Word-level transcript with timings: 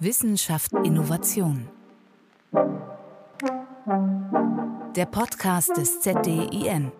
Wissenschaft 0.00 0.72
Innovation. 0.84 1.68
Der 4.94 5.06
Podcast 5.06 5.76
des 5.76 6.00
ZDIN. 6.00 6.92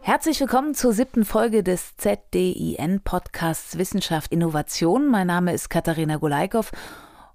Herzlich 0.00 0.40
willkommen 0.40 0.74
zur 0.74 0.92
siebten 0.92 1.24
Folge 1.24 1.62
des 1.62 1.96
ZDIN 1.96 3.02
Podcasts 3.04 3.78
Wissenschaft 3.78 4.32
Innovation. 4.32 5.06
Mein 5.06 5.28
Name 5.28 5.52
ist 5.52 5.70
Katharina 5.70 6.16
Golaikow 6.16 6.72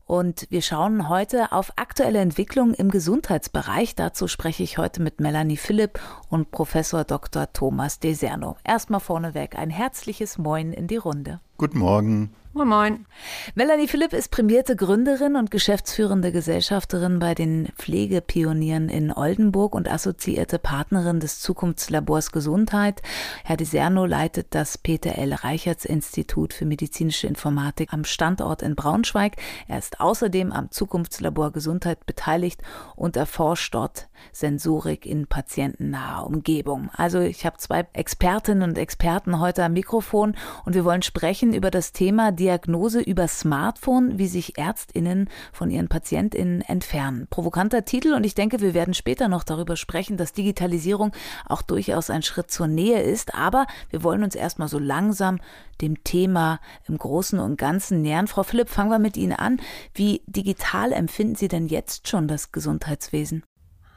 und 0.08 0.48
wir 0.50 0.62
schauen 0.62 1.10
heute 1.10 1.52
auf 1.52 1.74
aktuelle 1.76 2.20
Entwicklungen 2.20 2.74
im 2.74 2.90
Gesundheitsbereich. 2.90 3.94
Dazu 3.94 4.28
spreche 4.28 4.64
ich 4.64 4.78
heute 4.78 5.02
mit 5.02 5.20
Melanie 5.20 5.58
Philipp 5.58 6.00
und 6.30 6.50
Professor 6.50 7.04
Dr. 7.04 7.52
Thomas 7.52 8.00
Deserno. 8.00 8.56
Erstmal 8.64 9.02
vorneweg 9.02 9.58
ein 9.58 9.70
herzliches 9.70 10.38
Moin 10.38 10.72
in 10.72 10.88
die 10.88 10.96
Runde. 10.96 11.42
Guten 11.58 11.80
Morgen. 11.80 12.34
Moin 12.58 12.70
Moin. 12.70 13.06
Melanie 13.54 13.88
Philipp 13.88 14.14
ist 14.14 14.32
prämierte 14.32 14.76
Gründerin 14.76 15.36
und 15.36 15.52
geschäftsführende 15.52 16.32
Gesellschafterin 16.32 17.20
bei 17.20 17.36
den 17.36 17.70
Pflegepionieren 17.78 18.90
in 18.90 19.12
Oldenburg 19.12 19.76
und 19.76 19.88
assoziierte 19.88 20.58
Partnerin 20.58 21.20
des 21.20 21.40
Zukunftslabors 21.40 22.32
Gesundheit. 22.32 23.04
Herr 23.44 23.58
Deserno 23.58 24.08
leitet 24.08 24.56
das 24.56 24.80
Peter 24.80 25.20
L. 25.20 25.36
Reichertz 25.36 25.86
Institut 25.86 26.52
für 26.52 26.66
medizinische 26.66 27.28
Informatik 27.28 27.94
am 27.94 28.04
Standort 28.06 28.64
in 28.64 28.76
Braunschweig. 28.76 29.36
Er 29.68 29.78
ist 29.78 30.00
außerdem 30.00 30.52
am 30.52 30.72
Zukunftslabor 30.72 31.52
Gesundheit 31.52 32.08
beteiligt 32.08 32.64
und 32.96 33.18
erforscht 33.18 33.76
dort 33.76 34.10
Sensorik 34.32 35.06
in 35.06 35.28
patientennaher 35.28 36.26
Umgebung. 36.26 36.90
Also 36.96 37.20
ich 37.20 37.46
habe 37.46 37.58
zwei 37.58 37.86
Expertinnen 37.94 38.68
und 38.68 38.80
Experten 38.80 39.40
heute 39.40 39.64
am 39.64 39.74
Mikrofon 39.74 40.36
und 40.66 40.74
wir 40.74 40.86
wollen 40.86 41.04
sprechen 41.04 41.54
über 41.54 41.70
das 41.70 41.92
Thema 41.92 42.32
Diagnose 42.48 43.02
über 43.02 43.28
Smartphone, 43.28 44.18
wie 44.20 44.28
sich 44.28 44.58
Ärztinnen 44.58 45.30
von 45.52 45.70
ihren 45.70 45.90
Patientinnen 45.90 46.62
entfernen. 46.62 47.28
Provokanter 47.30 47.84
Titel 47.84 48.14
und 48.14 48.24
ich 48.24 48.36
denke, 48.36 48.62
wir 48.62 48.74
werden 48.74 48.94
später 48.94 49.28
noch 49.28 49.44
darüber 49.44 49.76
sprechen, 49.76 50.16
dass 50.16 50.32
Digitalisierung 50.32 51.12
auch 51.46 51.62
durchaus 51.62 52.10
ein 52.10 52.24
Schritt 52.24 52.50
zur 52.50 52.68
Nähe 52.68 53.02
ist, 53.02 53.36
aber 53.36 53.68
wir 53.90 54.02
wollen 54.02 54.24
uns 54.24 54.34
erstmal 54.34 54.70
so 54.70 54.80
langsam 54.80 55.40
dem 55.82 56.06
Thema 56.06 56.62
im 56.88 56.98
Großen 56.98 57.38
und 57.38 57.58
Ganzen 57.58 58.02
nähern. 58.02 58.28
Frau 58.28 58.44
Philipp, 58.44 58.70
fangen 58.70 58.92
wir 58.92 59.00
mit 59.00 59.18
Ihnen 59.18 59.34
an. 59.34 59.60
Wie 59.94 60.22
digital 60.26 60.94
empfinden 60.94 61.36
Sie 61.36 61.50
denn 61.50 61.68
jetzt 61.68 62.08
schon 62.08 62.30
das 62.30 62.54
Gesundheitswesen? 62.54 63.44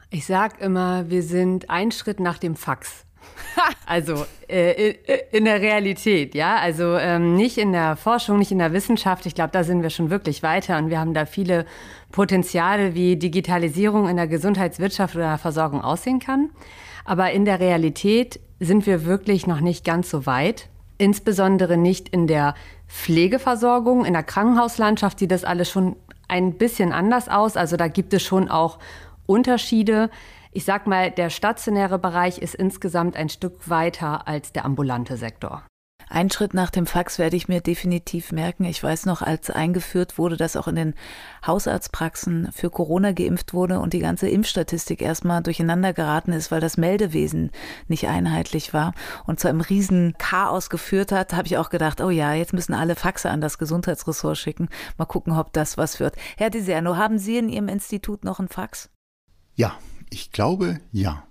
Ich 0.09 0.25
sag 0.25 0.59
immer, 0.59 1.09
wir 1.09 1.23
sind 1.23 1.69
einen 1.69 1.93
Schritt 1.93 2.19
nach 2.19 2.37
dem 2.37 2.57
Fax. 2.57 3.05
also 3.85 4.25
äh, 4.47 4.95
in 5.31 5.45
der 5.45 5.61
Realität, 5.61 6.35
ja. 6.35 6.57
Also 6.57 6.97
ähm, 6.97 7.35
nicht 7.35 7.57
in 7.57 7.71
der 7.71 7.95
Forschung, 7.95 8.39
nicht 8.39 8.51
in 8.51 8.59
der 8.59 8.73
Wissenschaft. 8.73 9.25
Ich 9.25 9.35
glaube, 9.35 9.51
da 9.51 9.63
sind 9.63 9.81
wir 9.83 9.89
schon 9.89 10.09
wirklich 10.09 10.43
weiter 10.43 10.77
und 10.77 10.89
wir 10.89 10.99
haben 10.99 11.13
da 11.13 11.25
viele 11.25 11.65
Potenziale, 12.11 12.93
wie 12.93 13.15
Digitalisierung 13.15 14.07
in 14.07 14.17
der 14.17 14.27
Gesundheitswirtschaft 14.27 15.15
oder 15.15 15.37
Versorgung 15.37 15.81
aussehen 15.81 16.19
kann. 16.19 16.49
Aber 17.05 17.31
in 17.31 17.45
der 17.45 17.59
Realität 17.59 18.39
sind 18.59 18.85
wir 18.85 19.05
wirklich 19.05 19.47
noch 19.47 19.59
nicht 19.59 19.83
ganz 19.83 20.09
so 20.09 20.25
weit. 20.25 20.69
Insbesondere 20.97 21.77
nicht 21.77 22.09
in 22.09 22.27
der 22.27 22.53
Pflegeversorgung, 22.87 24.05
in 24.05 24.13
der 24.13 24.23
Krankenhauslandschaft 24.23 25.19
sieht 25.19 25.31
das 25.31 25.43
alles 25.43 25.69
schon 25.69 25.95
ein 26.27 26.53
bisschen 26.53 26.91
anders 26.91 27.27
aus. 27.27 27.57
Also 27.57 27.75
da 27.75 27.87
gibt 27.87 28.13
es 28.13 28.21
schon 28.21 28.49
auch 28.49 28.77
Unterschiede. 29.25 30.09
Ich 30.53 30.65
sag 30.65 30.85
mal, 30.85 31.11
der 31.11 31.29
stationäre 31.29 31.97
Bereich 31.97 32.37
ist 32.39 32.55
insgesamt 32.55 33.15
ein 33.15 33.29
Stück 33.29 33.69
weiter 33.69 34.27
als 34.27 34.51
der 34.51 34.65
ambulante 34.65 35.15
Sektor. 35.15 35.63
Ein 36.09 36.29
Schritt 36.29 36.53
nach 36.53 36.71
dem 36.71 36.87
Fax 36.87 37.19
werde 37.19 37.37
ich 37.37 37.47
mir 37.47 37.61
definitiv 37.61 38.33
merken. 38.33 38.65
Ich 38.65 38.83
weiß 38.83 39.05
noch, 39.05 39.21
als 39.21 39.49
eingeführt 39.49 40.17
wurde, 40.17 40.35
dass 40.35 40.57
auch 40.57 40.67
in 40.67 40.75
den 40.75 40.93
Hausarztpraxen 41.47 42.51
für 42.51 42.69
Corona 42.69 43.13
geimpft 43.13 43.53
wurde 43.53 43.79
und 43.79 43.93
die 43.93 43.99
ganze 43.99 44.27
Impfstatistik 44.27 45.01
erstmal 45.01 45.41
durcheinander 45.41 45.93
geraten 45.93 46.33
ist, 46.33 46.51
weil 46.51 46.59
das 46.59 46.75
Meldewesen 46.75 47.51
nicht 47.87 48.09
einheitlich 48.09 48.73
war 48.73 48.93
und 49.25 49.39
zu 49.39 49.47
einem 49.47 49.61
riesen 49.61 50.15
Chaos 50.17 50.69
geführt 50.69 51.13
hat, 51.13 51.31
habe 51.31 51.47
ich 51.47 51.57
auch 51.57 51.69
gedacht, 51.69 52.01
oh 52.01 52.09
ja, 52.09 52.33
jetzt 52.33 52.51
müssen 52.51 52.73
alle 52.73 52.95
Faxe 52.95 53.29
an 53.29 53.39
das 53.39 53.57
Gesundheitsressort 53.57 54.37
schicken. 54.37 54.67
Mal 54.97 55.05
gucken, 55.05 55.31
ob 55.31 55.53
das 55.53 55.77
was 55.77 56.01
wird. 56.01 56.17
Herr 56.35 56.49
Deserno, 56.49 56.97
haben 56.97 57.19
Sie 57.19 57.37
in 57.37 57.47
Ihrem 57.47 57.69
Institut 57.69 58.25
noch 58.25 58.41
ein 58.41 58.49
Fax? 58.49 58.89
Ja, 59.55 59.77
ich 60.11 60.31
glaube 60.31 60.79
ja. 60.91 61.25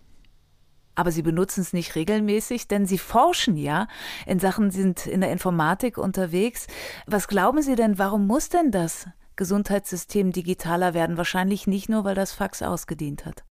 Aber 0.97 1.13
Sie 1.13 1.23
benutzen 1.23 1.61
es 1.61 1.73
nicht 1.73 1.95
regelmäßig, 1.95 2.67
denn 2.67 2.85
Sie 2.87 2.99
forschen 2.99 3.57
ja 3.57 3.87
in 4.27 4.41
Sachen, 4.41 4.71
Sie 4.71 4.83
sind 4.83 5.07
in 5.07 5.21
der 5.21 5.31
Informatik 5.31 5.97
unterwegs. 5.97 6.67
Was 7.07 7.29
glauben 7.29 7.63
Sie 7.63 7.77
denn, 7.77 7.99
warum 7.99 8.27
muss 8.27 8.49
denn 8.49 8.71
das 8.71 9.07
Gesundheitssystem 9.37 10.33
digitaler 10.33 10.93
werden? 10.93 11.17
Wahrscheinlich 11.17 11.67
nicht 11.67 11.89
nur, 11.89 12.05
weil 12.05 12.15
das 12.15 12.33
Fax 12.33 12.61
ausgedient 12.63 13.25
hat. 13.25 13.45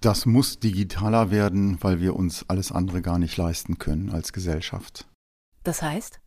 Das 0.00 0.26
muss 0.26 0.58
digitaler 0.58 1.30
werden, 1.30 1.78
weil 1.80 2.00
wir 2.00 2.14
uns 2.16 2.44
alles 2.48 2.70
andere 2.70 3.02
gar 3.02 3.18
nicht 3.18 3.36
leisten 3.36 3.78
können 3.78 4.10
als 4.10 4.32
Gesellschaft. 4.32 5.08
Das 5.64 5.80
heißt? 5.80 6.20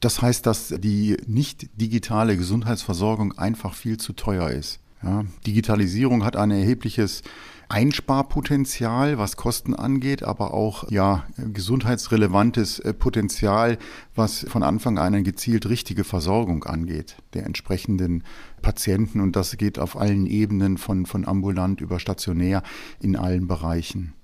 Das 0.00 0.22
heißt, 0.22 0.46
dass 0.46 0.68
die 0.78 1.16
nicht 1.26 1.80
digitale 1.80 2.36
Gesundheitsversorgung 2.36 3.36
einfach 3.38 3.74
viel 3.74 3.98
zu 3.98 4.12
teuer 4.12 4.50
ist. 4.50 4.80
Ja, 5.02 5.24
Digitalisierung 5.46 6.24
hat 6.24 6.36
ein 6.36 6.50
erhebliches 6.50 7.22
Einsparpotenzial, 7.68 9.18
was 9.18 9.36
Kosten 9.36 9.74
angeht, 9.74 10.22
aber 10.22 10.54
auch 10.54 10.88
ja 10.90 11.26
gesundheitsrelevantes 11.36 12.78
äh, 12.78 12.94
Potenzial, 12.94 13.78
was 14.14 14.46
von 14.48 14.62
Anfang 14.62 14.98
an 14.98 15.14
eine 15.14 15.22
gezielt 15.24 15.68
richtige 15.68 16.04
Versorgung 16.04 16.64
angeht 16.64 17.16
der 17.34 17.44
entsprechenden 17.44 18.22
Patienten 18.62 19.20
und 19.20 19.34
das 19.36 19.56
geht 19.56 19.78
auf 19.78 19.96
allen 19.96 20.26
Ebenen 20.26 20.78
von 20.78 21.06
von 21.06 21.26
ambulant 21.26 21.80
über 21.80 21.98
stationär 21.98 22.62
in 23.00 23.16
allen 23.16 23.48
Bereichen. 23.48 24.15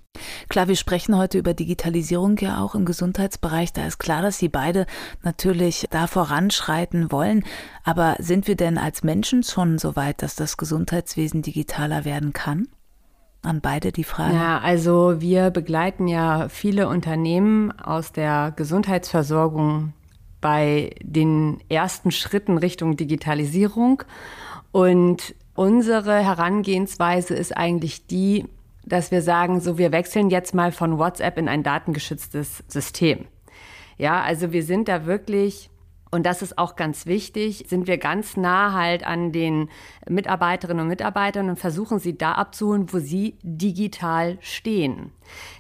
Klar, 0.52 0.68
wir 0.68 0.76
sprechen 0.76 1.16
heute 1.16 1.38
über 1.38 1.54
Digitalisierung 1.54 2.36
ja 2.36 2.60
auch 2.60 2.74
im 2.74 2.84
Gesundheitsbereich. 2.84 3.72
Da 3.72 3.86
ist 3.86 3.98
klar, 3.98 4.20
dass 4.20 4.36
Sie 4.36 4.50
beide 4.50 4.84
natürlich 5.22 5.86
da 5.90 6.06
voranschreiten 6.06 7.10
wollen. 7.10 7.42
Aber 7.84 8.16
sind 8.18 8.46
wir 8.48 8.54
denn 8.54 8.76
als 8.76 9.02
Menschen 9.02 9.42
schon 9.44 9.78
so 9.78 9.96
weit, 9.96 10.20
dass 10.20 10.34
das 10.34 10.58
Gesundheitswesen 10.58 11.40
digitaler 11.40 12.04
werden 12.04 12.34
kann? 12.34 12.68
An 13.40 13.62
beide 13.62 13.92
die 13.92 14.04
Frage. 14.04 14.34
Ja, 14.34 14.58
also 14.58 15.22
wir 15.22 15.48
begleiten 15.48 16.06
ja 16.06 16.50
viele 16.50 16.86
Unternehmen 16.86 17.72
aus 17.72 18.12
der 18.12 18.52
Gesundheitsversorgung 18.54 19.94
bei 20.42 20.90
den 21.00 21.60
ersten 21.70 22.10
Schritten 22.10 22.58
Richtung 22.58 22.98
Digitalisierung. 22.98 24.02
Und 24.70 25.34
unsere 25.54 26.18
Herangehensweise 26.18 27.34
ist 27.34 27.56
eigentlich 27.56 28.06
die, 28.06 28.44
dass 28.84 29.10
wir 29.10 29.22
sagen, 29.22 29.60
so 29.60 29.78
wir 29.78 29.93
wechseln 29.93 30.31
jetzt 30.31 30.54
mal 30.54 30.72
von 30.72 30.98
WhatsApp 30.98 31.38
in 31.38 31.48
ein 31.48 31.62
datengeschütztes 31.62 32.65
System. 32.69 33.26
Ja, 33.98 34.22
also 34.22 34.53
wir 34.53 34.62
sind 34.62 34.88
da 34.88 35.06
wirklich 35.06 35.70
und 36.12 36.24
das 36.26 36.42
ist 36.42 36.58
auch 36.58 36.76
ganz 36.76 37.06
wichtig, 37.06 37.64
sind 37.68 37.86
wir 37.86 37.96
ganz 37.96 38.36
nah 38.36 38.74
halt 38.74 39.02
an 39.04 39.32
den 39.32 39.70
Mitarbeiterinnen 40.06 40.82
und 40.82 40.88
Mitarbeitern 40.88 41.48
und 41.48 41.58
versuchen 41.58 41.98
sie 41.98 42.18
da 42.18 42.32
abzuholen, 42.32 42.92
wo 42.92 42.98
sie 42.98 43.38
digital 43.42 44.36
stehen. 44.42 45.12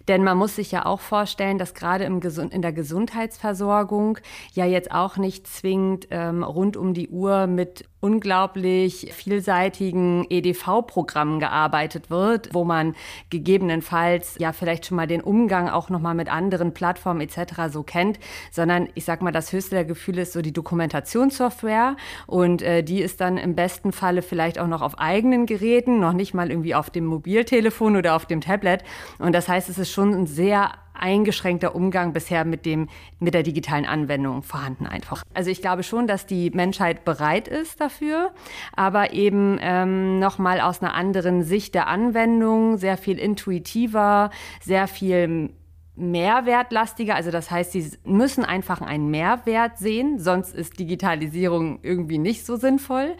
Denn 0.08 0.24
man 0.24 0.36
muss 0.36 0.56
sich 0.56 0.70
ja 0.70 0.84
auch 0.84 1.00
vorstellen, 1.00 1.56
dass 1.56 1.74
gerade 1.74 2.04
im 2.04 2.20
Gesund 2.20 2.52
in 2.52 2.60
der 2.60 2.72
Gesundheitsversorgung 2.72 4.18
ja 4.52 4.66
jetzt 4.66 4.92
auch 4.92 5.16
nicht 5.16 5.46
zwingend 5.46 6.08
ähm, 6.10 6.42
rund 6.42 6.76
um 6.76 6.92
die 6.92 7.08
Uhr 7.08 7.46
mit 7.46 7.88
unglaublich 8.00 9.12
vielseitigen 9.12 10.26
EDV-Programmen 10.28 11.38
gearbeitet 11.38 12.10
wird, 12.10 12.52
wo 12.52 12.64
man 12.64 12.96
gegebenenfalls 13.30 14.34
ja 14.40 14.52
vielleicht 14.52 14.86
schon 14.86 14.96
mal 14.96 15.06
den 15.06 15.20
Umgang 15.20 15.68
auch 15.68 15.88
noch 15.88 16.00
mal 16.00 16.14
mit 16.14 16.30
anderen 16.30 16.74
Plattformen 16.74 17.20
etc. 17.20 17.70
so 17.70 17.84
kennt, 17.84 18.18
sondern 18.50 18.88
ich 18.96 19.04
sag 19.04 19.22
mal, 19.22 19.30
das 19.30 19.52
höchste 19.52 19.76
der 19.76 19.84
Gefühle 19.84 20.22
ist 20.22 20.32
so 20.32 20.41
die 20.42 20.52
Dokumentationssoftware 20.52 21.96
und 22.26 22.62
äh, 22.62 22.82
die 22.82 23.00
ist 23.00 23.20
dann 23.20 23.38
im 23.38 23.54
besten 23.54 23.92
Falle 23.92 24.22
vielleicht 24.22 24.58
auch 24.58 24.66
noch 24.66 24.82
auf 24.82 24.98
eigenen 24.98 25.46
Geräten, 25.46 26.00
noch 26.00 26.12
nicht 26.12 26.34
mal 26.34 26.50
irgendwie 26.50 26.74
auf 26.74 26.90
dem 26.90 27.06
Mobiltelefon 27.06 27.96
oder 27.96 28.14
auf 28.14 28.26
dem 28.26 28.40
Tablet 28.40 28.82
und 29.18 29.32
das 29.32 29.48
heißt, 29.48 29.68
es 29.68 29.78
ist 29.78 29.90
schon 29.90 30.14
ein 30.14 30.26
sehr 30.26 30.72
eingeschränkter 30.94 31.74
Umgang 31.74 32.12
bisher 32.12 32.44
mit 32.44 32.64
dem 32.66 32.88
mit 33.18 33.34
der 33.34 33.42
digitalen 33.42 33.86
Anwendung 33.86 34.42
vorhanden 34.42 34.86
einfach. 34.86 35.22
Also 35.34 35.50
ich 35.50 35.60
glaube 35.60 35.82
schon, 35.82 36.06
dass 36.06 36.26
die 36.26 36.50
Menschheit 36.50 37.04
bereit 37.04 37.48
ist 37.48 37.80
dafür, 37.80 38.30
aber 38.74 39.12
eben 39.12 39.58
ähm, 39.60 40.18
noch 40.18 40.38
mal 40.38 40.60
aus 40.60 40.82
einer 40.82 40.94
anderen 40.94 41.42
Sicht 41.42 41.74
der 41.74 41.88
Anwendung, 41.88 42.76
sehr 42.76 42.96
viel 42.96 43.18
intuitiver, 43.18 44.30
sehr 44.60 44.86
viel 44.86 45.50
mehrwertlastiger. 45.94 47.14
Also 47.14 47.30
das 47.30 47.50
heißt, 47.50 47.72
sie 47.72 47.90
müssen 48.04 48.44
einfach 48.44 48.80
einen 48.80 49.10
Mehrwert 49.10 49.78
sehen, 49.78 50.18
sonst 50.18 50.54
ist 50.54 50.78
Digitalisierung 50.78 51.80
irgendwie 51.82 52.18
nicht 52.18 52.46
so 52.46 52.56
sinnvoll. 52.56 53.16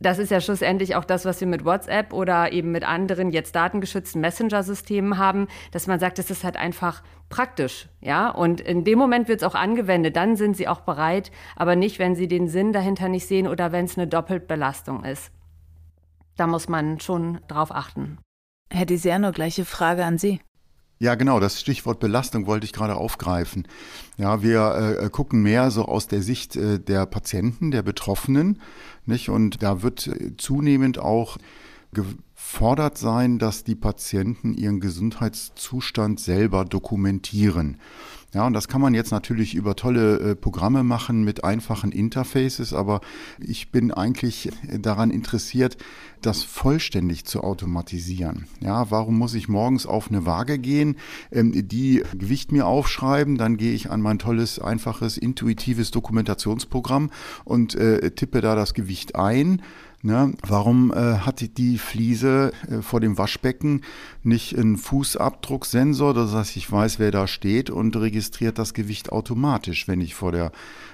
das 0.00 0.18
ist 0.18 0.30
ja 0.30 0.40
schlussendlich 0.40 0.94
auch 0.94 1.04
das, 1.04 1.24
was 1.24 1.40
wir 1.40 1.48
mit 1.48 1.64
WhatsApp 1.64 2.12
oder 2.12 2.52
eben 2.52 2.70
mit 2.70 2.84
anderen 2.84 3.30
jetzt 3.30 3.54
datengeschützten 3.54 4.20
Messenger-Systemen 4.20 5.18
haben, 5.18 5.48
dass 5.72 5.86
man 5.86 5.98
sagt, 5.98 6.18
es 6.18 6.30
ist 6.30 6.44
halt 6.44 6.56
einfach 6.56 7.02
praktisch, 7.28 7.88
ja. 8.00 8.28
Und 8.30 8.60
in 8.60 8.84
dem 8.84 8.98
Moment 8.98 9.28
wird 9.28 9.42
es 9.42 9.48
auch 9.48 9.54
angewendet, 9.54 10.16
dann 10.16 10.36
sind 10.36 10.56
sie 10.56 10.68
auch 10.68 10.80
bereit, 10.80 11.32
aber 11.56 11.74
nicht, 11.74 11.98
wenn 11.98 12.14
sie 12.14 12.28
den 12.28 12.48
Sinn 12.48 12.72
dahinter 12.72 13.08
nicht 13.08 13.26
sehen 13.26 13.48
oder 13.48 13.72
wenn 13.72 13.86
es 13.86 13.98
eine 13.98 14.06
Doppelbelastung 14.06 15.04
ist. 15.04 15.32
Da 16.36 16.46
muss 16.46 16.68
man 16.68 17.00
schon 17.00 17.40
drauf 17.48 17.74
achten. 17.74 18.18
Herr 18.70 18.86
Diserno, 18.86 19.32
gleiche 19.32 19.64
Frage 19.64 20.04
an 20.04 20.18
Sie. 20.18 20.40
Ja, 21.00 21.14
genau, 21.14 21.38
das 21.38 21.60
Stichwort 21.60 22.00
Belastung 22.00 22.46
wollte 22.46 22.64
ich 22.64 22.72
gerade 22.72 22.96
aufgreifen. 22.96 23.68
Ja, 24.16 24.42
wir 24.42 24.98
äh, 25.00 25.10
gucken 25.10 25.42
mehr 25.42 25.70
so 25.70 25.84
aus 25.84 26.08
der 26.08 26.22
Sicht 26.22 26.56
äh, 26.56 26.80
der 26.80 27.06
Patienten, 27.06 27.70
der 27.70 27.82
Betroffenen, 27.82 28.60
nicht? 29.06 29.28
Und 29.28 29.62
da 29.62 29.82
wird 29.82 30.08
äh, 30.08 30.36
zunehmend 30.36 30.98
auch 30.98 31.38
gefordert 31.92 32.98
sein, 32.98 33.38
dass 33.38 33.62
die 33.62 33.76
Patienten 33.76 34.54
ihren 34.54 34.80
Gesundheitszustand 34.80 36.18
selber 36.18 36.64
dokumentieren. 36.64 37.78
Ja, 38.34 38.46
und 38.46 38.52
das 38.52 38.68
kann 38.68 38.82
man 38.82 38.92
jetzt 38.92 39.10
natürlich 39.10 39.54
über 39.54 39.74
tolle 39.74 40.18
äh, 40.18 40.36
Programme 40.36 40.82
machen 40.84 41.24
mit 41.24 41.44
einfachen 41.44 41.92
Interfaces, 41.92 42.74
aber 42.74 43.00
ich 43.38 43.70
bin 43.70 43.90
eigentlich 43.90 44.50
daran 44.78 45.10
interessiert, 45.10 45.78
das 46.20 46.42
vollständig 46.42 47.24
zu 47.24 47.42
automatisieren. 47.42 48.46
Ja, 48.60 48.90
warum 48.90 49.16
muss 49.16 49.32
ich 49.32 49.48
morgens 49.48 49.86
auf 49.86 50.10
eine 50.10 50.26
Waage 50.26 50.58
gehen, 50.58 50.96
ähm, 51.32 51.68
die 51.68 52.02
Gewicht 52.18 52.52
mir 52.52 52.66
aufschreiben, 52.66 53.38
dann 53.38 53.56
gehe 53.56 53.72
ich 53.72 53.90
an 53.90 54.02
mein 54.02 54.18
tolles, 54.18 54.58
einfaches, 54.58 55.16
intuitives 55.16 55.90
Dokumentationsprogramm 55.90 57.10
und 57.46 57.76
äh, 57.76 58.10
tippe 58.10 58.42
da 58.42 58.54
das 58.54 58.74
Gewicht 58.74 59.16
ein 59.16 59.62
Ne? 60.00 60.32
Warum 60.46 60.92
äh, 60.92 61.18
hat 61.18 61.58
die 61.58 61.76
Fliese 61.76 62.52
äh, 62.70 62.82
vor 62.82 63.00
dem 63.00 63.18
Waschbecken 63.18 63.82
nicht 64.22 64.56
einen 64.56 64.76
Fußabdrucksensor, 64.76 66.14
das 66.14 66.32
heißt, 66.32 66.56
ich 66.56 66.70
weiß, 66.70 67.00
wer 67.00 67.10
da 67.10 67.26
steht 67.26 67.68
und 67.68 67.96
registriert 67.96 68.58
das 68.60 68.74
Gewicht 68.74 69.10
automatisch, 69.10 69.88
wenn 69.88 70.00
ich 70.00 70.14
vor, 70.14 70.30
der, 70.30 70.52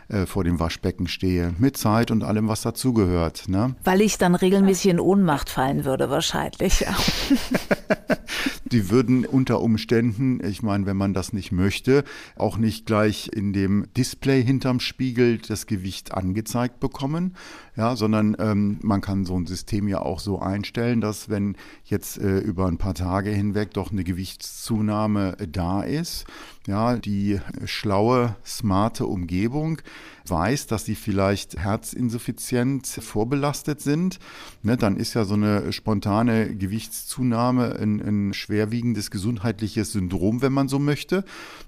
äh, 0.09 0.25
vor 0.25 0.43
dem 0.43 0.59
Waschbecken 0.59 1.07
stehe, 1.07 1.55
mit 1.59 1.77
Zeit 1.77 2.11
und 2.11 2.25
allem, 2.25 2.49
was 2.49 2.63
dazugehört. 2.63 3.47
Ne? 3.47 3.77
Weil 3.85 4.01
ich 4.01 4.17
dann 4.17 4.35
regelmäßig 4.35 4.91
in 4.91 5.01
Ohnmacht 5.01 5.51
fallen 5.51 5.85
würde, 5.85 6.09
wahrscheinlich. 6.09 6.87
Die 8.75 8.91
würden 8.91 9.25
unter 9.25 9.61
Umständen, 9.61 10.45
ich 10.45 10.65
meine, 10.65 10.85
wenn 10.85 10.97
man 10.97 11.15
das 11.15 11.33
nicht 11.33 11.53
möchte, 11.53 12.03
auch 12.35 12.59
nicht 12.59 12.87
gleich 12.87 13.31
in 13.33 13.53
dem 13.53 13.87
Display 13.97 14.43
hinterm 14.43 14.81
Spiegel 14.81 15.39
das 15.39 15.67
Gewicht 15.67 16.13
angezeigt 16.13 16.81
bekommen, 16.81 17.37
ja, 17.77 17.95
sondern 17.95 18.37
ähm, 18.41 18.79
man 18.83 19.01
kann 19.01 19.25
so 19.25 19.39
ein 19.39 19.47
System 19.47 19.87
ja 19.87 20.01
auch 20.01 20.19
so 20.19 20.41
einstellen, 20.41 21.01
dass 21.01 21.29
wenn 21.29 21.55
jetzt 21.85 22.19
äh, 22.19 22.39
über 22.39 22.67
ein 22.67 22.79
paar 22.79 22.95
Tage 22.95 23.31
hinweg 23.31 23.75
doch 23.75 23.93
eine 23.93 24.03
Gewichtszunahme 24.03 25.37
äh, 25.39 25.47
da 25.47 25.83
ist, 25.83 26.25
ja, 26.67 26.97
die 26.97 27.41
schlaue, 27.65 28.37
smarte 28.45 29.07
Umgebung 29.07 29.81
weiß, 30.27 30.67
dass 30.67 30.87
sie 30.87 30.95
vielleicht 30.95 31.59
herzinsuffizient 31.63 32.87
vorbelastet 32.87 33.83
sind, 33.83 34.19
ne, 34.63 34.77
dann 34.77 34.97
ist 34.97 35.15
ja 35.15 35.25
so 35.25 35.35
eine 35.35 35.73
spontane 35.73 36.57
Gewichtszunahme 36.57 37.77
ein, 37.77 38.01
ein 38.01 38.33
schwerwiegendes 38.33 39.11
gesundheitliches 39.11 39.93
Syndrom, 39.93 40.41
wenn 40.41 40.53
man 40.53 40.69
so 40.69 40.79
möchte. 40.79 41.25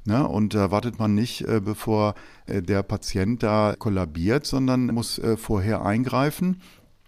Ne, 0.06 0.26
und 0.26 0.54
da 0.54 0.70
wartet 0.70 0.99
man 0.99 1.14
nicht, 1.14 1.42
äh, 1.42 1.60
bevor 1.60 2.14
äh, 2.46 2.62
der 2.62 2.82
Patient 2.82 3.42
da 3.42 3.75
kollabiert, 3.78 4.46
sondern 4.46 4.87
muss 4.87 5.19
äh, 5.19 5.37
vorher 5.37 5.84
eingreifen. 5.84 6.62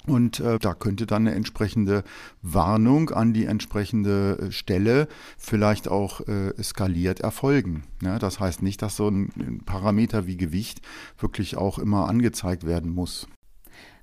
Und 0.08 0.40
äh, 0.40 0.58
da 0.58 0.74
könnte 0.74 1.06
dann 1.06 1.26
eine 1.26 1.34
entsprechende 1.34 2.04
Warnung 2.42 3.10
an 3.10 3.32
die 3.32 3.46
entsprechende 3.46 4.38
äh, 4.38 4.52
Stelle 4.52 5.08
vielleicht 5.36 5.88
auch 5.88 6.26
äh, 6.26 6.52
skaliert 6.62 7.20
erfolgen. 7.20 7.84
Ja, 8.02 8.18
das 8.18 8.40
heißt 8.40 8.62
nicht, 8.62 8.82
dass 8.82 8.96
so 8.96 9.08
ein, 9.08 9.30
ein 9.38 9.62
Parameter 9.64 10.26
wie 10.26 10.36
Gewicht 10.36 10.80
wirklich 11.18 11.56
auch 11.56 11.78
immer 11.78 12.08
angezeigt 12.08 12.66
werden 12.66 12.92
muss. 12.92 13.28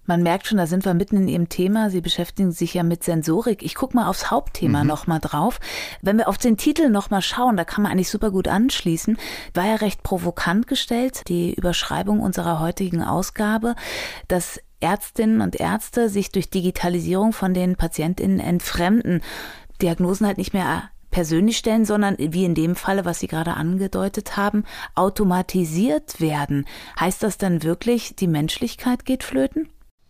Man 0.07 0.21
merkt 0.21 0.47
schon, 0.47 0.59
da 0.59 0.67
sind 0.67 0.85
wir 0.85 0.93
mitten 0.93 1.17
in 1.17 1.27
Ihrem 1.27 1.49
Thema. 1.49 1.89
Sie 1.89 2.01
beschäftigen 2.01 2.51
sich 2.51 2.75
ja 2.75 2.83
mit 2.83 3.03
Sensorik. 3.03 3.63
Ich 3.63 3.73
gucke 3.75 3.95
mal 3.95 4.07
aufs 4.07 4.29
Hauptthema 4.29 4.83
mhm. 4.83 4.87
nochmal 4.87 5.19
drauf. 5.19 5.59
Wenn 6.01 6.17
wir 6.17 6.27
auf 6.27 6.37
den 6.37 6.57
Titel 6.57 6.89
nochmal 6.89 7.21
schauen, 7.21 7.57
da 7.57 7.63
kann 7.63 7.81
man 7.81 7.91
eigentlich 7.91 8.11
super 8.11 8.29
gut 8.29 8.47
anschließen. 8.47 9.17
War 9.53 9.65
ja 9.65 9.75
recht 9.75 10.03
provokant 10.03 10.67
gestellt, 10.67 11.23
die 11.27 11.55
Überschreibung 11.55 12.19
unserer 12.19 12.59
heutigen 12.59 13.01
Ausgabe, 13.01 13.75
dass 14.27 14.59
Ärztinnen 14.79 15.41
und 15.41 15.55
Ärzte 15.55 16.09
sich 16.09 16.31
durch 16.31 16.49
Digitalisierung 16.49 17.33
von 17.33 17.53
den 17.53 17.75
Patientinnen 17.75 18.39
entfremden, 18.39 19.21
Diagnosen 19.81 20.27
halt 20.27 20.37
nicht 20.37 20.53
mehr 20.53 20.89
persönlich 21.11 21.57
stellen, 21.57 21.85
sondern 21.85 22.17
wie 22.19 22.43
in 22.43 22.55
dem 22.55 22.75
Falle, 22.75 23.05
was 23.05 23.19
Sie 23.19 23.27
gerade 23.27 23.53
angedeutet 23.53 24.35
haben, 24.35 24.65
automatisiert 24.95 26.19
werden. 26.19 26.65
Heißt 26.99 27.23
das 27.23 27.37
dann 27.37 27.63
wirklich, 27.63 28.15
die 28.17 28.27
Menschlichkeit 28.27 29.05
geht 29.05 29.23
flöten? 29.23 29.69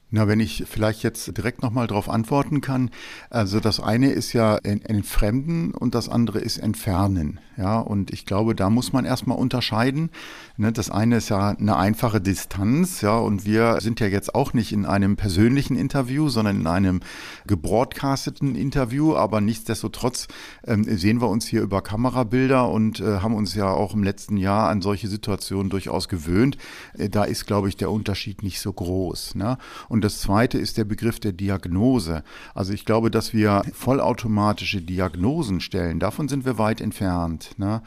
Na, 0.09 0.27
wenn 0.27 0.39
ich 0.39 0.63
vielleicht 0.67 1.03
jetzt 1.03 1.35
direkt 1.37 1.61
nochmal 1.61 1.87
darauf 1.87 2.09
antworten 2.09 2.61
kann. 2.61 2.89
Also 3.29 3.59
das 3.59 3.79
eine 3.79 4.11
ist 4.11 4.33
ja 4.33 4.57
entfremden 4.57 5.73
und 5.73 5.93
das 5.93 6.09
andere 6.09 6.39
ist 6.39 6.57
entfernen. 6.57 7.39
Ja, 7.57 7.79
und 7.79 8.11
ich 8.11 8.25
glaube, 8.25 8.53
da 8.53 8.69
muss 8.69 8.91
man 8.91 9.05
erstmal 9.05 9.37
unterscheiden. 9.37 10.09
Ne, 10.57 10.73
das 10.73 10.89
eine 10.89 11.17
ist 11.17 11.29
ja 11.29 11.49
eine 11.49 11.77
einfache 11.77 12.19
Distanz, 12.19 13.01
ja, 13.01 13.17
und 13.17 13.45
wir 13.45 13.79
sind 13.79 14.01
ja 14.01 14.07
jetzt 14.07 14.35
auch 14.35 14.53
nicht 14.53 14.73
in 14.73 14.85
einem 14.85 15.15
persönlichen 15.15 15.77
Interview, 15.77 16.27
sondern 16.27 16.61
in 16.61 16.67
einem 16.67 16.99
gebroadcasteten 17.47 18.55
Interview, 18.55 19.15
aber 19.15 19.39
nichtsdestotrotz 19.39 20.27
ähm, 20.67 20.83
sehen 20.83 21.21
wir 21.21 21.29
uns 21.29 21.45
hier 21.45 21.61
über 21.61 21.81
Kamerabilder 21.81 22.69
und 22.69 22.99
äh, 22.99 23.19
haben 23.19 23.35
uns 23.35 23.55
ja 23.55 23.69
auch 23.69 23.93
im 23.93 24.03
letzten 24.03 24.35
Jahr 24.35 24.69
an 24.69 24.81
solche 24.81 25.07
Situationen 25.07 25.69
durchaus 25.69 26.09
gewöhnt. 26.09 26.57
Äh, 26.97 27.09
da 27.09 27.23
ist, 27.23 27.47
glaube 27.47 27.69
ich, 27.69 27.77
der 27.77 27.91
Unterschied 27.91 28.43
nicht 28.43 28.59
so 28.59 28.73
groß. 28.73 29.35
Ne? 29.35 29.57
Und 29.87 30.03
das 30.03 30.19
zweite 30.19 30.57
ist 30.57 30.77
der 30.77 30.85
Begriff 30.85 31.19
der 31.19 31.31
Diagnose. 31.31 32.23
Also 32.53 32.73
ich 32.73 32.85
glaube, 32.85 33.11
dass 33.11 33.33
wir 33.33 33.61
vollautomatische 33.73 34.81
Diagnosen 34.81 35.61
stellen, 35.61 35.99
davon 35.99 36.27
sind 36.27 36.45
wir 36.45 36.57
weit 36.57 36.81
entfernt. 36.81 37.44
Ne? 37.57 37.81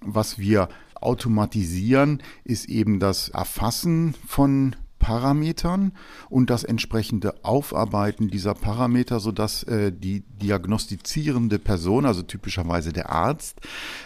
Was 0.00 0.38
wir 0.38 0.68
automatisieren, 0.94 2.22
ist 2.44 2.68
eben 2.68 2.98
das 2.98 3.28
Erfassen 3.28 4.14
von 4.26 4.76
Parametern 4.98 5.92
und 6.30 6.48
das 6.48 6.64
entsprechende 6.64 7.44
Aufarbeiten 7.44 8.28
dieser 8.28 8.54
Parameter, 8.54 9.20
sodass 9.20 9.62
äh, 9.64 9.92
die 9.92 10.20
diagnostizierende 10.40 11.58
Person, 11.58 12.06
also 12.06 12.22
typischerweise 12.22 12.92
der 12.92 13.10
Arzt, 13.10 13.60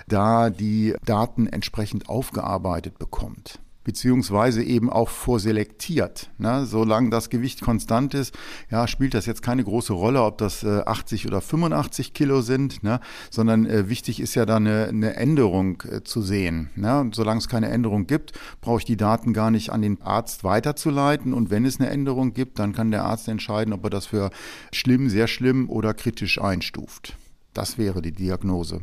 da 0.08 0.50
die 0.50 0.96
Daten 1.04 1.46
entsprechend 1.46 2.08
aufgearbeitet 2.08 2.98
bekommt 2.98 3.60
beziehungsweise 3.88 4.62
eben 4.62 4.90
auch 4.90 5.08
vorselektiert. 5.08 6.28
Ne? 6.36 6.66
Solange 6.66 7.08
das 7.08 7.30
Gewicht 7.30 7.62
konstant 7.62 8.12
ist, 8.12 8.36
ja, 8.70 8.86
spielt 8.86 9.14
das 9.14 9.24
jetzt 9.24 9.40
keine 9.40 9.64
große 9.64 9.94
Rolle, 9.94 10.24
ob 10.24 10.36
das 10.36 10.62
äh, 10.62 10.82
80 10.84 11.26
oder 11.26 11.40
85 11.40 12.12
Kilo 12.12 12.42
sind, 12.42 12.82
ne? 12.82 13.00
sondern 13.30 13.64
äh, 13.64 13.88
wichtig 13.88 14.20
ist 14.20 14.34
ja 14.34 14.44
da 14.44 14.56
eine, 14.56 14.88
eine 14.88 15.16
Änderung 15.16 15.82
äh, 15.90 16.04
zu 16.04 16.20
sehen. 16.20 16.68
Ne? 16.76 17.00
Und 17.00 17.14
solange 17.14 17.38
es 17.38 17.48
keine 17.48 17.70
Änderung 17.70 18.06
gibt, 18.06 18.32
brauche 18.60 18.80
ich 18.80 18.84
die 18.84 18.98
Daten 18.98 19.32
gar 19.32 19.50
nicht 19.50 19.70
an 19.70 19.80
den 19.80 20.02
Arzt 20.02 20.44
weiterzuleiten. 20.44 21.32
Und 21.32 21.48
wenn 21.48 21.64
es 21.64 21.80
eine 21.80 21.88
Änderung 21.88 22.34
gibt, 22.34 22.58
dann 22.58 22.74
kann 22.74 22.90
der 22.90 23.04
Arzt 23.04 23.26
entscheiden, 23.26 23.72
ob 23.72 23.84
er 23.84 23.90
das 23.90 24.04
für 24.04 24.28
schlimm, 24.70 25.08
sehr 25.08 25.28
schlimm 25.28 25.70
oder 25.70 25.94
kritisch 25.94 26.38
einstuft. 26.38 27.16
Das 27.54 27.78
wäre 27.78 28.02
die 28.02 28.12
Diagnose. 28.12 28.82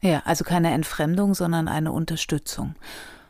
Ja, 0.00 0.22
also 0.24 0.44
keine 0.44 0.72
Entfremdung, 0.72 1.34
sondern 1.34 1.66
eine 1.66 1.90
Unterstützung. 1.90 2.76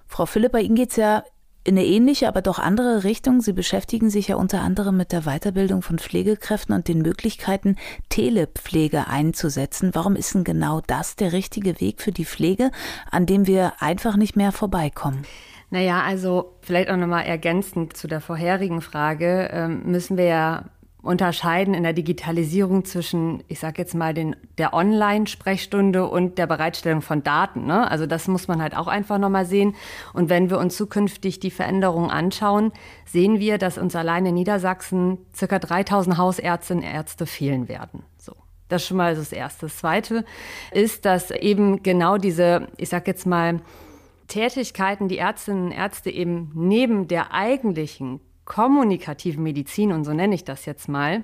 Frau 0.08 0.26
Philipp, 0.26 0.52
bei 0.52 0.62
Ihnen 0.62 0.74
geht 0.74 0.90
es 0.90 0.96
ja 0.96 1.22
in 1.64 1.76
eine 1.76 1.86
ähnliche, 1.86 2.28
aber 2.28 2.40
doch 2.40 2.58
andere 2.58 3.04
Richtung. 3.04 3.42
Sie 3.42 3.52
beschäftigen 3.52 4.08
sich 4.08 4.28
ja 4.28 4.36
unter 4.36 4.62
anderem 4.62 4.96
mit 4.96 5.12
der 5.12 5.22
Weiterbildung 5.22 5.82
von 5.82 5.98
Pflegekräften 5.98 6.74
und 6.74 6.88
den 6.88 7.02
Möglichkeiten, 7.02 7.76
Telepflege 8.08 9.06
einzusetzen. 9.06 9.90
Warum 9.92 10.16
ist 10.16 10.34
denn 10.34 10.44
genau 10.44 10.80
das 10.86 11.16
der 11.16 11.32
richtige 11.32 11.78
Weg 11.80 12.00
für 12.00 12.10
die 12.10 12.24
Pflege, 12.24 12.70
an 13.10 13.26
dem 13.26 13.46
wir 13.46 13.74
einfach 13.80 14.16
nicht 14.16 14.34
mehr 14.34 14.50
vorbeikommen? 14.50 15.26
Naja, 15.70 16.02
also 16.02 16.56
vielleicht 16.62 16.88
auch 16.88 16.96
nochmal 16.96 17.26
ergänzend 17.26 17.94
zu 17.94 18.08
der 18.08 18.22
vorherigen 18.22 18.80
Frage, 18.80 19.50
ähm, 19.52 19.82
müssen 19.84 20.16
wir 20.16 20.24
ja 20.24 20.64
unterscheiden 21.02 21.74
in 21.74 21.84
der 21.84 21.92
Digitalisierung 21.92 22.84
zwischen, 22.84 23.42
ich 23.46 23.60
sage 23.60 23.80
jetzt 23.80 23.94
mal, 23.94 24.14
den, 24.14 24.34
der 24.58 24.74
Online-Sprechstunde 24.74 26.06
und 26.06 26.38
der 26.38 26.46
Bereitstellung 26.46 27.02
von 27.02 27.22
Daten. 27.22 27.66
Ne? 27.66 27.88
Also 27.90 28.06
das 28.06 28.26
muss 28.26 28.48
man 28.48 28.60
halt 28.60 28.76
auch 28.76 28.88
einfach 28.88 29.18
nochmal 29.18 29.46
sehen. 29.46 29.76
Und 30.12 30.28
wenn 30.28 30.50
wir 30.50 30.58
uns 30.58 30.76
zukünftig 30.76 31.38
die 31.38 31.52
Veränderungen 31.52 32.10
anschauen, 32.10 32.72
sehen 33.06 33.38
wir, 33.38 33.58
dass 33.58 33.78
uns 33.78 33.94
allein 33.94 34.26
in 34.26 34.34
Niedersachsen 34.34 35.18
circa 35.34 35.58
3000 35.58 36.18
Hausärztinnen 36.18 36.84
und 36.84 36.90
Ärzte 36.90 37.26
fehlen 37.26 37.68
werden. 37.68 38.02
So. 38.18 38.32
Das 38.68 38.82
ist 38.82 38.88
schon 38.88 38.98
mal 38.98 39.14
das 39.14 39.32
Erste. 39.32 39.66
Das 39.66 39.78
Zweite 39.78 40.24
ist, 40.72 41.04
dass 41.04 41.30
eben 41.30 41.82
genau 41.82 42.18
diese, 42.18 42.68
ich 42.76 42.88
sage 42.88 43.04
jetzt 43.06 43.24
mal, 43.24 43.60
Tätigkeiten, 44.26 45.08
die 45.08 45.16
Ärztinnen 45.16 45.66
und 45.66 45.72
Ärzte 45.72 46.10
eben 46.10 46.50
neben 46.54 47.08
der 47.08 47.32
eigentlichen 47.32 48.20
kommunikativen 48.48 49.42
Medizin, 49.42 49.92
und 49.92 50.04
so 50.04 50.12
nenne 50.12 50.34
ich 50.34 50.42
das 50.42 50.64
jetzt 50.64 50.88
mal, 50.88 51.22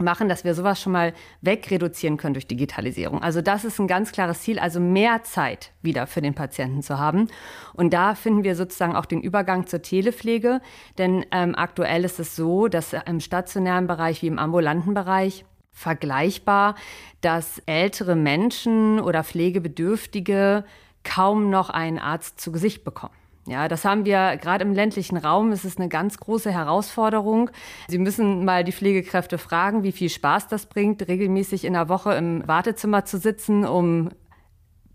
machen, 0.00 0.28
dass 0.28 0.44
wir 0.44 0.54
sowas 0.54 0.80
schon 0.80 0.92
mal 0.92 1.12
wegreduzieren 1.40 2.16
können 2.16 2.34
durch 2.34 2.46
Digitalisierung. 2.46 3.22
Also 3.22 3.42
das 3.42 3.64
ist 3.64 3.78
ein 3.78 3.86
ganz 3.86 4.12
klares 4.12 4.40
Ziel, 4.40 4.58
also 4.58 4.80
mehr 4.80 5.22
Zeit 5.24 5.72
wieder 5.82 6.06
für 6.06 6.20
den 6.20 6.34
Patienten 6.34 6.82
zu 6.82 6.98
haben. 6.98 7.28
Und 7.74 7.92
da 7.92 8.14
finden 8.14 8.44
wir 8.44 8.56
sozusagen 8.56 8.96
auch 8.96 9.04
den 9.04 9.20
Übergang 9.20 9.66
zur 9.66 9.82
Telepflege, 9.82 10.60
denn 10.96 11.26
ähm, 11.32 11.54
aktuell 11.56 12.04
ist 12.04 12.18
es 12.18 12.34
so, 12.34 12.68
dass 12.68 12.92
im 12.92 13.20
stationären 13.20 13.86
Bereich 13.86 14.22
wie 14.22 14.28
im 14.28 14.38
ambulanten 14.38 14.94
Bereich 14.94 15.44
vergleichbar, 15.72 16.76
dass 17.20 17.60
ältere 17.66 18.14
Menschen 18.14 19.00
oder 19.00 19.24
Pflegebedürftige 19.24 20.64
kaum 21.02 21.50
noch 21.50 21.68
einen 21.68 21.98
Arzt 21.98 22.40
zu 22.40 22.52
Gesicht 22.52 22.84
bekommen. 22.84 23.14
Ja, 23.46 23.68
das 23.68 23.84
haben 23.84 24.06
wir 24.06 24.38
gerade 24.38 24.64
im 24.64 24.72
ländlichen 24.72 25.18
Raum. 25.18 25.52
Es 25.52 25.66
ist 25.66 25.78
eine 25.78 25.90
ganz 25.90 26.18
große 26.18 26.50
Herausforderung. 26.50 27.50
Sie 27.88 27.98
müssen 27.98 28.44
mal 28.44 28.64
die 28.64 28.72
Pflegekräfte 28.72 29.36
fragen, 29.36 29.82
wie 29.82 29.92
viel 29.92 30.08
Spaß 30.08 30.48
das 30.48 30.66
bringt, 30.66 31.06
regelmäßig 31.06 31.64
in 31.66 31.74
der 31.74 31.90
Woche 31.90 32.14
im 32.14 32.46
Wartezimmer 32.48 33.04
zu 33.04 33.18
sitzen, 33.18 33.66
um 33.66 34.10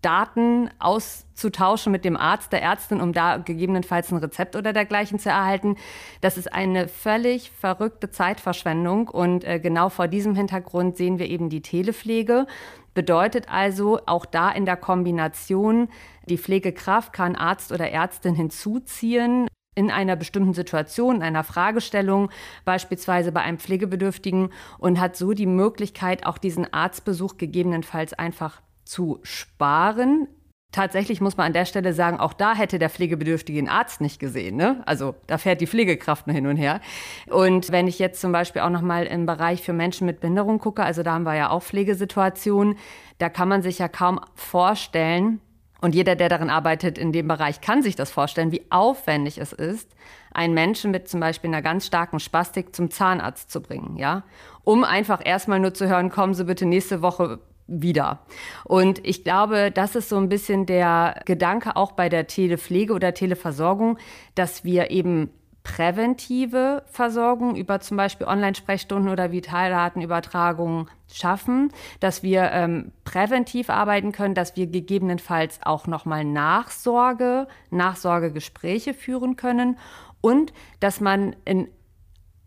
Daten 0.02 0.70
auszutauschen 0.80 1.92
mit 1.92 2.06
dem 2.06 2.16
Arzt, 2.16 2.54
der 2.54 2.62
Ärztin, 2.62 3.02
um 3.02 3.12
da 3.12 3.38
gegebenenfalls 3.38 4.12
ein 4.12 4.18
Rezept 4.18 4.56
oder 4.56 4.72
dergleichen 4.72 5.20
zu 5.20 5.30
erhalten. 5.30 5.76
Das 6.22 6.38
ist 6.38 6.52
eine 6.54 6.88
völlig 6.88 7.52
verrückte 7.52 8.10
Zeitverschwendung 8.10 9.10
und 9.10 9.44
äh, 9.44 9.60
genau 9.60 9.90
vor 9.90 10.08
diesem 10.08 10.36
Hintergrund 10.36 10.96
sehen 10.96 11.20
wir 11.20 11.28
eben 11.28 11.50
die 11.50 11.62
Telepflege. 11.62 12.48
Bedeutet 12.94 13.50
also 13.50 14.00
auch 14.06 14.26
da 14.26 14.50
in 14.50 14.66
der 14.66 14.78
Kombination, 14.78 15.90
die 16.30 16.38
Pflegekraft 16.38 17.14
kann 17.14 17.36
Arzt 17.36 17.72
oder 17.72 17.92
Ärztin 17.92 18.36
hinzuziehen, 18.36 19.48
in 19.76 19.92
einer 19.92 20.16
bestimmten 20.16 20.54
Situation, 20.54 21.18
in 21.18 21.24
einer 21.24 21.44
Fragestellung, 21.44 22.32
beispielsweise 22.66 23.32
bei 23.32 23.42
einem 23.42 23.60
Pflegebedürftigen 23.60 24.50
und 24.78 25.00
hat 25.00 25.16
so 25.16 25.34
die 25.34 25.46
Möglichkeit, 25.46 26.26
auch 26.26 26.38
diesen 26.38 26.74
Arztbesuch 26.74 27.38
gegebenenfalls 27.38 28.14
einfach 28.14 28.62
zu 28.84 29.20
sparen. 29.24 30.28
Tatsächlich 30.72 31.20
muss 31.20 31.36
man 31.36 31.48
an 31.48 31.54
der 31.54 31.66
Stelle 31.66 31.94
sagen, 31.94 32.20
auch 32.20 32.34
da 32.34 32.54
hätte 32.54 32.78
der 32.78 32.92
Pflegebedürftige 32.92 33.58
den 33.58 33.70
Arzt 33.70 34.02
nicht 34.02 34.20
gesehen. 34.20 34.56
Ne? 34.56 34.84
Also 34.86 35.16
da 35.26 35.40
fährt 35.40 35.62
die 35.62 35.68
Pflegekraft 35.68 36.28
nur 36.28 36.36
hin 36.36 36.46
und 36.46 36.58
her. 36.58 36.80
Und 37.28 37.72
wenn 37.72 37.88
ich 37.88 37.98
jetzt 37.98 38.22
zum 38.22 38.32
Beispiel 38.32 38.62
auch 38.62 38.70
noch 38.70 38.84
mal 38.84 39.06
im 39.06 39.26
Bereich 39.26 39.64
für 39.64 39.74
Menschen 39.74 40.06
mit 40.06 40.20
Behinderung 40.20 40.60
gucke, 40.60 40.84
also 40.84 41.02
da 41.02 41.14
haben 41.14 41.24
wir 41.24 41.36
ja 41.36 41.50
auch 41.50 41.64
Pflegesituationen, 41.64 42.78
da 43.18 43.30
kann 43.30 43.48
man 43.48 43.64
sich 43.64 43.80
ja 43.80 43.88
kaum 43.88 44.20
vorstellen, 44.36 45.42
und 45.82 45.96
jeder, 45.96 46.16
der 46.16 46.30
darin 46.30 46.50
arbeitet 46.50 46.98
in 46.98 47.12
dem 47.12 47.28
Bereich, 47.28 47.62
kann 47.62 47.82
sich 47.82 47.96
das 47.96 48.12
vorstellen, 48.12 48.52
wie 48.52 48.66
aufwendig 48.70 49.38
es 49.38 49.54
ist, 49.54 49.90
einen 50.32 50.54
Menschen 50.54 50.92
mit 50.92 51.08
zum 51.08 51.20
Beispiel 51.20 51.50
einer 51.50 51.62
ganz 51.62 51.86
starken 51.86 52.20
Spastik 52.20 52.76
zum 52.76 52.92
Zahnarzt 52.92 53.50
zu 53.52 53.62
bringen, 53.62 53.98
ja, 53.98 54.24
um 54.64 54.84
einfach 54.84 55.22
erstmal 55.24 55.60
nur 55.60 55.74
zu 55.74 55.88
hören, 55.88 56.10
kommen 56.10 56.34
Sie 56.34 56.46
bitte 56.46 56.66
nächste 56.66 57.02
Woche 57.02 57.40
wieder. 57.70 58.20
Und 58.66 59.06
ich 59.06 59.24
glaube, 59.24 59.72
das 59.72 59.96
ist 59.96 60.10
so 60.10 60.18
ein 60.18 60.30
bisschen 60.30 60.66
der 60.66 61.22
Gedanke 61.26 61.76
auch 61.76 61.92
bei 61.92 62.10
der 62.10 62.28
Telepflege 62.28 62.94
oder 62.94 63.14
Televersorgung, 63.14 63.98
dass 64.36 64.64
wir 64.64 64.92
eben 64.92 65.30
präventive 65.64 66.84
Versorgung 66.88 67.56
über 67.56 67.80
zum 67.80 67.98
Beispiel 67.98 68.28
Online-Sprechstunden 68.28 69.12
oder 69.12 69.32
Vitaldatenübertragungen 69.32 70.90
schaffen, 71.12 71.72
dass 72.00 72.24
wir 72.24 72.52
ähm, 72.52 72.92
präventiv 73.04 73.70
arbeiten 73.70 74.12
können, 74.12 74.36
dass 74.36 74.56
wir 74.56 74.68
gegebenenfalls 74.68 75.60
auch 75.64 75.88
nochmal 75.88 76.24
Nachsorge, 76.24 77.48
Nachsorgegespräche 77.72 78.94
führen 78.94 79.36
können 79.36 79.78
und 80.22 80.54
dass 80.80 81.02
man 81.02 81.36
in 81.46 81.68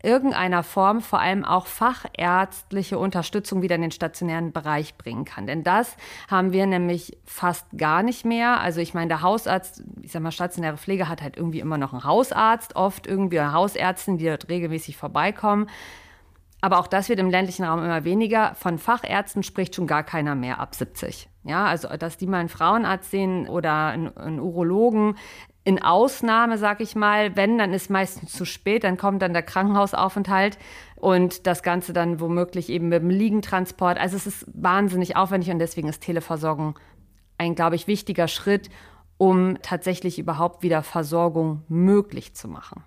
irgendeiner 0.03 0.63
Form 0.63 1.01
vor 1.01 1.19
allem 1.19 1.45
auch 1.45 1.65
fachärztliche 1.65 2.99
Unterstützung 2.99 3.61
wieder 3.61 3.75
in 3.75 3.81
den 3.81 3.91
stationären 3.91 4.51
Bereich 4.51 4.95
bringen 4.97 5.25
kann. 5.25 5.47
Denn 5.47 5.63
das 5.63 5.95
haben 6.29 6.51
wir 6.51 6.65
nämlich 6.65 7.17
fast 7.25 7.65
gar 7.77 8.03
nicht 8.03 8.25
mehr. 8.25 8.59
Also 8.59 8.81
ich 8.81 8.93
meine, 8.93 9.07
der 9.07 9.21
Hausarzt, 9.21 9.83
ich 10.01 10.11
sag 10.11 10.21
mal, 10.21 10.31
stationäre 10.31 10.77
Pflege 10.77 11.07
hat 11.07 11.21
halt 11.21 11.37
irgendwie 11.37 11.61
immer 11.61 11.77
noch 11.77 11.93
einen 11.93 12.03
Hausarzt, 12.03 12.75
oft 12.75 13.07
irgendwie 13.07 13.39
eine 13.39 13.53
Hausärztin, 13.53 14.17
die 14.17 14.25
dort 14.25 14.49
regelmäßig 14.49 14.97
vorbeikommen. 14.97 15.67
Aber 16.63 16.79
auch 16.79 16.87
das 16.87 17.09
wird 17.09 17.19
im 17.19 17.29
ländlichen 17.29 17.65
Raum 17.65 17.83
immer 17.83 18.05
weniger. 18.05 18.55
Von 18.55 18.77
Fachärzten 18.77 19.43
spricht 19.43 19.75
schon 19.75 19.87
gar 19.87 20.03
keiner 20.03 20.33
mehr 20.33 20.59
ab 20.59 20.75
70. 20.75 21.29
Ja, 21.43 21.65
also 21.65 21.89
dass 21.97 22.17
die 22.17 22.25
mal 22.25 22.39
einen 22.39 22.47
Frauenarzt 22.47 23.11
sehen 23.11 23.49
oder 23.49 23.87
einen, 23.87 24.15
einen 24.15 24.39
Urologen, 24.39 25.17
in 25.65 25.81
Ausnahme, 25.81 26.57
sag 26.57 26.81
ich 26.81 26.95
mal, 26.95 27.35
wenn, 27.35 27.57
dann 27.57 27.73
ist 27.73 27.89
meistens 27.89 28.33
zu 28.33 28.45
spät, 28.45 28.83
dann 28.83 28.97
kommt 28.97 29.21
dann 29.21 29.33
der 29.33 29.43
Krankenhausaufenthalt 29.43 30.57
und 30.95 31.47
das 31.47 31.63
Ganze 31.63 31.93
dann 31.93 32.19
womöglich 32.19 32.69
eben 32.69 32.89
mit 32.89 33.01
dem 33.01 33.09
Liegentransport. 33.09 33.97
Also 33.97 34.17
es 34.17 34.27
ist 34.27 34.45
wahnsinnig 34.53 35.15
aufwendig 35.15 35.51
und 35.51 35.59
deswegen 35.59 35.87
ist 35.87 36.01
Televersorgung 36.01 36.77
ein, 37.37 37.55
glaube 37.55 37.75
ich, 37.75 37.87
wichtiger 37.87 38.27
Schritt, 38.27 38.69
um 39.17 39.57
tatsächlich 39.61 40.19
überhaupt 40.19 40.63
wieder 40.63 40.83
Versorgung 40.83 41.63
möglich 41.69 42.35
zu 42.35 42.47
machen. 42.47 42.83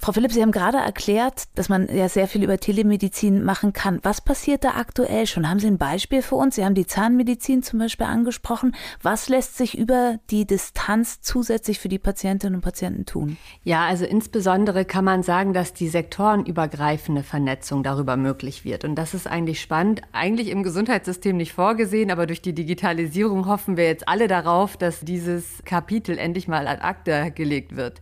Frau 0.00 0.12
Philipp, 0.12 0.32
Sie 0.32 0.40
haben 0.40 0.52
gerade 0.52 0.78
erklärt, 0.78 1.44
dass 1.56 1.68
man 1.68 1.88
ja 1.92 2.08
sehr 2.08 2.28
viel 2.28 2.44
über 2.44 2.58
Telemedizin 2.58 3.42
machen 3.42 3.72
kann. 3.72 3.98
Was 4.04 4.20
passiert 4.20 4.62
da 4.62 4.70
aktuell 4.76 5.26
schon? 5.26 5.50
Haben 5.50 5.58
Sie 5.58 5.66
ein 5.66 5.76
Beispiel 5.76 6.22
für 6.22 6.36
uns? 6.36 6.54
Sie 6.54 6.64
haben 6.64 6.76
die 6.76 6.86
Zahnmedizin 6.86 7.64
zum 7.64 7.80
Beispiel 7.80 8.06
angesprochen. 8.06 8.76
Was 9.02 9.28
lässt 9.28 9.56
sich 9.56 9.76
über 9.76 10.20
die 10.30 10.46
Distanz 10.46 11.20
zusätzlich 11.20 11.80
für 11.80 11.88
die 11.88 11.98
Patientinnen 11.98 12.54
und 12.54 12.60
Patienten 12.60 13.06
tun? 13.06 13.36
Ja, 13.64 13.86
also 13.86 14.04
insbesondere 14.04 14.84
kann 14.84 15.04
man 15.04 15.24
sagen, 15.24 15.52
dass 15.52 15.74
die 15.74 15.88
sektorenübergreifende 15.88 17.24
Vernetzung 17.24 17.82
darüber 17.82 18.16
möglich 18.16 18.64
wird. 18.64 18.84
Und 18.84 18.94
das 18.94 19.14
ist 19.14 19.26
eigentlich 19.26 19.60
spannend. 19.60 20.02
Eigentlich 20.12 20.48
im 20.48 20.62
Gesundheitssystem 20.62 21.36
nicht 21.36 21.52
vorgesehen, 21.52 22.12
aber 22.12 22.26
durch 22.26 22.40
die 22.40 22.54
Digitalisierung 22.54 23.46
hoffen 23.46 23.76
wir 23.76 23.86
jetzt 23.86 24.08
alle 24.08 24.28
darauf, 24.28 24.76
dass 24.76 25.00
dieses 25.00 25.64
Kapitel 25.64 26.18
endlich 26.18 26.46
mal 26.46 26.68
ad 26.68 26.82
acta 26.82 27.30
gelegt 27.30 27.74
wird. 27.74 28.00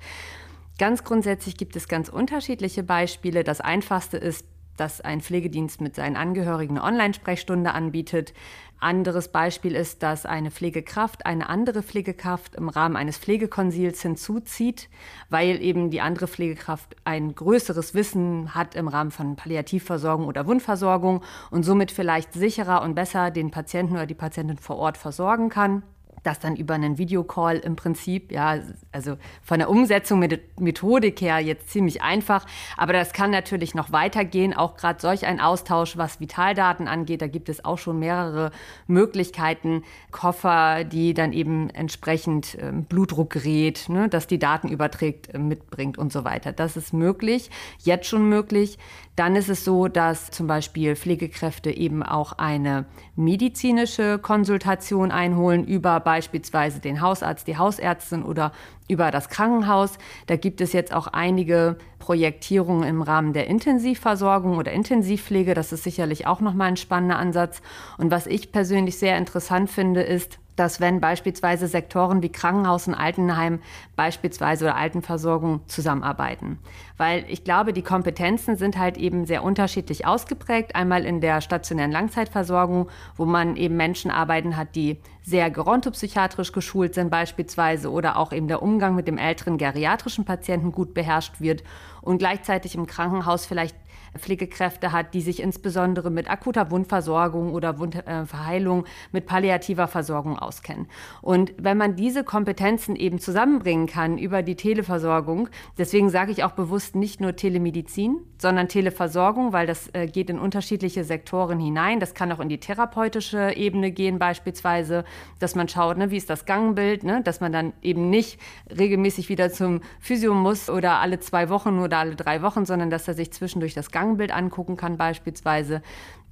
Ganz 0.78 1.04
grundsätzlich 1.04 1.56
gibt 1.56 1.75
es 1.75 1.88
ganz 1.88 2.11
unterschiedliche 2.11 2.83
Beispiele. 2.83 3.45
Das 3.45 3.62
einfachste 3.62 4.18
ist, 4.18 4.47
dass 4.76 5.00
ein 5.00 5.23
Pflegedienst 5.23 5.80
mit 5.80 5.97
seinen 5.97 6.16
Angehörigen 6.16 6.76
eine 6.76 6.87
Online-Sprechstunde 6.87 7.73
anbietet. 7.73 8.35
Anderes 8.78 9.28
Beispiel 9.28 9.75
ist, 9.75 10.02
dass 10.02 10.26
eine 10.26 10.50
Pflegekraft 10.50 11.25
eine 11.25 11.49
andere 11.49 11.83
Pflegekraft 11.83 12.56
im 12.56 12.68
Rahmen 12.68 12.97
eines 12.97 13.16
Pflegekonsils 13.16 14.02
hinzuzieht, 14.02 14.90
weil 15.30 15.62
eben 15.62 15.88
die 15.88 16.02
andere 16.02 16.28
Pflegekraft 16.28 16.95
ein 17.04 17.35
größeres 17.35 17.95
Wissen 17.95 18.54
hat 18.54 18.75
im 18.75 18.88
Rahmen 18.88 19.12
von 19.12 19.37
Palliativversorgung 19.37 20.26
oder 20.26 20.47
Wundversorgung 20.47 21.23
und 21.50 21.62
somit 21.62 21.90
vielleicht 21.90 22.35
sicherer 22.35 22.83
und 22.83 22.95
besser 22.95 23.30
den 23.30 23.50
Patienten 23.50 23.95
oder 23.95 24.06
die 24.06 24.14
Patientin 24.14 24.59
vor 24.59 24.76
Ort 24.76 24.99
versorgen 24.99 25.49
kann 25.49 25.83
das 26.26 26.40
dann 26.40 26.56
über 26.56 26.75
einen 26.75 26.99
Videocall 26.99 27.59
im 27.59 27.76
Prinzip, 27.76 28.33
ja, 28.33 28.59
also 28.92 29.16
von 29.42 29.59
der 29.59 29.71
Umsetzung 29.71 30.18
mit 30.18 30.61
Methodik 30.61 31.21
her 31.21 31.38
jetzt 31.38 31.71
ziemlich 31.71 32.02
einfach, 32.02 32.47
aber 32.76 32.92
das 32.92 33.12
kann 33.12 33.30
natürlich 33.30 33.75
noch 33.75 33.92
weitergehen, 33.92 34.54
auch 34.54 34.76
gerade 34.76 35.00
solch 35.00 35.26
ein 35.26 35.40
Austausch, 35.40 35.97
was 35.97 36.21
Vitaldaten 36.21 36.88
angeht, 36.88 37.23
da 37.23 37.28
gibt 37.28 37.49
es 37.49 37.64
auch 37.64 37.78
schon 37.78 37.99
mehrere 37.99 38.50
Möglichkeiten, 38.87 39.83
Koffer, 40.11 40.85
die 40.85 41.14
dann 41.14 41.33
eben 41.33 41.71
entsprechend 41.71 42.54
äh, 42.56 42.73
Blutdruckgerät, 42.73 43.88
ne, 43.88 44.09
das 44.09 44.26
die 44.26 44.38
Daten 44.38 44.68
überträgt, 44.68 45.35
äh, 45.35 45.38
mitbringt 45.38 45.99
und 45.99 46.12
so 46.12 46.25
weiter. 46.25 46.52
Das 46.52 46.76
ist 46.76 46.92
möglich, 46.92 47.50
jetzt 47.78 48.06
schon 48.06 48.28
möglich. 48.28 48.78
Dann 49.16 49.35
ist 49.35 49.49
es 49.49 49.64
so, 49.64 49.88
dass 49.88 50.30
zum 50.30 50.47
Beispiel 50.47 50.95
Pflegekräfte 50.95 51.71
eben 51.71 52.02
auch 52.02 52.33
eine 52.33 52.85
medizinische 53.14 54.18
Konsultation 54.18 55.11
einholen 55.11 55.66
über 55.66 56.00
beispielsweise 56.16 56.80
den 56.80 57.02
Hausarzt, 57.02 57.46
die 57.46 57.58
Hausärztin 57.58 58.23
oder 58.23 58.52
über 58.88 59.11
das 59.11 59.28
Krankenhaus. 59.28 59.99
Da 60.26 60.37
gibt 60.37 60.62
es 60.62 60.73
jetzt 60.73 60.94
auch 60.94 61.08
einige 61.08 61.76
Projektierungen 61.99 62.88
im 62.88 63.02
Rahmen 63.02 63.35
der 63.35 63.49
Intensivversorgung 63.49 64.56
oder 64.56 64.73
Intensivpflege. 64.73 65.52
Das 65.52 65.73
ist 65.73 65.85
sicherlich 65.85 66.26
auch 66.26 66.40
nochmal 66.40 66.68
ein 66.68 66.78
spannender 66.78 67.18
Ansatz. 67.18 67.61
Und 67.99 68.11
was 68.11 68.26
ich 68.26 68.50
persönlich 68.50 68.99
sehr 68.99 69.18
interessant 69.18 69.68
finde, 69.68 70.00
ist, 70.00 70.38
dass 70.56 70.80
wenn 70.80 71.00
beispielsweise 71.00 71.68
Sektoren 71.68 72.22
wie 72.22 72.30
Krankenhaus 72.30 72.88
und 72.88 72.94
Altenheim 72.94 73.60
beispielsweise 73.94 74.64
oder 74.64 74.76
Altenversorgung 74.76 75.60
zusammenarbeiten. 75.66 76.58
Weil 76.96 77.25
ich 77.28 77.44
glaube, 77.44 77.72
die 77.72 77.82
Kompetenzen 77.82 78.56
sind 78.56 78.78
halt 78.78 78.96
eben 78.96 79.26
sehr 79.26 79.44
unterschiedlich 79.44 80.06
ausgeprägt. 80.06 80.75
Einmal 80.75 81.04
in 81.04 81.20
der 81.20 81.42
stationären 81.42 81.92
Langzeitversorgung, 81.92 82.88
wo 83.16 83.26
man 83.26 83.56
eben 83.56 83.76
Menschen 83.76 84.10
arbeiten 84.10 84.56
hat, 84.56 84.75
die 84.75 84.98
sehr 85.22 85.50
gerontopsychiatrisch 85.50 86.52
geschult 86.52 86.94
sind 86.94 87.10
beispielsweise 87.10 87.90
oder 87.90 88.16
auch 88.16 88.32
eben 88.32 88.48
der 88.48 88.62
Umgang 88.62 88.94
mit 88.94 89.08
dem 89.08 89.18
älteren 89.18 89.58
geriatrischen 89.58 90.25
Patienten 90.25 90.72
gut 90.72 90.94
beherrscht 90.94 91.40
wird 91.40 91.62
und 92.00 92.18
gleichzeitig 92.18 92.76
im 92.76 92.86
Krankenhaus 92.86 93.44
vielleicht 93.44 93.76
Pflegekräfte 94.18 94.92
hat, 94.92 95.14
die 95.14 95.20
sich 95.20 95.40
insbesondere 95.40 96.11
mit 96.11 96.30
akuter 96.30 96.70
Wundversorgung 96.70 97.52
oder 97.52 97.78
Wundverheilung, 97.78 98.85
äh, 98.85 98.88
mit 99.12 99.26
palliativer 99.26 99.88
Versorgung 99.88 100.38
auskennen. 100.38 100.87
Und 101.23 101.54
wenn 101.58 101.76
man 101.76 101.96
diese 101.96 102.25
Kompetenzen 102.25 102.96
eben 102.96 103.18
zusammenbringen 103.18 103.87
kann 103.87 104.18
über 104.18 104.42
die 104.42 104.56
Televersorgung, 104.56 105.49
deswegen 105.78 106.11
sage 106.11 106.32
ich 106.32 106.44
auch 106.44 106.52
bewusst 106.52 106.94
nicht 106.94 107.20
nur 107.20 107.37
Telemedizin, 107.37 108.18
sondern 108.38 108.68
Televersorgung, 108.68 109.52
weil 109.52 109.66
das 109.66 109.88
äh, 109.94 110.06
geht 110.06 110.30
in 110.30 110.38
unterschiedliche 110.38 111.04
Sektoren 111.04 111.58
hinein. 111.58 112.00
Das 112.00 112.14
kann 112.14 112.30
auch 112.32 112.40
in 112.40 112.49
die 112.49 112.58
therapeutische 112.58 113.52
Ebene 113.56 113.90
gehen 113.90 114.18
beispielsweise, 114.18 115.04
dass 115.38 115.54
man 115.54 115.68
schaut, 115.68 115.96
ne, 115.96 116.11
wie 116.11 116.16
ist 116.16 116.30
das 116.30 116.44
Gangbild, 116.44 117.04
ne, 117.04 117.23
dass 117.23 117.40
man 117.40 117.52
dann 117.52 117.73
eben 117.82 118.11
nicht 118.11 118.38
regelmäßig 118.76 119.28
wieder 119.28 119.50
zum 119.50 119.80
Physio 120.00 120.35
muss 120.35 120.68
oder 120.68 121.00
alle 121.00 121.20
zwei 121.20 121.49
Wochen 121.49 121.78
oder 121.78 121.99
alle 121.99 122.16
drei 122.16 122.42
Wochen, 122.42 122.64
sondern 122.64 122.90
dass 122.90 123.08
er 123.08 123.14
sich 123.14 123.32
zwischendurch 123.32 123.75
das 123.75 123.90
Gangbild 124.06 124.32
angucken 124.32 124.76
kann 124.76 124.96
beispielsweise. 124.96 125.82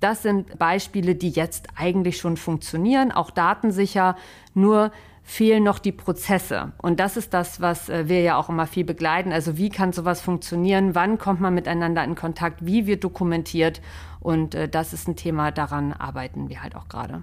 Das 0.01 0.23
sind 0.23 0.59
Beispiele, 0.59 1.15
die 1.15 1.31
jetzt 1.31 1.69
eigentlich 1.77 2.19
schon 2.19 2.37
funktionieren, 2.37 3.11
auch 3.11 3.31
datensicher, 3.31 4.17
nur 4.55 4.93
fehlen 5.23 5.65
noch 5.65 5.79
die 5.79 5.93
Prozesse. 5.93 6.73
Und 6.83 7.01
das 7.01 7.17
ist 7.17 7.33
das, 7.33 7.61
was 7.61 7.89
äh, 7.89 8.09
wir 8.09 8.21
ja 8.21 8.37
auch 8.37 8.51
immer 8.51 8.67
viel 8.67 8.85
begleiten. 8.85 9.33
Also 9.33 9.57
wie 9.57 9.71
kann 9.71 9.93
sowas 9.93 10.21
funktionieren? 10.21 10.95
Wann 10.95 11.19
kommt 11.19 11.41
man 11.41 11.55
miteinander 11.55 12.05
in 12.05 12.15
Kontakt? 12.15 12.67
Wie 12.67 12.87
wird 12.87 13.03
dokumentiert? 13.03 13.81
Und 14.21 14.55
äh, 14.55 14.69
das 14.69 14.93
ist 14.93 15.09
ein 15.09 15.17
Thema, 15.17 15.51
daran 15.51 15.95
arbeiten 15.95 16.51
wir 16.51 16.63
halt 16.63 16.77
auch 16.77 16.89
gerade. 16.89 17.23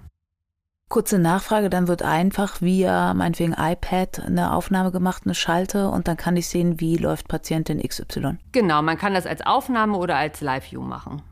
Kurze 0.92 1.18
Nachfrage, 1.18 1.70
dann 1.70 1.88
wird 1.88 2.02
einfach 2.02 2.60
via 2.60 3.14
meinetwegen 3.14 3.54
iPad 3.56 4.26
eine 4.26 4.52
Aufnahme 4.52 4.92
gemacht, 4.92 5.22
eine 5.24 5.34
Schalte 5.34 5.88
und 5.88 6.06
dann 6.06 6.18
kann 6.18 6.36
ich 6.36 6.48
sehen, 6.48 6.80
wie 6.80 6.98
läuft 6.98 7.28
Patientin 7.28 7.80
XY. 7.80 8.36
Genau, 8.52 8.82
man 8.82 8.98
kann 8.98 9.14
das 9.14 9.26
als 9.26 9.40
Aufnahme 9.40 9.96
oder 9.96 10.16
als 10.16 10.42
Live-View 10.42 10.82
machen. 10.82 11.22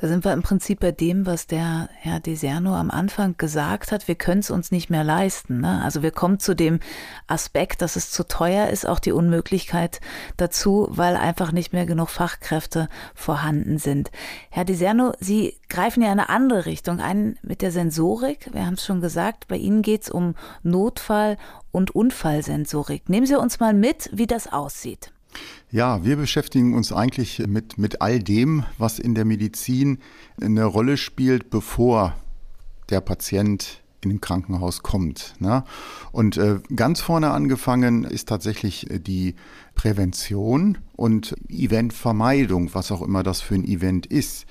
Da 0.00 0.06
sind 0.06 0.24
wir 0.24 0.32
im 0.32 0.42
Prinzip 0.42 0.78
bei 0.78 0.92
dem, 0.92 1.26
was 1.26 1.48
der 1.48 1.88
Herr 1.92 2.20
Deserno 2.20 2.76
am 2.76 2.90
Anfang 2.90 3.36
gesagt 3.36 3.90
hat. 3.90 4.06
Wir 4.06 4.14
können 4.14 4.40
es 4.40 4.50
uns 4.50 4.70
nicht 4.70 4.90
mehr 4.90 5.02
leisten. 5.02 5.60
Ne? 5.60 5.82
Also 5.82 6.02
wir 6.02 6.12
kommen 6.12 6.38
zu 6.38 6.54
dem 6.54 6.78
Aspekt, 7.26 7.82
dass 7.82 7.96
es 7.96 8.12
zu 8.12 8.26
teuer 8.26 8.68
ist, 8.68 8.86
auch 8.86 9.00
die 9.00 9.10
Unmöglichkeit 9.10 10.00
dazu, 10.36 10.86
weil 10.90 11.16
einfach 11.16 11.50
nicht 11.50 11.72
mehr 11.72 11.84
genug 11.84 12.10
Fachkräfte 12.10 12.88
vorhanden 13.14 13.78
sind. 13.78 14.12
Herr 14.50 14.64
Deserno, 14.64 15.14
Sie 15.18 15.56
greifen 15.68 16.02
ja 16.02 16.12
eine 16.12 16.28
andere 16.28 16.66
Richtung 16.66 17.00
ein 17.00 17.36
mit 17.42 17.60
der 17.60 17.72
Sensorik. 17.72 18.50
Wir 18.52 18.66
haben 18.66 18.74
es 18.74 18.84
schon 18.84 19.00
gesagt, 19.00 19.48
bei 19.48 19.56
Ihnen 19.56 19.82
geht 19.82 20.02
es 20.02 20.10
um 20.10 20.36
Notfall- 20.62 21.38
und 21.72 21.90
Unfallsensorik. 21.90 23.08
Nehmen 23.08 23.26
Sie 23.26 23.36
uns 23.36 23.58
mal 23.58 23.74
mit, 23.74 24.10
wie 24.12 24.28
das 24.28 24.50
aussieht. 24.52 25.12
Ja, 25.70 26.04
wir 26.04 26.16
beschäftigen 26.16 26.74
uns 26.74 26.92
eigentlich 26.92 27.46
mit, 27.46 27.76
mit 27.78 28.00
all 28.00 28.20
dem, 28.20 28.64
was 28.78 28.98
in 28.98 29.14
der 29.14 29.24
Medizin 29.24 29.98
eine 30.40 30.64
Rolle 30.64 30.96
spielt, 30.96 31.50
bevor 31.50 32.14
der 32.88 33.00
Patient 33.00 33.82
in 34.00 34.12
ein 34.12 34.20
Krankenhaus 34.20 34.82
kommt. 34.82 35.34
Ne? 35.40 35.64
Und 36.12 36.36
äh, 36.36 36.60
ganz 36.74 37.00
vorne 37.00 37.30
angefangen 37.30 38.04
ist 38.04 38.28
tatsächlich 38.28 38.86
die 38.90 39.34
Prävention 39.74 40.78
und 40.96 41.34
Eventvermeidung, 41.48 42.74
was 42.74 42.92
auch 42.92 43.02
immer 43.02 43.22
das 43.22 43.40
für 43.40 43.54
ein 43.54 43.64
Event 43.64 44.06
ist. 44.06 44.46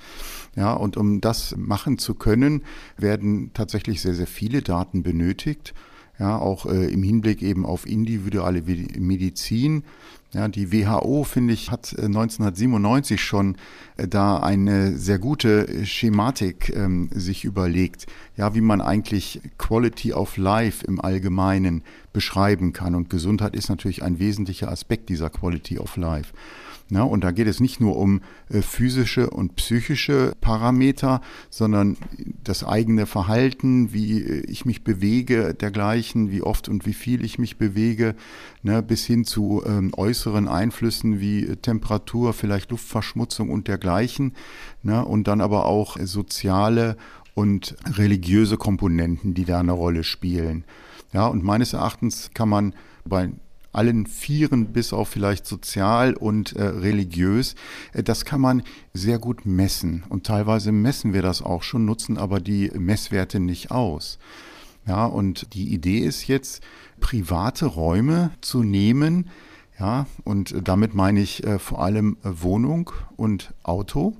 Ja, 0.56 0.72
und 0.72 0.96
um 0.96 1.20
das 1.20 1.54
machen 1.56 1.98
zu 1.98 2.14
können, 2.14 2.62
werden 2.96 3.52
tatsächlich 3.54 4.00
sehr, 4.00 4.14
sehr 4.14 4.26
viele 4.26 4.62
Daten 4.62 5.02
benötigt. 5.02 5.72
Ja, 6.18 6.36
auch 6.36 6.66
äh, 6.66 6.92
im 6.92 7.02
Hinblick 7.04 7.42
eben 7.42 7.64
auf 7.64 7.86
individuelle 7.86 8.62
Medizin. 8.62 9.84
Ja, 10.34 10.46
die 10.46 10.70
WHO, 10.72 11.24
finde 11.24 11.54
ich, 11.54 11.70
hat 11.70 11.94
1997 11.98 13.14
äh, 13.14 13.18
schon 13.18 13.56
äh, 13.96 14.06
da 14.06 14.40
eine 14.40 14.94
sehr 14.94 15.18
gute 15.18 15.86
Schematik 15.86 16.70
ähm, 16.76 17.08
sich 17.14 17.44
überlegt, 17.44 18.06
ja, 18.36 18.54
wie 18.54 18.60
man 18.60 18.82
eigentlich 18.82 19.40
Quality 19.56 20.12
of 20.12 20.36
Life 20.36 20.84
im 20.86 21.00
Allgemeinen 21.00 21.82
beschreiben 22.12 22.74
kann. 22.74 22.94
Und 22.94 23.08
Gesundheit 23.08 23.56
ist 23.56 23.70
natürlich 23.70 24.02
ein 24.02 24.18
wesentlicher 24.18 24.70
Aspekt 24.70 25.08
dieser 25.08 25.30
Quality 25.30 25.78
of 25.78 25.96
Life. 25.96 26.34
Ja, 26.90 27.02
und 27.02 27.22
da 27.22 27.32
geht 27.32 27.46
es 27.48 27.60
nicht 27.60 27.80
nur 27.80 27.96
um 27.96 28.22
äh, 28.48 28.62
physische 28.62 29.28
und 29.28 29.56
psychische 29.56 30.32
Parameter, 30.40 31.20
sondern 31.50 31.98
das 32.42 32.64
eigene 32.64 33.04
Verhalten, 33.04 33.92
wie 33.92 34.22
äh, 34.22 34.40
ich 34.46 34.64
mich 34.64 34.84
bewege, 34.84 35.52
dergleichen, 35.52 36.30
wie 36.30 36.40
oft 36.40 36.66
und 36.66 36.86
wie 36.86 36.94
viel 36.94 37.24
ich 37.26 37.38
mich 37.38 37.58
bewege, 37.58 38.14
ne, 38.62 38.82
bis 38.82 39.04
hin 39.04 39.26
zu 39.26 39.62
ähm, 39.66 39.92
äußeren 39.94 40.48
Einflüssen 40.48 41.20
wie 41.20 41.44
äh, 41.44 41.56
Temperatur, 41.56 42.32
vielleicht 42.32 42.70
Luftverschmutzung 42.70 43.50
und 43.50 43.68
dergleichen. 43.68 44.32
Ne, 44.82 45.04
und 45.04 45.28
dann 45.28 45.42
aber 45.42 45.66
auch 45.66 45.98
soziale 46.00 46.96
und 47.34 47.76
religiöse 47.84 48.56
Komponenten, 48.56 49.34
die 49.34 49.44
da 49.44 49.60
eine 49.60 49.72
Rolle 49.72 50.04
spielen. 50.04 50.64
Ja, 51.12 51.26
und 51.26 51.44
meines 51.44 51.74
Erachtens 51.74 52.30
kann 52.32 52.48
man 52.48 52.74
bei 53.04 53.30
allen 53.72 54.06
Vieren 54.06 54.72
bis 54.72 54.92
auf 54.92 55.08
vielleicht 55.08 55.46
sozial 55.46 56.14
und 56.14 56.54
äh, 56.56 56.62
religiös. 56.64 57.54
Äh, 57.92 58.02
das 58.02 58.24
kann 58.24 58.40
man 58.40 58.62
sehr 58.94 59.18
gut 59.18 59.46
messen 59.46 60.04
und 60.08 60.26
teilweise 60.26 60.72
messen 60.72 61.12
wir 61.12 61.22
das 61.22 61.42
auch 61.42 61.62
schon, 61.62 61.84
nutzen 61.84 62.18
aber 62.18 62.40
die 62.40 62.70
Messwerte 62.78 63.40
nicht 63.40 63.70
aus. 63.70 64.18
Ja, 64.86 65.04
und 65.04 65.54
die 65.54 65.72
Idee 65.72 65.98
ist 65.98 66.28
jetzt, 66.28 66.62
private 67.00 67.66
Räume 67.66 68.30
zu 68.40 68.62
nehmen, 68.62 69.28
ja, 69.78 70.06
und 70.24 70.54
damit 70.66 70.94
meine 70.94 71.20
ich 71.20 71.44
äh, 71.44 71.58
vor 71.58 71.82
allem 71.82 72.16
Wohnung 72.22 72.90
und 73.16 73.54
Auto 73.62 74.16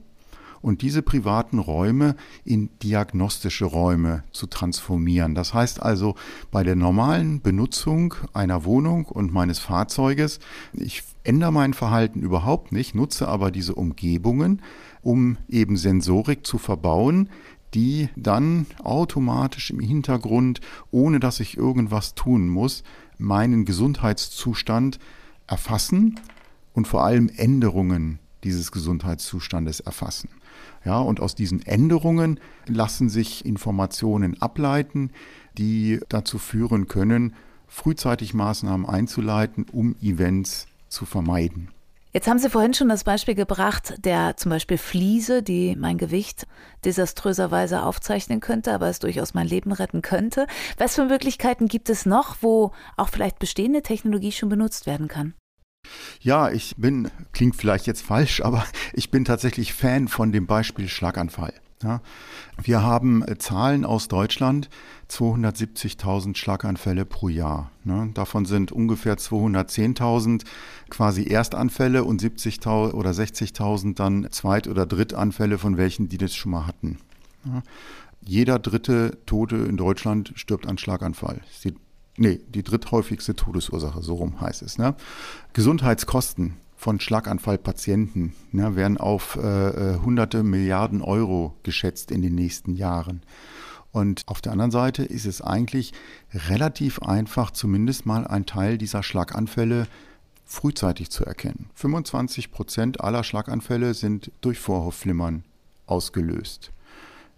und 0.61 0.83
diese 0.83 1.03
privaten 1.03 1.59
Räume 1.59 2.17
in 2.45 2.71
diagnostische 2.83 3.65
Räume 3.65 4.25
zu 4.33 4.47
transformieren. 4.47 5.35
Das 5.35 5.55
heißt 5.55 5.83
also, 5.83 6.15
bei 6.51 6.63
der 6.65 6.77
normalen 6.77 7.41
Benutzung 7.41 8.15
einer 8.33 8.65
Wohnung 8.65 9.05
und 9.05 9.33
meines 9.33 9.59
Fahrzeuges, 9.59 10.41
ich 10.73 11.03
ändere 11.25 11.53
mein 11.53 11.75
Verhalten 11.75 12.21
überhaupt 12.21 12.73
nicht, 12.73 12.95
nutze 12.95 13.29
aber 13.29 13.51
diese 13.51 13.75
Umgebungen, 13.75 14.63
um 15.03 15.37
eben 15.49 15.77
Sensorik 15.77 16.47
zu 16.47 16.59
verbauen, 16.59 17.29
die 17.75 18.09
dann 18.17 18.67
automatisch 18.83 19.71
im 19.71 19.81
Hintergrund, 19.81 20.61
ohne 20.91 21.21
dass 21.21 21.41
ich 21.41 21.57
irgendwas 21.57 22.15
tun 22.15 22.49
muss, 22.49 22.83
meinen 23.19 23.65
Gesundheitszustand 23.65 24.99
erfassen 25.47 26.19
und 26.73 26.87
vor 26.87 27.05
allem 27.05 27.29
Änderungen 27.37 28.19
dieses 28.45 28.73
Gesundheitszustandes 28.73 29.81
erfassen. 29.81 30.29
Ja, 30.85 31.01
und 31.01 31.21
aus 31.21 31.35
diesen 31.35 31.65
Änderungen 31.65 32.41
lassen 32.67 33.09
sich 33.09 33.45
Informationen 33.45 34.41
ableiten, 34.41 35.11
die 35.57 36.01
dazu 36.09 36.39
führen 36.39 36.87
können, 36.87 37.35
frühzeitig 37.67 38.35
Maßnahmen 38.35 38.87
einzuleiten, 38.87 39.67
um 39.71 39.97
Events 40.01 40.67
zu 40.89 41.05
vermeiden. 41.05 41.71
Jetzt 42.11 42.27
haben 42.27 42.39
Sie 42.39 42.49
vorhin 42.49 42.73
schon 42.73 42.89
das 42.89 43.05
Beispiel 43.05 43.35
gebracht, 43.35 43.95
der 43.99 44.37
zum 44.39 44.49
Beispiel 44.49 44.79
Fliese, 44.79 45.43
die 45.43 45.77
mein 45.77 45.99
Gewicht 45.99 46.47
desaströserweise 46.85 47.83
aufzeichnen 47.83 48.41
könnte, 48.41 48.73
aber 48.73 48.89
es 48.89 48.99
durchaus 48.99 49.35
mein 49.35 49.47
Leben 49.47 49.73
retten 49.73 50.01
könnte. 50.01 50.47
Was 50.79 50.95
für 50.95 51.05
Möglichkeiten 51.05 51.69
gibt 51.69 51.91
es 51.91 52.07
noch, 52.07 52.37
wo 52.41 52.73
auch 52.97 53.11
vielleicht 53.11 53.39
bestehende 53.39 53.83
Technologie 53.83 54.33
schon 54.33 54.49
benutzt 54.49 54.87
werden 54.87 55.07
kann? 55.07 55.35
Ja, 56.21 56.51
ich 56.51 56.75
bin, 56.77 57.11
klingt 57.33 57.57
vielleicht 57.57 57.87
jetzt 57.87 58.03
falsch, 58.03 58.41
aber 58.45 58.65
ich 58.93 59.11
bin 59.11 59.25
tatsächlich 59.25 59.73
Fan 59.73 60.09
von 60.09 60.33
dem 60.33 60.47
Beispiel 60.47 60.89
Schlaganfall. 60.89 61.55
Ja, 61.83 62.01
wir 62.61 62.83
haben 62.83 63.23
äh, 63.23 63.39
Zahlen 63.39 63.85
aus 63.85 64.09
Deutschland, 64.09 64.69
270.000 65.11 66.37
Schlaganfälle 66.37 67.05
pro 67.05 67.29
Jahr. 67.29 67.71
Ne? 67.85 68.11
Davon 68.15 68.47
sind 68.47 68.73
ungefähr 68.73 69.17
210.000 69.17 70.43
quasi 70.91 71.29
Erstanfälle 71.29 72.03
und 72.03 72.21
70.000 72.21 72.95
oder 72.95 73.11
60.000 73.11 73.95
dann 73.95 74.27
Zweit- 74.33 74.67
oder 74.67 74.87
Drittanfälle 74.87 75.57
von 75.57 75.77
welchen, 75.77 76.09
die 76.09 76.19
das 76.19 76.35
schon 76.35 76.51
mal 76.51 76.67
hatten. 76.67 76.99
Ja? 77.45 77.63
Jeder 78.23 78.59
dritte 78.59 79.17
Tote 79.27 79.57
in 79.57 79.77
Deutschland 79.77 80.33
stirbt 80.35 80.67
an 80.67 80.79
Schlaganfall. 80.79 81.41
Das 81.45 81.55
ist 81.55 81.65
die 81.65 81.75
nee, 82.19 82.41
die 82.49 82.63
dritthäufigste 82.63 83.35
Todesursache, 83.35 84.03
so 84.03 84.15
rum 84.15 84.41
heißt 84.41 84.63
es. 84.63 84.79
Ne? 84.79 84.95
Gesundheitskosten 85.53 86.57
von 86.77 87.01
Schlaganfallpatienten 87.01 88.35
ne, 88.53 88.77
werden 88.77 88.99
auf 88.99 89.37
äh, 89.37 89.41
äh, 89.41 89.99
hunderte 89.99 90.43
Milliarden 90.43 91.03
Euro 91.03 91.57
geschätzt 91.63 92.11
in 92.11 92.23
den 92.23 92.35
nächsten 92.35 92.75
Jahren. 92.75 93.23
Und 93.91 94.23
auf 94.27 94.41
der 94.41 94.53
anderen 94.53 94.71
Seite 94.71 95.03
ist 95.03 95.27
es 95.27 95.41
eigentlich 95.41 95.93
relativ 96.49 97.03
einfach, 97.03 97.51
zumindest 97.51 98.07
mal 98.07 98.27
einen 98.27 98.47
Teil 98.47 98.79
dieser 98.79 99.03
Schlaganfälle 99.03 99.89
frühzeitig 100.45 101.11
zu 101.11 101.25
erkennen. 101.25 101.71
25 101.75 102.53
Prozent 102.53 103.01
aller 103.01 103.25
Schlaganfälle 103.25 103.95
sind 103.95 104.31
durch 104.41 104.59
Vorhofflimmern 104.59 105.45
ausgelöst. 105.87 106.71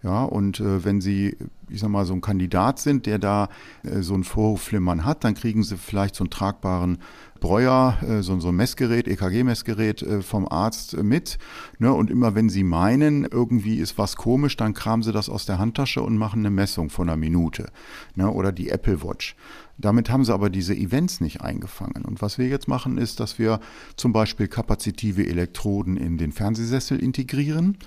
Ja, 0.03 0.25
und 0.25 0.61
äh, 0.61 0.83
wenn 0.85 1.03
Sie, 1.03 1.37
ich 1.69 1.81
sag 1.81 1.91
mal, 1.91 2.07
so 2.07 2.15
ein 2.15 2.23
Kandidat 2.23 2.79
sind, 2.79 3.05
der 3.05 3.19
da 3.19 3.49
äh, 3.83 4.01
so 4.01 4.15
ein 4.15 4.25
Vorhofflimmern 4.25 5.05
hat, 5.05 5.25
dann 5.25 5.35
kriegen 5.35 5.63
Sie 5.63 5.77
vielleicht 5.77 6.15
so 6.15 6.25
einen 6.25 6.31
tragbaren 6.31 6.99
Breuer, 7.41 7.99
äh, 8.03 8.23
so, 8.23 8.39
so 8.39 8.49
ein 8.49 8.57
Messgerät, 8.57 9.09
EKG-Messgerät 9.09 10.03
äh, 10.03 10.23
vom 10.23 10.47
Arzt 10.47 10.97
mit. 11.03 11.39
Ne? 11.79 11.93
Und 11.93 12.11
immer 12.11 12.35
wenn 12.35 12.49
Sie 12.49 12.63
meinen, 12.63 13.25
irgendwie 13.25 13.77
ist 13.77 13.99
was 13.99 14.17
komisch, 14.17 14.57
dann 14.57 14.75
kramen 14.75 15.03
Sie 15.03 15.13
das 15.13 15.29
aus 15.29 15.47
der 15.47 15.59
Handtasche 15.59 16.03
und 16.03 16.17
machen 16.17 16.41
eine 16.41 16.51
Messung 16.51 16.91
von 16.91 17.09
einer 17.09 17.17
Minute. 17.17 17.71
Ne? 18.15 18.31
Oder 18.31 18.53
die 18.53 18.69
Apple 18.69 19.03
Watch. 19.03 19.35
Damit 19.81 20.11
haben 20.11 20.25
sie 20.25 20.35
aber 20.35 20.51
diese 20.51 20.75
Events 20.75 21.21
nicht 21.21 21.41
eingefangen. 21.41 22.05
Und 22.05 22.21
was 22.21 22.37
wir 22.37 22.47
jetzt 22.49 22.69
machen, 22.69 22.99
ist, 22.99 23.19
dass 23.19 23.39
wir 23.39 23.61
zum 23.97 24.13
Beispiel 24.13 24.47
kapazitive 24.47 25.27
Elektroden 25.27 25.97
in 25.97 26.19
den 26.19 26.33
Fernsehsessel 26.33 26.99
integrieren. 26.99 27.79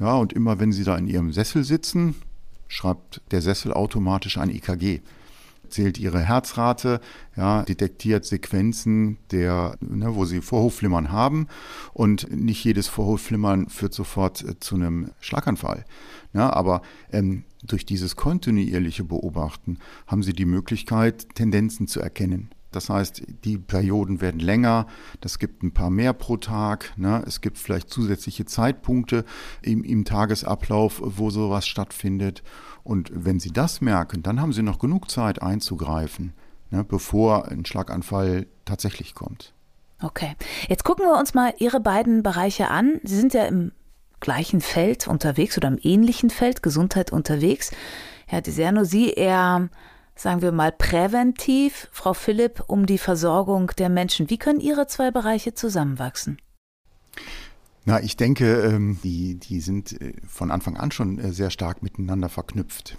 Ja, 0.00 0.14
und 0.14 0.32
immer 0.32 0.60
wenn 0.60 0.72
sie 0.72 0.84
da 0.84 0.96
in 0.96 1.06
ihrem 1.06 1.30
Sessel 1.32 1.62
sitzen, 1.62 2.14
schreibt 2.68 3.20
der 3.32 3.42
Sessel 3.42 3.74
automatisch 3.74 4.38
ein 4.38 4.48
EKG 4.48 5.02
zählt 5.72 5.98
ihre 5.98 6.20
Herzrate, 6.20 7.00
ja, 7.36 7.62
detektiert 7.62 8.24
Sequenzen, 8.24 9.18
der, 9.30 9.76
ne, 9.80 10.14
wo 10.14 10.24
sie 10.24 10.40
Vorhofflimmern 10.40 11.10
haben 11.10 11.48
und 11.92 12.30
nicht 12.30 12.64
jedes 12.64 12.88
Vorhofflimmern 12.88 13.68
führt 13.68 13.94
sofort 13.94 14.42
äh, 14.42 14.58
zu 14.60 14.76
einem 14.76 15.10
Schlaganfall. 15.20 15.84
Ja, 16.32 16.52
aber 16.52 16.82
ähm, 17.10 17.44
durch 17.62 17.86
dieses 17.86 18.16
kontinuierliche 18.16 19.04
Beobachten 19.04 19.78
haben 20.06 20.22
Sie 20.22 20.32
die 20.32 20.46
Möglichkeit, 20.46 21.34
Tendenzen 21.34 21.86
zu 21.86 22.00
erkennen. 22.00 22.50
Das 22.72 22.88
heißt, 22.88 23.22
die 23.44 23.58
Perioden 23.58 24.20
werden 24.20 24.40
länger, 24.40 24.86
das 25.20 25.38
gibt 25.38 25.62
ein 25.62 25.72
paar 25.72 25.90
mehr 25.90 26.14
pro 26.14 26.38
Tag, 26.38 26.94
ne? 26.96 27.22
es 27.26 27.42
gibt 27.42 27.58
vielleicht 27.58 27.90
zusätzliche 27.90 28.46
Zeitpunkte 28.46 29.24
im, 29.60 29.84
im 29.84 30.04
Tagesablauf, 30.04 31.00
wo 31.04 31.30
sowas 31.30 31.66
stattfindet. 31.66 32.42
Und 32.84 33.10
wenn 33.14 33.40
Sie 33.40 33.50
das 33.50 33.80
merken, 33.80 34.22
dann 34.22 34.40
haben 34.40 34.52
Sie 34.52 34.62
noch 34.62 34.78
genug 34.78 35.10
Zeit 35.10 35.42
einzugreifen, 35.42 36.32
ne? 36.70 36.84
bevor 36.84 37.48
ein 37.48 37.64
Schlaganfall 37.64 38.46
tatsächlich 38.64 39.14
kommt. 39.14 39.52
Okay, 40.02 40.34
jetzt 40.68 40.84
gucken 40.84 41.06
wir 41.06 41.16
uns 41.18 41.32
mal 41.32 41.54
Ihre 41.58 41.80
beiden 41.80 42.22
Bereiche 42.22 42.68
an. 42.68 43.00
Sie 43.04 43.16
sind 43.16 43.34
ja 43.34 43.44
im 43.44 43.72
gleichen 44.18 44.60
Feld 44.60 45.06
unterwegs 45.06 45.56
oder 45.56 45.68
im 45.68 45.78
ähnlichen 45.80 46.30
Feld 46.30 46.62
Gesundheit 46.62 47.12
unterwegs. 47.12 47.70
Herr 48.26 48.40
Deserno, 48.40 48.84
Sie 48.84 49.10
eher, 49.10 49.68
sagen 50.16 50.42
wir 50.42 50.52
mal, 50.52 50.72
präventiv, 50.72 51.88
Frau 51.92 52.14
Philipp, 52.14 52.64
um 52.66 52.86
die 52.86 52.98
Versorgung 52.98 53.70
der 53.78 53.88
Menschen. 53.88 54.30
Wie 54.30 54.38
können 54.38 54.60
Ihre 54.60 54.86
zwei 54.86 55.10
Bereiche 55.10 55.54
zusammenwachsen? 55.54 56.38
Na, 57.84 58.00
ich 58.00 58.16
denke, 58.16 58.60
ähm, 58.60 58.98
die, 59.02 59.34
die 59.34 59.60
sind 59.60 60.00
äh, 60.00 60.12
von 60.26 60.50
Anfang 60.52 60.76
an 60.76 60.92
schon 60.92 61.18
äh, 61.18 61.32
sehr 61.32 61.50
stark 61.50 61.82
miteinander 61.82 62.28
verknüpft. 62.28 62.96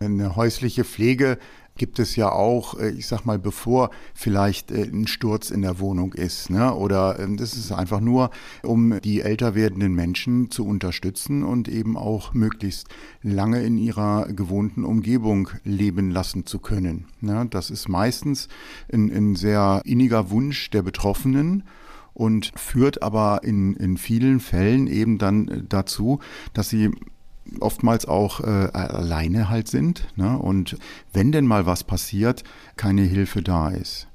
Eine 0.00 0.34
häusliche 0.34 0.84
Pflege 0.84 1.38
gibt 1.76 2.00
es 2.00 2.16
ja 2.16 2.30
auch, 2.32 2.78
äh, 2.78 2.90
ich 2.90 3.06
sag 3.06 3.24
mal, 3.24 3.38
bevor 3.38 3.90
vielleicht 4.12 4.72
ein 4.72 5.06
Sturz 5.06 5.50
in 5.50 5.62
der 5.62 5.78
Wohnung 5.78 6.12
ist. 6.12 6.50
Ne? 6.50 6.74
Oder 6.74 7.20
ähm, 7.20 7.36
das 7.36 7.54
ist 7.54 7.70
einfach 7.70 8.00
nur, 8.00 8.30
um 8.64 9.00
die 9.00 9.20
älter 9.20 9.54
werdenden 9.54 9.94
Menschen 9.94 10.50
zu 10.50 10.66
unterstützen 10.66 11.44
und 11.44 11.68
eben 11.68 11.96
auch 11.96 12.34
möglichst 12.34 12.88
lange 13.22 13.62
in 13.62 13.78
ihrer 13.78 14.26
gewohnten 14.32 14.84
Umgebung 14.84 15.50
leben 15.62 16.10
lassen 16.10 16.46
zu 16.46 16.58
können. 16.58 17.06
Ne? 17.20 17.46
Das 17.48 17.70
ist 17.70 17.88
meistens 17.88 18.48
ein, 18.92 19.08
ein 19.10 19.36
sehr 19.36 19.82
inniger 19.84 20.30
Wunsch 20.30 20.70
der 20.70 20.82
Betroffenen 20.82 21.62
und 22.14 22.52
führt 22.56 23.02
aber 23.02 23.40
in, 23.44 23.74
in 23.74 23.96
vielen 23.96 24.40
Fällen 24.40 24.86
eben 24.86 25.18
dann 25.18 25.48
äh, 25.48 25.62
dazu, 25.68 26.20
dass 26.52 26.68
sie 26.68 26.90
oftmals 27.58 28.06
auch 28.06 28.40
äh, 28.40 28.44
alleine 28.72 29.48
halt 29.48 29.68
sind 29.68 30.06
ne? 30.16 30.38
und 30.38 30.76
wenn 31.12 31.32
denn 31.32 31.46
mal 31.46 31.66
was 31.66 31.82
passiert, 31.84 32.44
keine 32.76 33.02
Hilfe 33.02 33.42
da 33.42 33.70
ist. 33.70 34.06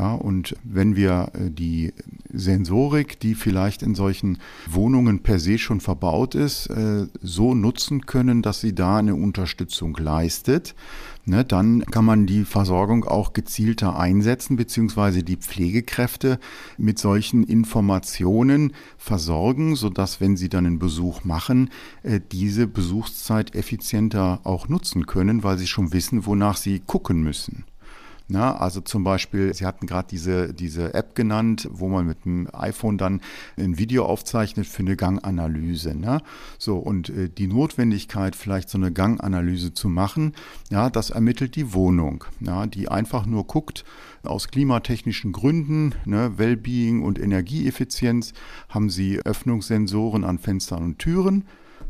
Ja, 0.00 0.14
und 0.14 0.56
wenn 0.64 0.96
wir 0.96 1.30
äh, 1.34 1.50
die 1.50 1.92
Sensorik, 2.32 3.20
die 3.20 3.34
vielleicht 3.34 3.82
in 3.82 3.94
solchen 3.94 4.38
Wohnungen 4.66 5.22
per 5.22 5.38
se 5.38 5.58
schon 5.58 5.82
verbaut 5.82 6.34
ist, 6.34 6.68
äh, 6.68 7.06
so 7.20 7.54
nutzen 7.54 8.06
können, 8.06 8.40
dass 8.40 8.62
sie 8.62 8.74
da 8.74 8.96
eine 8.96 9.14
Unterstützung 9.14 9.94
leistet, 9.98 10.74
ne, 11.26 11.44
dann 11.44 11.84
kann 11.84 12.06
man 12.06 12.26
die 12.26 12.46
Versorgung 12.46 13.04
auch 13.04 13.34
gezielter 13.34 13.98
einsetzen, 13.98 14.56
beziehungsweise 14.56 15.22
die 15.22 15.36
Pflegekräfte 15.36 16.38
mit 16.78 16.98
solchen 16.98 17.44
Informationen 17.44 18.72
versorgen, 18.96 19.76
sodass, 19.76 20.18
wenn 20.18 20.34
sie 20.38 20.48
dann 20.48 20.64
einen 20.64 20.78
Besuch 20.78 21.24
machen, 21.24 21.68
äh, 22.04 22.20
diese 22.32 22.66
Besuchszeit 22.66 23.54
effizienter 23.54 24.40
auch 24.44 24.66
nutzen 24.66 25.04
können, 25.04 25.44
weil 25.44 25.58
sie 25.58 25.66
schon 25.66 25.92
wissen, 25.92 26.24
wonach 26.24 26.56
sie 26.56 26.80
gucken 26.80 27.22
müssen. 27.22 27.66
Na, 28.30 28.56
also 28.56 28.80
zum 28.80 29.02
Beispiel, 29.02 29.52
Sie 29.52 29.66
hatten 29.66 29.88
gerade 29.88 30.06
diese, 30.08 30.54
diese 30.54 30.94
App 30.94 31.16
genannt, 31.16 31.68
wo 31.72 31.88
man 31.88 32.06
mit 32.06 32.24
dem 32.24 32.48
iPhone 32.52 32.96
dann 32.96 33.20
ein 33.56 33.76
Video 33.76 34.04
aufzeichnet 34.04 34.68
für 34.68 34.80
eine 34.80 34.94
Ganganalyse. 34.94 35.96
Ne? 35.96 36.22
So, 36.56 36.78
und 36.78 37.08
äh, 37.10 37.28
die 37.28 37.48
Notwendigkeit, 37.48 38.36
vielleicht 38.36 38.70
so 38.70 38.78
eine 38.78 38.92
Ganganalyse 38.92 39.74
zu 39.74 39.88
machen, 39.88 40.34
ja, 40.70 40.90
das 40.90 41.10
ermittelt 41.10 41.56
die 41.56 41.74
Wohnung, 41.74 42.24
ja, 42.38 42.66
die 42.66 42.88
einfach 42.88 43.26
nur 43.26 43.48
guckt, 43.48 43.84
aus 44.22 44.48
klimatechnischen 44.48 45.32
Gründen, 45.32 45.96
ne, 46.04 46.38
Wellbeing 46.38 47.02
und 47.02 47.18
Energieeffizienz, 47.18 48.32
haben 48.68 48.90
sie 48.90 49.18
Öffnungssensoren 49.18 50.22
an 50.22 50.38
Fenstern 50.38 50.84
und 50.84 50.98
Türen. 51.00 51.44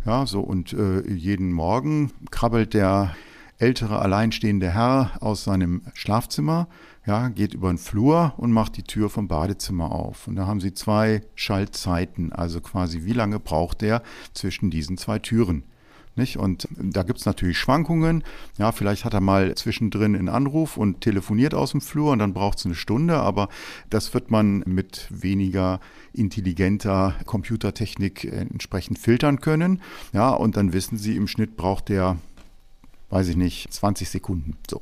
Ja, 0.07 0.25
so 0.25 0.41
und 0.41 0.73
äh, 0.73 1.07
jeden 1.11 1.53
Morgen 1.53 2.13
krabbelt 2.31 2.73
der 2.73 3.15
ältere 3.61 4.01
alleinstehende 4.01 4.71
Herr 4.71 5.13
aus 5.21 5.45
seinem 5.45 5.83
Schlafzimmer, 5.95 6.67
ja, 7.07 7.29
geht 7.29 7.55
über 7.55 7.69
den 7.69 7.79
Flur 7.79 8.35
und 8.37 8.53
macht 8.53 8.77
die 8.77 8.83
Tür 8.83 9.11
vom 9.11 9.29
Badezimmer 9.29 9.93
auf. 9.93 10.27
Und 10.29 10.37
da 10.37 10.47
haben 10.47 10.61
sie 10.61 10.75
zwei 10.75 11.23
Schaltzeiten, 11.35 12.33
also 12.33 12.61
quasi 12.61 13.05
wie 13.05 13.13
lange 13.13 13.39
braucht 13.39 13.83
der 13.83 14.03
zwischen 14.35 14.71
diesen 14.71 14.97
zwei 14.97 15.19
Türen. 15.19 15.65
Nicht? 16.17 16.39
Und 16.39 16.69
da 16.77 17.03
gibt 17.05 17.21
es 17.21 17.27
natürlich 17.27 17.59
Schwankungen. 17.59 18.25
Ja, 18.59 18.73
vielleicht 18.73 19.05
hat 19.05 19.15
er 19.15 19.21
mal 19.21 19.55
zwischendrin 19.55 20.17
einen 20.17 20.29
Anruf 20.29 20.77
und 20.77 21.01
telefoniert 21.01 21.55
aus 21.55 21.71
dem 21.71 21.81
Flur 21.81 22.13
und 22.13 22.19
dann 22.19 22.35
braucht 22.35 22.59
es 22.59 22.67
eine 22.67 22.75
Stunde, 22.75 23.17
aber 23.17 23.49
das 23.91 24.13
wird 24.13 24.31
man 24.31 24.65
mit 24.67 25.07
weniger 25.11 25.81
intelligenter 26.13 27.15
Computertechnik 27.27 28.25
entsprechend 28.25 28.99
filtern 28.99 29.41
können. 29.41 29.81
Ja, 30.13 30.31
und 30.31 30.57
dann 30.57 30.73
wissen 30.73 30.99
Sie, 30.99 31.17
im 31.17 31.29
Schnitt 31.29 31.57
braucht 31.57 31.89
der 31.89 32.17
weiß 33.11 33.29
ich 33.29 33.37
nicht, 33.37 33.73
20 33.73 34.09
Sekunden. 34.09 34.57
So. 34.69 34.81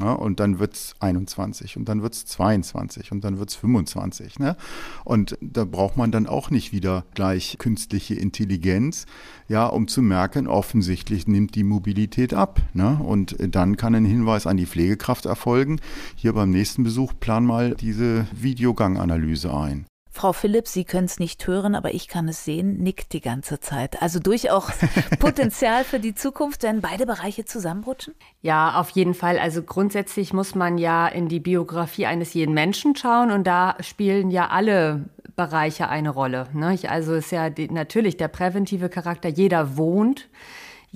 Ja, 0.00 0.12
und 0.12 0.40
dann 0.40 0.58
wird 0.58 0.74
es 0.74 0.96
21 0.98 1.76
und 1.76 1.88
dann 1.88 2.02
wird 2.02 2.14
es 2.14 2.26
22 2.26 3.12
und 3.12 3.22
dann 3.22 3.38
wird 3.38 3.50
es 3.50 3.54
25. 3.54 4.40
Ne? 4.40 4.56
Und 5.04 5.38
da 5.40 5.64
braucht 5.64 5.96
man 5.96 6.10
dann 6.10 6.26
auch 6.26 6.50
nicht 6.50 6.72
wieder 6.72 7.04
gleich 7.14 7.58
künstliche 7.58 8.14
Intelligenz, 8.14 9.06
ja, 9.46 9.66
um 9.66 9.86
zu 9.86 10.02
merken, 10.02 10.48
offensichtlich 10.48 11.28
nimmt 11.28 11.54
die 11.54 11.62
Mobilität 11.62 12.34
ab. 12.34 12.60
Ne? 12.72 12.98
Und 13.04 13.36
dann 13.38 13.76
kann 13.76 13.94
ein 13.94 14.04
Hinweis 14.04 14.48
an 14.48 14.56
die 14.56 14.66
Pflegekraft 14.66 15.26
erfolgen. 15.26 15.80
Hier 16.16 16.32
beim 16.32 16.50
nächsten 16.50 16.82
Besuch 16.82 17.12
plan 17.20 17.44
mal 17.44 17.76
diese 17.76 18.26
Videoganganalyse 18.32 19.54
ein. 19.54 19.86
Frau 20.16 20.32
Philipp, 20.32 20.68
Sie 20.68 20.84
können 20.84 21.06
es 21.06 21.18
nicht 21.18 21.44
hören, 21.44 21.74
aber 21.74 21.92
ich 21.92 22.06
kann 22.06 22.28
es 22.28 22.44
sehen, 22.44 22.76
nickt 22.76 23.12
die 23.12 23.20
ganze 23.20 23.58
Zeit. 23.58 24.00
Also 24.00 24.20
durchaus 24.20 24.70
Potenzial 25.18 25.82
für 25.82 25.98
die 25.98 26.14
Zukunft, 26.14 26.62
wenn 26.62 26.80
beide 26.80 27.04
Bereiche 27.04 27.44
zusammenrutschen? 27.44 28.14
Ja, 28.40 28.78
auf 28.78 28.90
jeden 28.90 29.14
Fall. 29.14 29.40
Also 29.40 29.64
grundsätzlich 29.64 30.32
muss 30.32 30.54
man 30.54 30.78
ja 30.78 31.08
in 31.08 31.26
die 31.26 31.40
Biografie 31.40 32.06
eines 32.06 32.32
jeden 32.32 32.54
Menschen 32.54 32.94
schauen 32.94 33.32
und 33.32 33.44
da 33.44 33.76
spielen 33.80 34.30
ja 34.30 34.50
alle 34.50 35.06
Bereiche 35.34 35.88
eine 35.88 36.10
Rolle. 36.10 36.46
Ne? 36.52 36.78
Also 36.86 37.14
ist 37.14 37.32
ja 37.32 37.50
die, 37.50 37.68
natürlich 37.68 38.16
der 38.16 38.28
präventive 38.28 38.88
Charakter, 38.88 39.28
jeder 39.28 39.76
wohnt. 39.76 40.28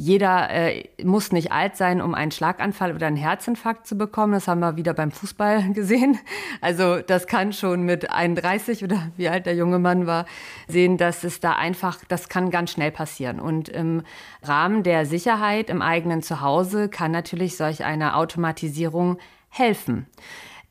Jeder 0.01 0.49
äh, 0.51 0.85
muss 1.03 1.33
nicht 1.33 1.51
alt 1.51 1.77
sein, 1.77 2.01
um 2.01 2.15
einen 2.15 2.31
Schlaganfall 2.31 2.95
oder 2.95 3.09
einen 3.09 3.17
Herzinfarkt 3.17 3.85
zu 3.85 3.99
bekommen. 3.99 4.33
Das 4.33 4.47
haben 4.47 4.61
wir 4.61 4.77
wieder 4.77 4.95
beim 4.95 5.11
Fußball 5.11 5.73
gesehen. 5.75 6.21
Also 6.61 7.01
das 7.01 7.27
kann 7.27 7.53
schon 7.53 7.83
mit 7.83 8.09
31 8.09 8.85
oder 8.85 9.11
wie 9.17 9.29
alt 9.29 9.47
der 9.47 9.57
junge 9.57 9.81
Mann 9.81 10.07
war, 10.07 10.27
sehen, 10.69 10.99
dass 10.99 11.25
es 11.25 11.41
da 11.41 11.55
einfach, 11.55 11.99
das 12.07 12.29
kann 12.29 12.53
ganz 12.53 12.71
schnell 12.71 12.93
passieren. 12.93 13.41
Und 13.41 13.69
im 13.71 14.03
Rahmen 14.41 14.85
der 14.85 15.05
Sicherheit 15.05 15.69
im 15.69 15.83
eigenen 15.83 16.23
Zuhause 16.23 16.89
kann 16.89 17.11
natürlich 17.11 17.57
solch 17.57 17.85
eine 17.85 18.15
Automatisierung 18.15 19.19
helfen. 19.49 20.07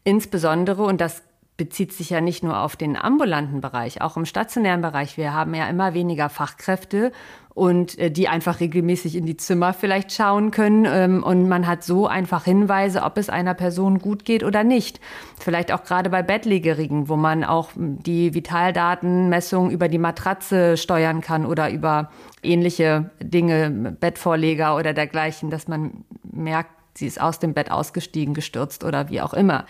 Insbesondere, 0.05 0.83
und 0.83 1.01
das 1.01 1.21
bezieht 1.57 1.91
sich 1.91 2.11
ja 2.11 2.21
nicht 2.21 2.43
nur 2.43 2.59
auf 2.59 2.75
den 2.75 2.95
ambulanten 2.95 3.61
Bereich, 3.61 4.01
auch 4.01 4.15
im 4.15 4.25
stationären 4.25 4.81
Bereich. 4.81 5.17
Wir 5.17 5.33
haben 5.33 5.53
ja 5.55 5.67
immer 5.67 5.93
weniger 5.93 6.29
Fachkräfte 6.29 7.11
und 7.57 7.97
äh, 7.97 8.11
die 8.11 8.27
einfach 8.27 8.59
regelmäßig 8.59 9.15
in 9.15 9.25
die 9.25 9.35
Zimmer 9.35 9.73
vielleicht 9.73 10.11
schauen 10.11 10.51
können. 10.51 10.85
Ähm, 10.87 11.23
und 11.23 11.49
man 11.49 11.65
hat 11.65 11.83
so 11.83 12.05
einfach 12.05 12.43
Hinweise, 12.43 13.01
ob 13.01 13.17
es 13.17 13.29
einer 13.29 13.55
Person 13.55 13.97
gut 13.97 14.25
geht 14.25 14.43
oder 14.43 14.63
nicht. 14.63 15.01
Vielleicht 15.39 15.71
auch 15.71 15.83
gerade 15.83 16.11
bei 16.11 16.21
Bettlägerigen, 16.21 17.09
wo 17.09 17.15
man 17.15 17.43
auch 17.43 17.71
die 17.75 18.35
Vitaldatenmessung 18.35 19.71
über 19.71 19.87
die 19.87 19.97
Matratze 19.97 20.77
steuern 20.77 21.21
kann 21.21 21.47
oder 21.47 21.71
über 21.71 22.11
ähnliche 22.43 23.09
Dinge, 23.19 23.95
Bettvorleger 23.99 24.75
oder 24.75 24.93
dergleichen, 24.93 25.49
dass 25.49 25.67
man 25.67 26.05
merkt, 26.31 26.76
sie 26.97 27.07
ist 27.07 27.21
aus 27.21 27.39
dem 27.39 27.53
Bett 27.53 27.71
ausgestiegen, 27.71 28.33
gestürzt 28.33 28.83
oder 28.83 29.09
wie 29.09 29.21
auch 29.21 29.33
immer. 29.33 29.65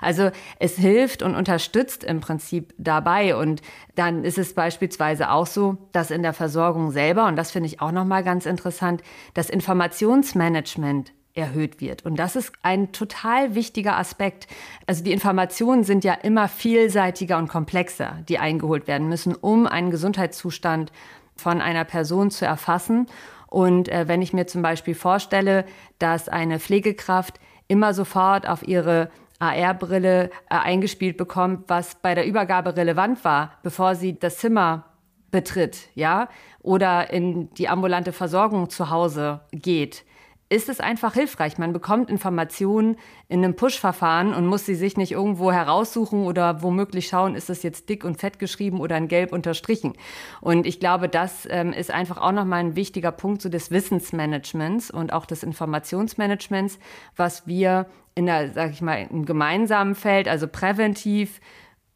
Also 0.00 0.30
es 0.58 0.76
hilft 0.76 1.22
und 1.22 1.34
unterstützt 1.34 2.04
im 2.04 2.20
Prinzip 2.20 2.74
dabei. 2.78 3.36
Und 3.36 3.62
dann 3.94 4.24
ist 4.24 4.38
es 4.38 4.54
beispielsweise 4.54 5.30
auch 5.30 5.46
so, 5.46 5.78
dass 5.92 6.10
in 6.10 6.22
der 6.22 6.32
Versorgung 6.32 6.90
selber, 6.90 7.26
und 7.26 7.36
das 7.36 7.50
finde 7.50 7.68
ich 7.68 7.80
auch 7.80 7.92
nochmal 7.92 8.24
ganz 8.24 8.46
interessant, 8.46 9.02
das 9.34 9.50
Informationsmanagement 9.50 11.12
erhöht 11.34 11.80
wird. 11.80 12.04
Und 12.04 12.16
das 12.16 12.36
ist 12.36 12.52
ein 12.62 12.92
total 12.92 13.54
wichtiger 13.54 13.96
Aspekt. 13.96 14.46
Also 14.86 15.02
die 15.02 15.12
Informationen 15.12 15.84
sind 15.84 16.04
ja 16.04 16.14
immer 16.14 16.48
vielseitiger 16.48 17.38
und 17.38 17.48
komplexer, 17.48 18.18
die 18.28 18.38
eingeholt 18.38 18.86
werden 18.86 19.08
müssen, 19.08 19.34
um 19.34 19.66
einen 19.66 19.90
Gesundheitszustand 19.90 20.92
von 21.34 21.60
einer 21.62 21.84
Person 21.84 22.30
zu 22.30 22.44
erfassen. 22.44 23.06
Und 23.52 23.90
äh, 23.90 24.08
wenn 24.08 24.22
ich 24.22 24.32
mir 24.32 24.46
zum 24.46 24.62
Beispiel 24.62 24.94
vorstelle, 24.94 25.66
dass 25.98 26.30
eine 26.30 26.58
Pflegekraft 26.58 27.38
immer 27.68 27.92
sofort 27.92 28.48
auf 28.48 28.66
ihre 28.66 29.10
AR-Brille 29.40 30.24
äh, 30.24 30.28
eingespielt 30.48 31.18
bekommt, 31.18 31.64
was 31.68 31.96
bei 31.96 32.14
der 32.14 32.24
Übergabe 32.24 32.78
relevant 32.78 33.22
war, 33.26 33.58
bevor 33.62 33.94
sie 33.94 34.18
das 34.18 34.38
Zimmer 34.38 34.86
betritt, 35.30 35.90
ja, 35.94 36.30
oder 36.62 37.10
in 37.10 37.52
die 37.54 37.68
ambulante 37.68 38.12
Versorgung 38.12 38.70
zu 38.70 38.88
Hause 38.88 39.40
geht, 39.52 40.06
ist 40.52 40.68
es 40.68 40.80
einfach 40.80 41.14
hilfreich. 41.14 41.56
Man 41.56 41.72
bekommt 41.72 42.10
Informationen 42.10 42.96
in 43.28 43.42
einem 43.42 43.56
Push-Verfahren 43.56 44.34
und 44.34 44.46
muss 44.46 44.66
sie 44.66 44.74
sich 44.74 44.98
nicht 44.98 45.12
irgendwo 45.12 45.50
heraussuchen 45.50 46.26
oder 46.26 46.62
womöglich 46.62 47.08
schauen, 47.08 47.34
ist 47.34 47.48
das 47.48 47.62
jetzt 47.62 47.88
dick 47.88 48.04
und 48.04 48.20
fett 48.20 48.38
geschrieben 48.38 48.78
oder 48.78 48.98
in 48.98 49.08
gelb 49.08 49.32
unterstrichen. 49.32 49.94
Und 50.42 50.66
ich 50.66 50.78
glaube, 50.78 51.08
das 51.08 51.48
ähm, 51.50 51.72
ist 51.72 51.90
einfach 51.90 52.18
auch 52.18 52.32
nochmal 52.32 52.60
ein 52.60 52.76
wichtiger 52.76 53.12
Punkt 53.12 53.40
so 53.40 53.48
des 53.48 53.70
Wissensmanagements 53.70 54.90
und 54.90 55.14
auch 55.14 55.24
des 55.24 55.42
Informationsmanagements, 55.42 56.78
was 57.16 57.46
wir 57.46 57.86
in 58.14 58.26
der, 58.26 58.52
sag 58.52 58.72
ich 58.72 58.82
mal, 58.82 59.06
im 59.10 59.24
gemeinsamen 59.24 59.94
Feld, 59.94 60.28
also 60.28 60.46
präventiv, 60.46 61.40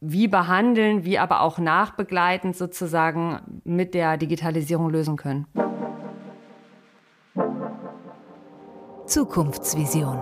wie 0.01 0.29
behandeln, 0.29 1.05
wie 1.05 1.19
aber 1.19 1.42
auch 1.42 1.59
nachbegleitend 1.59 2.57
sozusagen 2.57 3.61
mit 3.64 3.92
der 3.92 4.16
Digitalisierung 4.16 4.88
lösen 4.88 5.16
können. 5.16 5.47
Zukunftsvision. 9.07 10.19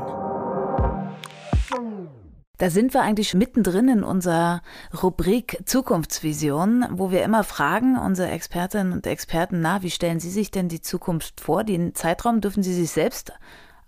Da 2.59 2.70
sind 2.70 2.92
wir 2.92 3.01
eigentlich 3.01 3.33
mittendrin 3.35 3.88
in 3.88 4.05
unserer 4.05 4.61
Rubrik 5.03 5.59
Zukunftsvision, 5.64 6.87
wo 6.90 7.11
wir 7.11 7.25
immer 7.25 7.44
fragen, 7.44 7.99
unsere 7.99 8.29
Expertinnen 8.29 8.92
und 8.92 9.07
Experten, 9.07 9.61
na, 9.61 9.83
wie 9.83 9.90
stellen 9.90 10.20
Sie 10.20 10.31
sich 10.31 10.51
denn 10.51 10.68
die 10.68 10.83
Zukunft 10.83 11.40
vor? 11.40 11.64
Den 11.64 11.94
Zeitraum 11.94 12.42
dürfen 12.42 12.62
Sie 12.62 12.75
sich 12.75 12.90
selbst 12.90 13.33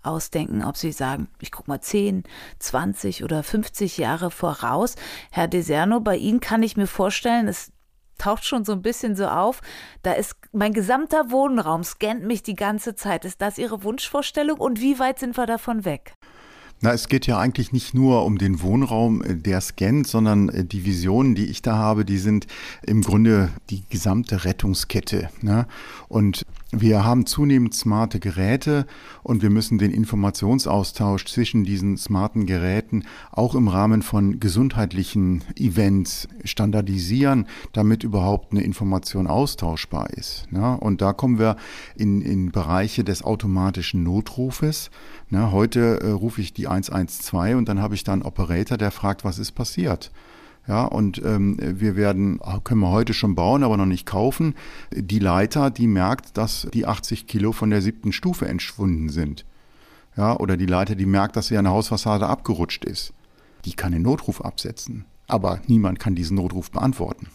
ausdenken, 0.01 0.63
ob 0.63 0.77
Sie 0.77 0.91
sagen, 0.91 1.27
ich 1.39 1.51
gucke 1.51 1.69
mal 1.69 1.79
10, 1.79 2.23
20 2.57 3.23
oder 3.23 3.43
50 3.43 3.97
Jahre 3.99 4.31
voraus. 4.31 4.95
Herr 5.31 5.47
Deserno, 5.47 5.99
bei 5.99 6.17
Ihnen 6.17 6.39
kann 6.39 6.63
ich 6.63 6.75
mir 6.75 6.87
vorstellen, 6.87 7.47
es 7.47 7.71
taucht 8.17 8.45
schon 8.45 8.65
so 8.65 8.73
ein 8.73 8.81
bisschen 8.81 9.15
so 9.15 9.27
auf. 9.27 9.61
Da 10.03 10.13
ist 10.13 10.35
mein 10.51 10.73
gesamter 10.73 11.31
Wohnraum 11.31 11.83
scannt 11.83 12.25
mich 12.25 12.43
die 12.43 12.55
ganze 12.55 12.95
Zeit. 12.95 13.25
Ist 13.25 13.41
das 13.41 13.57
Ihre 13.57 13.83
Wunschvorstellung 13.83 14.59
und 14.59 14.81
wie 14.81 14.99
weit 14.99 15.19
sind 15.19 15.37
wir 15.37 15.45
davon 15.45 15.85
weg? 15.85 16.13
Na, 16.79 16.93
es 16.93 17.07
geht 17.07 17.25
ja 17.25 17.39
eigentlich 17.39 17.71
nicht 17.71 17.95
nur 17.95 18.23
um 18.23 18.37
den 18.37 18.61
Wohnraum, 18.61 19.23
äh, 19.23 19.35
der 19.35 19.61
scannt, 19.61 20.05
sondern 20.05 20.49
äh, 20.49 20.63
die 20.63 20.85
Visionen, 20.85 21.33
die 21.33 21.47
ich 21.47 21.63
da 21.63 21.75
habe, 21.75 22.05
die 22.05 22.19
sind 22.19 22.45
im 22.85 23.01
Grunde 23.01 23.49
die 23.71 23.83
gesamte 23.89 24.45
Rettungskette. 24.45 25.29
Ne? 25.41 25.65
Und 26.07 26.45
wir 26.71 27.05
haben 27.05 27.25
zunehmend 27.25 27.73
smarte 27.73 28.19
Geräte 28.19 28.85
und 29.23 29.41
wir 29.41 29.49
müssen 29.49 29.77
den 29.77 29.91
Informationsaustausch 29.91 31.25
zwischen 31.25 31.63
diesen 31.63 31.95
smarten 31.95 32.45
Geräten 32.45 33.05
auch 33.31 33.55
im 33.55 33.69
Rahmen 33.69 34.01
von 34.01 34.41
gesundheitlichen 34.41 35.45
Events 35.55 36.27
standardisieren, 36.43 37.47
damit 37.71 38.03
überhaupt 38.03 38.51
eine 38.51 38.63
Information 38.63 39.27
austauschbar 39.27 40.09
ist. 40.09 40.51
Ne? 40.51 40.77
Und 40.77 41.01
da 41.01 41.13
kommen 41.13 41.39
wir 41.39 41.55
in, 41.95 42.21
in 42.21 42.51
Bereiche 42.51 43.05
des 43.05 43.23
automatischen 43.23 44.03
Notrufes. 44.03 44.91
Ne? 45.29 45.53
Heute 45.53 46.01
äh, 46.01 46.09
rufe 46.09 46.41
ich 46.41 46.51
die 46.51 46.67
112 46.67 47.55
und 47.55 47.69
dann 47.69 47.81
habe 47.81 47.95
ich 47.95 48.03
da 48.03 48.11
einen 48.11 48.23
Operator, 48.23 48.77
der 48.77 48.91
fragt, 48.91 49.23
was 49.23 49.39
ist 49.39 49.53
passiert. 49.53 50.11
Ja, 50.67 50.83
und 50.83 51.21
ähm, 51.23 51.57
wir 51.59 51.95
werden, 51.95 52.39
können 52.65 52.81
wir 52.81 52.91
heute 52.91 53.13
schon 53.13 53.35
bauen, 53.35 53.63
aber 53.63 53.77
noch 53.77 53.85
nicht 53.85 54.05
kaufen. 54.05 54.53
Die 54.91 55.19
Leiter, 55.19 55.71
die 55.71 55.87
merkt, 55.87 56.37
dass 56.37 56.67
die 56.73 56.85
80 56.85 57.25
Kilo 57.25 57.53
von 57.53 57.69
der 57.69 57.81
siebten 57.81 58.11
Stufe 58.11 58.47
entschwunden 58.47 59.09
sind. 59.09 59.45
Ja, 60.17 60.35
oder 60.37 60.57
die 60.57 60.65
Leiter, 60.65 60.95
die 60.95 61.05
merkt, 61.05 61.37
dass 61.37 61.47
sie 61.47 61.53
der 61.53 61.69
Hausfassade 61.69 62.27
abgerutscht 62.27 62.83
ist. 62.83 63.13
Die 63.65 63.73
kann 63.73 63.93
den 63.93 64.01
Notruf 64.01 64.43
absetzen. 64.43 65.05
Aber 65.27 65.61
niemand 65.67 65.99
kann 65.99 66.15
diesen 66.15 66.35
Notruf 66.35 66.71
beantworten. 66.71 67.27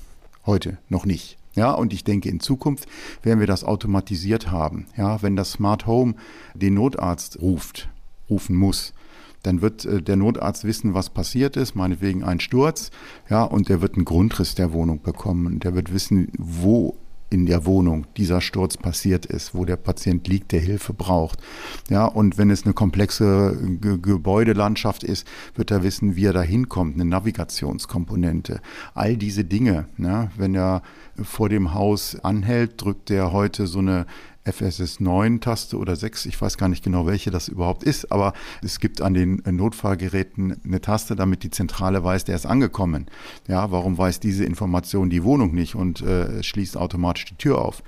Heute 0.45 0.79
noch 0.89 1.07
nicht. 1.07 1.39
Ja, 1.55 1.73
und 1.73 1.93
ich 1.93 2.05
denke, 2.05 2.29
in 2.29 2.41
Zukunft 2.41 2.89
werden 3.23 3.41
wir 3.41 3.47
das 3.47 3.65
automatisiert 3.65 4.51
haben. 4.51 4.87
Ja, 4.97 5.23
wenn 5.23 5.37
das 5.37 5.53
Smart 5.53 5.87
Home 5.87 6.15
den 6.55 6.75
Notarzt 6.75 7.41
ruft, 7.41 7.89
rufen 8.29 8.57
muss, 8.57 8.95
dann 9.43 9.61
wird 9.61 9.85
äh, 9.85 10.03
der 10.03 10.17
Notarzt 10.17 10.65
wissen, 10.65 10.95
was 10.95 11.11
passiert 11.11 11.57
ist, 11.57 11.75
meinetwegen 11.75 12.25
ein 12.25 12.41
Sturz, 12.41 12.91
ja, 13.29 13.45
und 13.45 13.69
der 13.69 13.81
wird 13.81 13.95
einen 13.95 14.05
Grundriss 14.05 14.55
der 14.55 14.73
Wohnung 14.73 15.03
bekommen. 15.03 15.61
Der 15.61 15.75
wird 15.75 15.93
wissen, 15.93 16.29
wo 16.39 16.97
in 17.33 17.47
der 17.47 17.65
Wohnung 17.65 18.07
dieser 18.17 18.41
Sturz 18.43 18.77
passiert 18.77 19.25
ist, 19.25 19.55
wo 19.55 19.65
der 19.65 19.77
Patient 19.77 20.29
liegt, 20.29 20.53
der 20.53 20.61
Hilfe 20.61 20.93
braucht. 20.93 21.41
Ja, 21.89 22.05
und 22.05 22.37
wenn 22.37 22.51
es 22.51 22.65
eine 22.65 22.75
komplexe 22.75 23.57
Ge 23.81 23.99
Gebäudelandschaft 23.99 25.03
ist, 25.03 25.27
wird 25.55 25.71
er 25.71 25.83
wissen, 25.83 26.15
wie 26.15 26.27
er 26.27 26.35
da 26.35 26.43
hinkommt, 26.43 26.95
eine 26.95 27.07
Navigationskomponente. 27.07 28.61
All 28.95 29.17
diese 29.17 29.45
Dinge, 29.45 29.87
ja, 29.97 30.31
wenn 30.37 30.55
er 30.55 30.83
vor 31.23 31.49
dem 31.49 31.73
Haus 31.73 32.19
anhält, 32.23 32.83
drückt 32.83 33.11
er 33.11 33.33
heute 33.33 33.67
so 33.67 33.79
eine 33.79 34.07
FSS 34.45 35.01
9 35.01 35.41
Taste 35.41 35.79
oder 35.79 35.95
6, 35.95 36.27
ich 36.27 36.41
weiß 36.41 36.57
gar 36.59 36.69
nicht 36.69 36.83
genau, 36.83 37.07
welche 37.07 37.31
das 37.31 37.49
überhaupt 37.49 37.85
ist, 37.85 38.11
aber 38.11 38.33
es 38.63 38.81
gibt 38.81 39.01
an 39.01 39.15
den 39.15 39.43
Notfallgeräten 39.45 40.61
eine 40.65 40.81
Taste, 40.81 41.15
damit 41.15 41.43
die 41.45 41.51
Zentrale 41.51 42.03
weiß, 42.03 42.25
der 42.25 42.37
ist 42.37 42.47
angekommen. 42.47 43.07
Ja, 43.47 43.71
warum 43.71 43.97
weiß 43.97 44.21
diese 44.21 44.45
Information 44.45 45.11
die 45.11 45.25
Wohnung 45.25 45.55
nicht 45.55 45.75
und 45.75 46.03
äh, 46.03 46.43
schließt 46.43 46.77
automatisch 46.77 47.27
die 47.27 47.37
Tür 47.37 47.59
auf? 47.59 47.83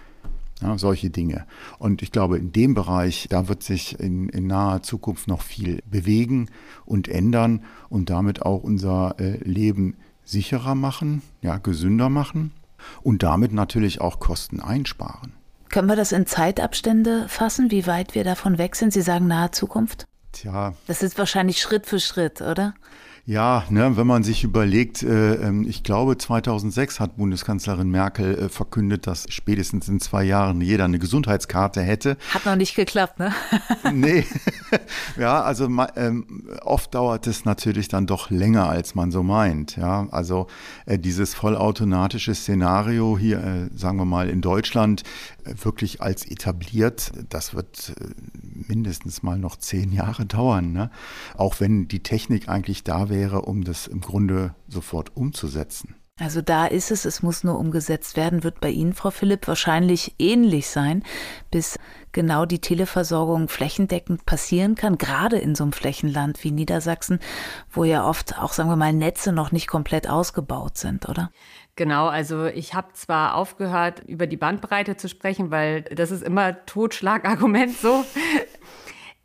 Ja, 0.63 0.79
solche 0.79 1.11
Dinge. 1.11 1.47
Und 1.79 2.01
ich 2.01 2.13
glaube, 2.13 2.39
in 2.39 2.53
dem 2.53 2.75
Bereich, 2.75 3.27
da 3.29 3.49
wird 3.49 3.65
sich 3.65 3.99
in, 3.99 4.29
in 4.29 4.47
naher 4.47 4.83
Zukunft 4.83 5.27
noch 5.27 5.43
viel 5.43 5.83
bewegen 5.91 6.49
und 6.87 7.09
ändern 7.09 7.65
und 7.89 8.09
damit 8.09 8.43
auch 8.43 8.63
unser 8.63 9.17
äh, 9.19 9.39
Leben 9.39 9.97
sicherer 10.25 10.75
machen, 10.75 11.23
ja, 11.43 11.59
gesünder 11.59 12.09
machen 12.09 12.53
und 13.03 13.23
damit 13.23 13.53
natürlich 13.53 14.01
auch 14.01 14.21
Kosten 14.21 14.61
einsparen. 14.61 15.33
Können 15.75 15.89
wir 15.89 15.97
das 15.97 16.13
in 16.13 16.25
Zeitabstände 16.25 17.27
fassen, 17.27 17.73
wie 17.73 17.89
weit 17.89 18.15
wir 18.15 18.23
davon 18.23 18.59
weg 18.59 18.77
sind? 18.77 18.93
Sie 18.93 19.03
sagen 19.03 19.27
nahe 19.27 19.51
Zukunft? 19.51 20.07
Tja. 20.31 20.75
Das 20.87 21.03
ist 21.03 21.19
wahrscheinlich 21.19 21.61
Schritt 21.61 21.87
für 21.87 21.99
Schritt, 21.99 22.41
oder? 22.43 22.75
Ja, 23.27 23.65
ne, 23.71 23.97
wenn 23.97 24.07
man 24.07 24.23
sich 24.23 24.45
überlegt, 24.45 25.03
äh, 25.03 25.37
ähm, 25.37 25.67
ich 25.67 25.83
glaube 25.83 26.19
2006 26.19 27.01
hat 27.01 27.17
Bundeskanzlerin 27.17 27.89
Merkel 27.89 28.35
äh, 28.35 28.49
verkündet, 28.51 29.07
dass 29.07 29.25
spätestens 29.31 29.89
in 29.89 29.99
zwei 29.99 30.25
Jahren 30.25 30.61
jeder 30.61 30.85
eine 30.85 30.99
Gesundheitskarte 30.99 31.81
hätte. 31.81 32.19
Hat 32.35 32.45
noch 32.45 32.57
nicht 32.57 32.77
geklappt, 32.77 33.19
ne? 33.19 33.33
nee, 33.95 34.27
ja, 35.19 35.43
also 35.43 35.71
ähm, 35.97 36.51
oft 36.61 36.95
dauert 36.95 37.27
es 37.27 37.47
natürlich 37.47 37.89
dann 37.89 38.07
doch 38.07 38.29
länger, 38.29 38.69
als 38.69 38.95
man 38.95 39.11
so 39.11 39.23
meint. 39.23 39.77
Ja, 39.77 40.07
also 40.11 40.47
äh, 40.85 40.99
dieses 40.99 41.33
vollautomatische 41.33 42.35
Szenario 42.35 43.17
hier, 43.17 43.39
äh, 43.43 43.71
sagen 43.75 43.97
wir 43.97 44.05
mal 44.05 44.29
in 44.29 44.43
Deutschland, 44.43 45.03
äh, 45.45 45.55
wirklich 45.63 46.03
als 46.03 46.27
etabliert, 46.27 47.11
das 47.31 47.55
wird 47.55 47.95
äh, 47.99 48.05
mindestens 48.69 49.23
mal 49.23 49.39
noch 49.39 49.57
zehn 49.57 49.93
Jahre 49.93 50.27
dauern. 50.27 50.73
Ne? 50.73 50.91
Auch 51.37 51.61
wenn 51.61 51.89
die 51.89 52.03
Technik 52.03 52.49
eigentlich 52.49 52.85
da 52.85 53.09
wäre, 53.09 53.43
um 53.43 53.65
das 53.65 53.87
im 53.87 54.01
Grunde 54.01 54.55
sofort 54.69 55.17
umzusetzen. 55.17 55.95
Also 56.21 56.43
da 56.43 56.67
ist 56.67 56.93
es, 56.93 57.05
es 57.07 57.25
muss 57.25 57.43
nur 57.43 57.59
umgesetzt 57.59 58.17
werden, 58.17 58.45
wird 58.45 58.61
bei 58.61 58.71
Ihnen, 58.71 58.93
Frau 58.93 59.11
Philipp, 59.11 59.49
wahrscheinlich 59.49 60.15
ähnlich 60.21 60.69
sein. 60.69 61.03
Bis 61.51 61.77
genau 62.13 62.47
die 62.47 62.61
Televersorgung 62.61 63.49
flächendeckend 63.49 64.25
passieren 64.25 64.77
kann, 64.77 64.97
gerade 64.97 65.39
in 65.39 65.57
so 65.57 65.65
einem 65.65 65.73
Flächenland 65.73 66.45
wie 66.45 66.53
Niedersachsen, 66.53 67.19
wo 67.69 67.83
ja 67.83 68.09
oft 68.09 68.39
auch, 68.39 68.53
sagen 68.53 68.71
wir 68.71 68.77
mal, 68.77 68.93
Netze 68.93 69.33
noch 69.33 69.51
nicht 69.51 69.67
komplett 69.67 70.09
ausgebaut 70.09 70.79
sind, 70.79 71.09
oder? 71.09 71.33
Genau, 71.77 72.07
also 72.07 72.47
ich 72.47 72.75
habe 72.75 72.93
zwar 72.93 73.35
aufgehört, 73.35 74.03
über 74.07 74.27
die 74.27 74.37
Bandbreite 74.37 74.97
zu 74.97 75.09
sprechen, 75.09 75.51
weil 75.51 75.83
das 75.83 76.13
ist 76.13 76.23
immer 76.23 76.65
Totschlagargument 76.67 77.77
so. 77.77 78.05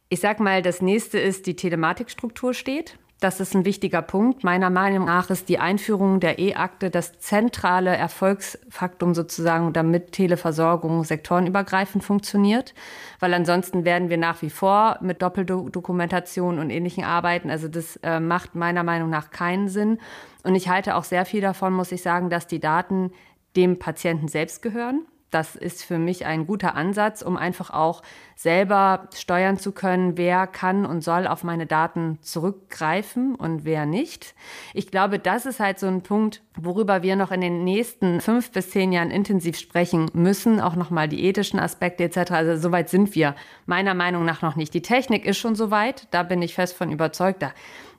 Ich 0.10 0.22
sag 0.22 0.40
mal, 0.40 0.64
das 0.64 0.82
nächste 0.82 1.20
ist, 1.20 1.46
die 1.46 1.56
Telematikstruktur 1.56 2.56
steht. 2.56 2.98
Das 3.20 3.42
ist 3.42 3.54
ein 3.54 3.66
wichtiger 3.66 4.02
Punkt. 4.02 4.46
Meiner 4.46 4.70
Meinung 4.70 5.06
nach 5.06 5.30
ist 5.30 5.50
die 5.50 5.60
Einführung 5.60 6.22
der 6.22 6.40
E-Akte 6.40 6.90
das 6.90 7.20
zentrale 7.20 7.90
Erfolgsfaktum 7.90 9.14
sozusagen, 9.14 9.74
damit 9.74 10.14
Televersorgung 10.14 11.04
sektorenübergreifend 11.04 12.02
funktioniert. 12.02 12.74
Weil 13.20 13.34
ansonsten 13.34 13.84
werden 13.84 14.10
wir 14.10 14.18
nach 14.18 14.42
wie 14.42 14.50
vor 14.50 15.00
mit 15.02 15.22
Doppeldokumentation 15.22 16.60
und 16.60 16.70
ähnlichen 16.70 17.04
arbeiten. 17.04 17.50
Also 17.50 17.68
das 17.68 17.98
äh, 17.98 18.22
macht 18.22 18.56
meiner 18.56 18.84
Meinung 18.84 19.10
nach 19.10 19.32
keinen 19.32 19.68
Sinn. 19.68 20.00
Und 20.44 20.56
ich 20.56 20.70
halte 20.70 20.96
auch 20.96 21.04
sehr 21.04 21.26
viel 21.26 21.42
davon, 21.42 21.74
muss 21.74 21.92
ich 21.92 22.02
sagen, 22.02 22.30
dass 22.30 22.48
die 22.48 22.62
Daten 22.62 23.12
dem 23.58 23.80
Patienten 23.80 24.30
selbst 24.30 24.62
gehören. 24.62 25.06
Das 25.32 25.56
ist 25.56 25.84
für 25.84 26.00
mich 26.00 26.26
ein 26.26 26.48
guter 26.48 26.76
Ansatz, 26.76 27.22
um 27.22 27.38
einfach 27.38 27.70
auch 27.70 28.02
selber 28.36 29.10
steuern 29.14 29.58
zu 29.58 29.72
können, 29.72 30.18
wer 30.18 30.48
kann 30.48 30.86
und 30.86 31.02
soll 31.04 31.28
auf 31.28 31.44
meine 31.44 31.68
Daten 31.68 32.18
zurückgreifen 32.22 33.36
und 33.36 33.64
wer 33.64 33.86
nicht. 33.86 34.34
Ich 34.74 34.90
glaube, 34.90 35.20
das 35.20 35.46
ist 35.46 35.60
halt 35.60 35.78
so 35.78 35.88
ein 35.88 36.02
Punkt, 36.02 36.42
worüber 36.56 37.04
wir 37.04 37.16
noch 37.16 37.32
in 37.32 37.42
den 37.42 37.64
nächsten 37.64 38.22
fünf 38.22 38.52
bis 38.52 38.72
zehn 38.72 38.92
Jahren 38.92 39.12
intensiv 39.12 39.58
sprechen 39.60 40.10
müssen, 40.14 40.62
auch 40.62 40.76
nochmal 40.76 41.08
die 41.08 41.24
ethischen 41.26 41.60
Aspekte 41.60 42.04
etc. 42.06 42.32
Also 42.32 42.56
soweit 42.56 42.90
sind 42.90 43.14
wir 43.14 43.36
meiner 43.66 43.94
Meinung 43.94 44.26
nach 44.26 44.42
noch 44.42 44.56
nicht. 44.56 44.74
Die 44.74 44.82
Technik 44.82 45.26
ist 45.26 45.38
schon 45.38 45.56
soweit, 45.56 46.08
da 46.12 46.24
bin 46.24 46.42
ich 46.42 46.56
fest 46.56 46.76
von 46.76 46.92
überzeugt. 46.92 47.46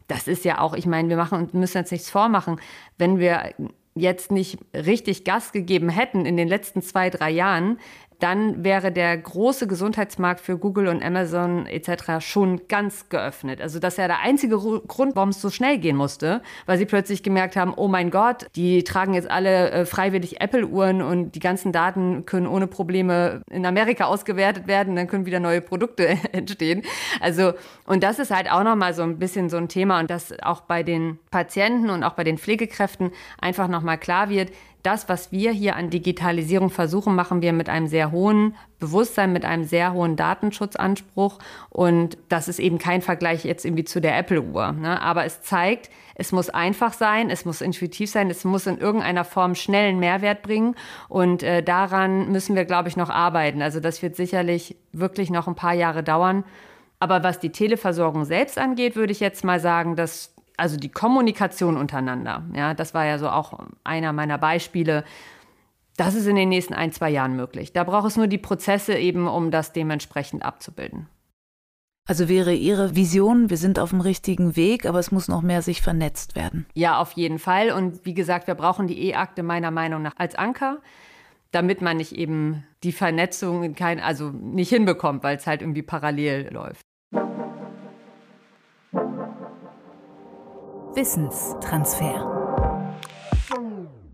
Das 0.08 0.26
ist 0.26 0.44
ja 0.44 0.58
auch, 0.58 0.74
ich 0.74 0.86
meine, 0.86 1.08
wir 1.08 1.16
machen 1.16 1.38
und 1.38 1.54
müssen 1.54 1.78
jetzt 1.78 1.92
nichts 1.92 2.10
vormachen. 2.10 2.60
Wenn 2.98 3.20
wir 3.20 3.54
jetzt 3.94 4.30
nicht 4.30 4.58
richtig 4.74 5.24
Gas 5.24 5.52
gegeben 5.52 5.88
hätten 5.88 6.26
in 6.26 6.36
den 6.36 6.48
letzten 6.48 6.82
zwei, 6.82 7.10
drei 7.10 7.30
Jahren, 7.30 7.78
dann 8.20 8.64
wäre 8.64 8.92
der 8.92 9.16
große 9.16 9.66
Gesundheitsmarkt 9.66 10.40
für 10.40 10.58
Google 10.58 10.88
und 10.88 11.02
Amazon 11.02 11.66
etc. 11.66 12.20
schon 12.20 12.68
ganz 12.68 13.08
geöffnet. 13.08 13.60
Also 13.60 13.78
das 13.78 13.94
ist 13.94 13.98
ja 13.98 14.06
der 14.06 14.20
einzige 14.20 14.58
Grund, 14.58 15.16
warum 15.16 15.30
es 15.30 15.40
so 15.40 15.50
schnell 15.50 15.78
gehen 15.78 15.96
musste, 15.96 16.42
weil 16.66 16.78
sie 16.78 16.86
plötzlich 16.86 17.22
gemerkt 17.22 17.56
haben, 17.56 17.72
oh 17.74 17.88
mein 17.88 18.10
Gott, 18.10 18.46
die 18.56 18.84
tragen 18.84 19.14
jetzt 19.14 19.30
alle 19.30 19.70
äh, 19.70 19.86
freiwillig 19.86 20.40
Apple-Uhren 20.40 21.02
und 21.02 21.34
die 21.34 21.40
ganzen 21.40 21.72
Daten 21.72 22.26
können 22.26 22.46
ohne 22.46 22.66
Probleme 22.66 23.42
in 23.50 23.66
Amerika 23.66 24.04
ausgewertet 24.04 24.66
werden, 24.66 24.96
dann 24.96 25.08
können 25.08 25.26
wieder 25.26 25.40
neue 25.40 25.60
Produkte 25.60 26.06
entstehen. 26.32 26.82
Also 27.20 27.54
und 27.86 28.02
das 28.02 28.18
ist 28.18 28.30
halt 28.30 28.50
auch 28.50 28.62
nochmal 28.62 28.94
so 28.94 29.02
ein 29.02 29.18
bisschen 29.18 29.48
so 29.48 29.56
ein 29.56 29.68
Thema 29.68 29.98
und 30.00 30.10
das 30.10 30.32
auch 30.42 30.60
bei 30.60 30.82
den 30.82 31.18
Patienten 31.30 31.90
und 31.90 32.04
auch 32.04 32.12
bei 32.12 32.24
den 32.24 32.38
Pflegekräften 32.38 33.12
einfach 33.40 33.68
nochmal 33.68 33.98
klar 33.98 34.28
wird, 34.28 34.50
das, 34.82 35.08
was 35.08 35.30
wir 35.30 35.52
hier 35.52 35.76
an 35.76 35.90
Digitalisierung 35.90 36.70
versuchen, 36.70 37.14
machen 37.14 37.42
wir 37.42 37.52
mit 37.52 37.68
einem 37.68 37.86
sehr 37.86 38.10
hohen 38.12 38.56
Bewusstsein, 38.78 39.32
mit 39.32 39.44
einem 39.44 39.64
sehr 39.64 39.92
hohen 39.92 40.16
Datenschutzanspruch. 40.16 41.38
Und 41.68 42.16
das 42.28 42.48
ist 42.48 42.58
eben 42.58 42.78
kein 42.78 43.02
Vergleich 43.02 43.44
jetzt 43.44 43.64
irgendwie 43.64 43.84
zu 43.84 44.00
der 44.00 44.16
Apple-Uhr. 44.16 44.72
Ne? 44.72 45.00
Aber 45.02 45.24
es 45.24 45.42
zeigt, 45.42 45.90
es 46.14 46.32
muss 46.32 46.50
einfach 46.50 46.92
sein, 46.92 47.30
es 47.30 47.44
muss 47.44 47.60
intuitiv 47.60 48.10
sein, 48.10 48.30
es 48.30 48.44
muss 48.44 48.66
in 48.66 48.78
irgendeiner 48.78 49.24
Form 49.24 49.54
schnellen 49.54 49.98
Mehrwert 49.98 50.42
bringen. 50.42 50.74
Und 51.08 51.42
äh, 51.42 51.62
daran 51.62 52.32
müssen 52.32 52.56
wir, 52.56 52.64
glaube 52.64 52.88
ich, 52.88 52.96
noch 52.96 53.10
arbeiten. 53.10 53.62
Also 53.62 53.80
das 53.80 54.02
wird 54.02 54.16
sicherlich 54.16 54.76
wirklich 54.92 55.30
noch 55.30 55.46
ein 55.46 55.54
paar 55.54 55.74
Jahre 55.74 56.02
dauern. 56.02 56.44
Aber 56.98 57.22
was 57.22 57.38
die 57.38 57.50
Televersorgung 57.50 58.24
selbst 58.24 58.58
angeht, 58.58 58.96
würde 58.96 59.12
ich 59.12 59.20
jetzt 59.20 59.44
mal 59.44 59.60
sagen, 59.60 59.96
dass 59.96 60.34
also 60.60 60.76
die 60.76 60.90
Kommunikation 60.90 61.76
untereinander, 61.76 62.44
ja, 62.54 62.74
das 62.74 62.94
war 62.94 63.06
ja 63.06 63.18
so 63.18 63.28
auch 63.28 63.58
einer 63.82 64.12
meiner 64.12 64.38
Beispiele. 64.38 65.04
Das 65.96 66.14
ist 66.14 66.26
in 66.26 66.36
den 66.36 66.50
nächsten 66.50 66.74
ein, 66.74 66.92
zwei 66.92 67.10
Jahren 67.10 67.34
möglich. 67.34 67.72
Da 67.72 67.84
braucht 67.84 68.06
es 68.06 68.16
nur 68.16 68.26
die 68.26 68.38
Prozesse 68.38 68.94
eben, 68.96 69.26
um 69.26 69.50
das 69.50 69.72
dementsprechend 69.72 70.44
abzubilden. 70.44 71.08
Also 72.08 72.28
wäre 72.28 72.54
Ihre 72.54 72.96
Vision, 72.96 73.50
wir 73.50 73.56
sind 73.56 73.78
auf 73.78 73.90
dem 73.90 74.00
richtigen 74.00 74.56
Weg, 74.56 74.86
aber 74.86 74.98
es 74.98 75.12
muss 75.12 75.28
noch 75.28 75.42
mehr 75.42 75.62
sich 75.62 75.80
vernetzt 75.80 76.34
werden. 76.34 76.66
Ja, 76.74 76.98
auf 76.98 77.12
jeden 77.12 77.38
Fall. 77.38 77.70
Und 77.70 78.04
wie 78.04 78.14
gesagt, 78.14 78.46
wir 78.46 78.54
brauchen 78.54 78.86
die 78.86 79.08
E-Akte 79.08 79.42
meiner 79.42 79.70
Meinung 79.70 80.02
nach 80.02 80.14
als 80.16 80.34
Anker, 80.34 80.78
damit 81.52 81.82
man 81.82 81.98
nicht 81.98 82.12
eben 82.12 82.64
die 82.82 82.92
Vernetzung 82.92 83.74
kein, 83.74 84.00
also 84.00 84.30
nicht 84.30 84.70
hinbekommt, 84.70 85.22
weil 85.22 85.36
es 85.36 85.46
halt 85.46 85.62
irgendwie 85.62 85.82
parallel 85.82 86.52
läuft. 86.52 86.82
Wissenstransfer. 90.94 92.40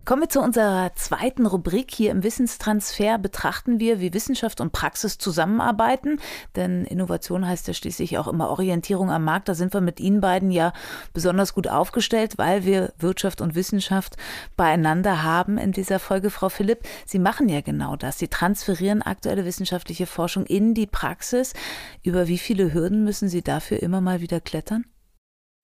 Kommen 0.04 0.22
wir 0.22 0.28
zu 0.28 0.42
unserer 0.42 0.94
zweiten 0.94 1.46
Rubrik. 1.46 1.90
Hier 1.90 2.10
im 2.10 2.22
Wissenstransfer 2.22 3.16
betrachten 3.16 3.80
wir, 3.80 3.98
wie 3.98 4.12
Wissenschaft 4.12 4.60
und 4.60 4.72
Praxis 4.72 5.16
zusammenarbeiten. 5.16 6.20
Denn 6.54 6.84
Innovation 6.84 7.48
heißt 7.48 7.66
ja 7.66 7.72
schließlich 7.72 8.18
auch 8.18 8.28
immer 8.28 8.50
Orientierung 8.50 9.10
am 9.10 9.24
Markt. 9.24 9.48
Da 9.48 9.54
sind 9.54 9.72
wir 9.72 9.80
mit 9.80 10.00
Ihnen 10.00 10.20
beiden 10.20 10.50
ja 10.50 10.74
besonders 11.14 11.54
gut 11.54 11.66
aufgestellt, 11.66 12.36
weil 12.36 12.66
wir 12.66 12.92
Wirtschaft 12.98 13.40
und 13.40 13.54
Wissenschaft 13.54 14.16
beieinander 14.58 15.22
haben 15.22 15.56
in 15.56 15.72
dieser 15.72 15.98
Folge. 15.98 16.28
Frau 16.28 16.50
Philipp, 16.50 16.86
Sie 17.06 17.18
machen 17.18 17.48
ja 17.48 17.62
genau 17.62 17.96
das. 17.96 18.18
Sie 18.18 18.28
transferieren 18.28 19.00
aktuelle 19.00 19.46
wissenschaftliche 19.46 20.06
Forschung 20.06 20.44
in 20.44 20.74
die 20.74 20.86
Praxis. 20.86 21.54
Über 22.02 22.28
wie 22.28 22.38
viele 22.38 22.74
Hürden 22.74 23.02
müssen 23.02 23.30
Sie 23.30 23.42
dafür 23.42 23.82
immer 23.82 24.02
mal 24.02 24.20
wieder 24.20 24.40
klettern? 24.40 24.84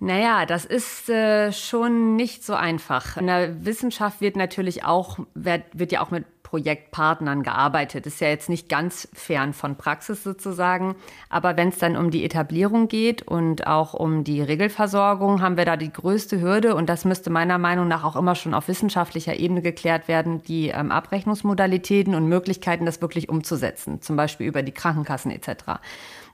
Naja, 0.02 0.46
das 0.46 0.64
ist 0.64 1.08
äh, 1.10 1.52
schon 1.52 2.16
nicht 2.16 2.42
so 2.42 2.54
einfach. 2.54 3.18
In 3.18 3.28
der 3.28 3.64
Wissenschaft 3.64 4.20
wird 4.20 4.34
natürlich 4.34 4.84
auch, 4.84 5.20
wird, 5.34 5.62
wird 5.74 5.92
ja 5.92 6.00
auch 6.00 6.10
mit 6.10 6.24
Projektpartnern 6.42 7.44
gearbeitet. 7.44 8.04
Ist 8.06 8.20
ja 8.20 8.26
jetzt 8.26 8.48
nicht 8.48 8.68
ganz 8.68 9.06
fern 9.12 9.52
von 9.52 9.76
Praxis 9.76 10.24
sozusagen. 10.24 10.96
Aber 11.28 11.56
wenn 11.56 11.68
es 11.68 11.78
dann 11.78 11.96
um 11.96 12.10
die 12.10 12.24
Etablierung 12.24 12.88
geht 12.88 13.22
und 13.22 13.68
auch 13.68 13.94
um 13.94 14.24
die 14.24 14.42
Regelversorgung, 14.42 15.40
haben 15.40 15.56
wir 15.56 15.66
da 15.66 15.76
die 15.76 15.92
größte 15.92 16.40
Hürde. 16.40 16.74
Und 16.74 16.88
das 16.88 17.04
müsste 17.04 17.30
meiner 17.30 17.58
Meinung 17.58 17.86
nach 17.86 18.02
auch 18.02 18.16
immer 18.16 18.34
schon 18.34 18.54
auf 18.54 18.66
wissenschaftlicher 18.66 19.36
Ebene 19.36 19.62
geklärt 19.62 20.08
werden, 20.08 20.42
die 20.42 20.70
ähm, 20.70 20.90
Abrechnungsmodalitäten 20.90 22.16
und 22.16 22.26
Möglichkeiten, 22.26 22.86
das 22.86 23.00
wirklich 23.00 23.28
umzusetzen. 23.28 24.02
Zum 24.02 24.16
Beispiel 24.16 24.48
über 24.48 24.64
die 24.64 24.72
Krankenkassen 24.72 25.30
etc. 25.30 25.78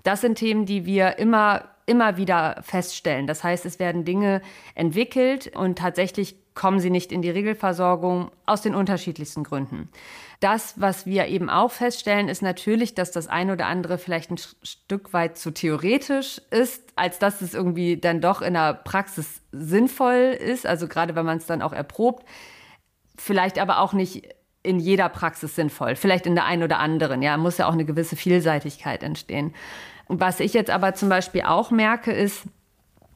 Das 0.05 0.23
sind 0.23 0.37
Themen, 0.37 0.65
die 0.65 0.87
wir 0.87 1.19
immer 1.19 1.65
immer 1.89 2.17
wieder 2.17 2.61
feststellen. 2.63 3.27
Das 3.27 3.43
heißt, 3.43 3.67
es 3.67 3.79
werden 3.79 4.05
Dinge 4.05 4.43
entwickelt 4.75 5.57
und 5.57 5.79
tatsächlich 5.79 6.37
kommen 6.55 6.81
sie 6.81 6.91
nicht 6.91 7.13
in 7.13 7.23
die 7.23 7.31
Regelversorgung 7.31 8.31
aus 8.45 8.63
den 8.63 8.75
unterschiedlichsten 8.75 9.45
Gründen. 9.45 9.89
Das, 10.41 10.75
was 10.81 11.07
wir 11.07 11.27
eben 11.27 11.51
auch 11.51 11.71
feststellen, 11.71 12.29
ist 12.29 12.43
natürlich, 12.43 12.95
dass 12.95 13.13
das 13.13 13.29
eine 13.29 13.53
oder 13.53 13.67
andere 13.67 13.97
vielleicht 13.97 14.31
ein 14.31 14.39
Stück 14.63 15.13
weit 15.13 15.39
zu 15.39 15.53
theoretisch 15.53 16.41
ist, 16.51 16.83
als 16.97 17.19
dass 17.19 17.43
es 17.43 17.55
irgendwie 17.55 17.97
dann 17.97 18.21
doch 18.21 18.43
in 18.43 18.55
der 18.55 18.75
Praxis 18.75 19.41
sinnvoll 19.53 20.37
ist. 20.39 20.67
Also 20.67 20.89
gerade 20.89 21.15
wenn 21.15 21.27
man 21.27 21.39
es 21.39 21.47
dann 21.47 21.63
auch 21.63 21.73
erprobt. 21.73 22.27
Vielleicht 23.17 23.59
aber 23.59 23.79
auch 23.79 23.93
nicht 23.93 24.29
in 24.63 24.81
jeder 24.81 25.09
Praxis 25.09 25.55
sinnvoll. 25.55 25.97
Vielleicht 25.97 26.27
in 26.27 26.35
der 26.35 26.45
einen 26.45 26.65
oder 26.65 26.79
anderen. 26.79 27.23
Ja, 27.23 27.37
muss 27.37 27.59
ja 27.59 27.69
auch 27.69 27.73
eine 27.73 27.85
gewisse 27.85 28.17
Vielseitigkeit 28.17 29.03
entstehen. 29.03 29.55
Was 30.09 30.41
ich 30.41 30.55
jetzt 30.55 30.71
aber 30.71 30.95
zum 30.95 31.09
Beispiel 31.09 31.43
auch 31.43 31.71
merke, 31.71 32.13
ist, 32.13 32.45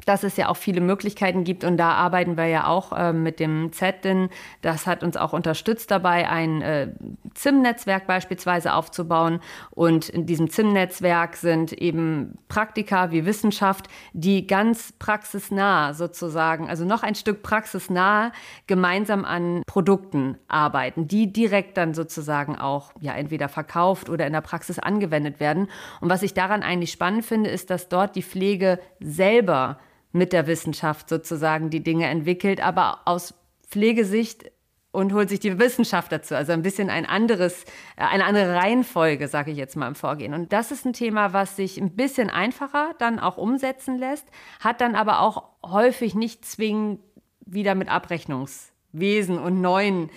dass 0.06 0.22
es 0.22 0.36
ja 0.36 0.48
auch 0.48 0.56
viele 0.56 0.80
Möglichkeiten 0.80 1.44
gibt 1.44 1.64
und 1.64 1.76
da 1.76 1.92
arbeiten 1.92 2.36
wir 2.36 2.46
ja 2.46 2.66
auch 2.66 2.92
äh, 2.92 3.12
mit 3.12 3.40
dem 3.40 3.72
ZDIN. 3.72 4.28
Das 4.60 4.86
hat 4.86 5.02
uns 5.02 5.16
auch 5.16 5.32
unterstützt 5.32 5.90
dabei, 5.90 6.28
ein 6.28 6.62
äh, 6.62 6.88
ZIM-Netzwerk 7.34 8.06
beispielsweise 8.06 8.74
aufzubauen. 8.74 9.40
Und 9.70 10.08
in 10.08 10.26
diesem 10.26 10.50
ZIM-Netzwerk 10.50 11.36
sind 11.36 11.72
eben 11.72 12.38
Praktika 12.48 13.10
wie 13.10 13.24
Wissenschaft, 13.24 13.88
die 14.12 14.46
ganz 14.46 14.92
praxisnah 14.98 15.94
sozusagen, 15.94 16.68
also 16.68 16.84
noch 16.84 17.02
ein 17.02 17.14
Stück 17.14 17.42
praxisnah 17.42 18.32
gemeinsam 18.66 19.24
an 19.24 19.62
Produkten 19.66 20.38
arbeiten, 20.48 21.08
die 21.08 21.32
direkt 21.32 21.76
dann 21.76 21.94
sozusagen 21.94 22.56
auch 22.56 22.92
ja 23.00 23.14
entweder 23.14 23.48
verkauft 23.48 24.08
oder 24.08 24.26
in 24.26 24.32
der 24.32 24.40
Praxis 24.40 24.78
angewendet 24.78 25.40
werden. 25.40 25.68
Und 26.00 26.10
was 26.10 26.22
ich 26.22 26.34
daran 26.34 26.62
eigentlich 26.62 26.92
spannend 26.92 27.24
finde, 27.24 27.50
ist, 27.50 27.70
dass 27.70 27.88
dort 27.88 28.16
die 28.16 28.22
Pflege 28.22 28.78
selber 29.00 29.78
mit 30.12 30.33
der 30.33 30.46
Wissenschaft 30.46 31.09
sozusagen 31.09 31.70
die 31.70 31.83
Dinge 31.83 32.07
entwickelt, 32.07 32.61
aber 32.61 33.01
aus 33.07 33.35
Pflegesicht 33.68 34.51
und 34.92 35.14
holt 35.14 35.31
sich 35.31 35.40
die 35.40 35.59
Wissenschaft 35.59 36.12
dazu. 36.12 36.37
Also 36.37 36.53
ein 36.53 36.62
bisschen 36.62 36.90
ein 36.90 37.07
anderes, 37.07 37.64
äh, 37.96 38.05
eine 38.05 38.25
andere 38.25 38.55
Reihenfolge, 38.55 39.27
sage 39.27 39.51
ich 39.51 39.57
jetzt 39.57 39.75
mal 39.77 39.88
im 39.88 39.94
Vorgehen. 39.94 40.35
Und 40.35 40.53
das 40.53 40.70
ist 40.70 40.85
ein 40.85 40.92
Thema, 40.92 41.33
was 41.33 41.57
sich 41.57 41.81
ein 41.81 41.96
bisschen 41.96 42.31
einfacher 42.31 42.94
dann 42.98 43.18
auch 43.18 43.38
umsetzen 43.38 43.98
lässt, 43.98 44.27
hat 44.61 44.81
dann 44.81 44.94
aber 44.94 45.20
auch 45.20 45.44
häufig 45.64 46.14
nicht 46.14 46.44
zwingend 46.44 47.01
wieder 47.44 47.75
mit 47.75 47.88
Abrechnungswesen 47.88 49.38
und 49.38 49.61
neuen 49.61 50.11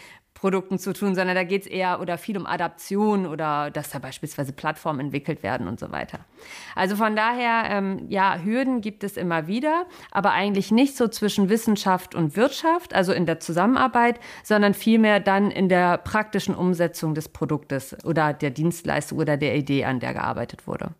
Produkten 0.45 0.77
zu 0.77 0.93
tun, 0.93 1.15
sondern 1.15 1.35
da 1.35 1.43
geht 1.43 1.63
es 1.63 1.67
eher 1.67 1.99
oder 1.99 2.19
viel 2.19 2.37
um 2.37 2.45
Adaption 2.45 3.25
oder 3.25 3.71
dass 3.71 3.89
da 3.89 3.97
beispielsweise 3.97 4.53
Plattformen 4.53 4.99
entwickelt 4.99 5.41
werden 5.41 5.67
und 5.67 5.79
so 5.79 5.91
weiter. 5.91 6.19
Also 6.75 6.95
von 6.95 7.15
daher, 7.15 7.63
ähm, 7.71 8.05
ja, 8.09 8.37
Hürden 8.37 8.81
gibt 8.81 9.03
es 9.03 9.17
immer 9.17 9.47
wieder, 9.47 9.87
aber 10.11 10.33
eigentlich 10.33 10.69
nicht 10.69 10.95
so 10.97 11.07
zwischen 11.07 11.49
Wissenschaft 11.49 12.13
und 12.13 12.35
Wirtschaft, 12.35 12.93
also 12.93 13.11
in 13.11 13.25
der 13.25 13.39
Zusammenarbeit, 13.39 14.19
sondern 14.43 14.75
vielmehr 14.75 15.19
dann 15.19 15.49
in 15.49 15.67
der 15.67 15.97
praktischen 15.97 16.53
Umsetzung 16.53 17.15
des 17.15 17.27
Produktes 17.27 17.97
oder 18.05 18.31
der 18.31 18.51
Dienstleistung 18.51 19.17
oder 19.17 19.37
der 19.37 19.55
Idee, 19.55 19.85
an 19.85 19.99
der 19.99 20.13
gearbeitet 20.13 20.67
wurde. 20.67 20.91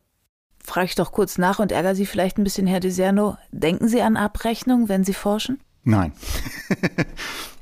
Frage 0.63 0.88
ich 0.88 0.95
doch 0.95 1.11
kurz 1.11 1.38
nach 1.38 1.59
und 1.59 1.72
ärgere 1.72 1.93
Sie 1.93 2.07
vielleicht 2.07 2.39
ein 2.39 2.43
bisschen, 2.43 2.65
Herr 2.65 2.80
Deserno. 2.80 3.38
Denken 3.51 3.89
Sie 3.89 4.01
an 4.01 4.17
Abrechnung, 4.17 4.89
wenn 4.89 5.03
Sie 5.03 5.13
forschen? 5.13 5.59
Nein. 5.84 6.13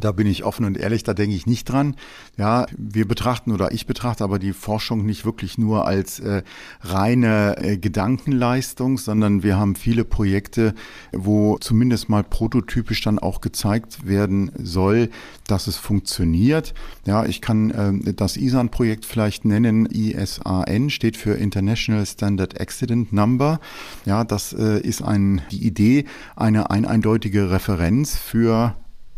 Da 0.00 0.12
bin 0.12 0.26
ich 0.26 0.44
offen 0.44 0.64
und 0.64 0.76
ehrlich, 0.76 1.04
da 1.04 1.14
denke 1.14 1.36
ich 1.36 1.46
nicht 1.46 1.64
dran. 1.64 1.94
Ja, 2.36 2.66
wir 2.76 3.06
betrachten 3.06 3.52
oder 3.52 3.72
ich 3.72 3.86
betrachte 3.86 4.24
aber 4.24 4.38
die 4.38 4.52
Forschung 4.52 5.06
nicht 5.06 5.24
wirklich 5.24 5.56
nur 5.56 5.86
als 5.86 6.18
äh, 6.20 6.42
reine 6.80 7.56
äh, 7.58 7.76
Gedankenleistung, 7.76 8.98
sondern 8.98 9.42
wir 9.42 9.56
haben 9.56 9.76
viele 9.76 10.04
Projekte, 10.04 10.74
wo 11.12 11.58
zumindest 11.58 12.08
mal 12.08 12.24
prototypisch 12.24 13.02
dann 13.02 13.18
auch 13.18 13.40
gezeigt 13.40 14.06
werden 14.06 14.50
soll, 14.56 15.10
dass 15.46 15.66
es 15.66 15.76
funktioniert. 15.76 16.74
Ja, 17.06 17.24
ich 17.24 17.40
kann 17.40 17.70
äh, 17.70 18.14
das 18.14 18.36
ISAN-Projekt 18.36 19.04
vielleicht 19.04 19.44
nennen. 19.44 19.86
ISAN 19.86 20.90
steht 20.90 21.16
für 21.16 21.34
International 21.34 22.04
Standard 22.04 22.60
Accident 22.60 23.12
Number. 23.12 23.60
Ja, 24.06 24.24
das 24.24 24.52
äh, 24.52 24.80
ist 24.80 25.02
ein, 25.02 25.42
die 25.52 25.64
Idee, 25.66 26.04
eine 26.34 26.70
ein 26.70 26.84
eindeutige 26.84 27.50
Referenz 27.50 28.16
für 28.16 28.74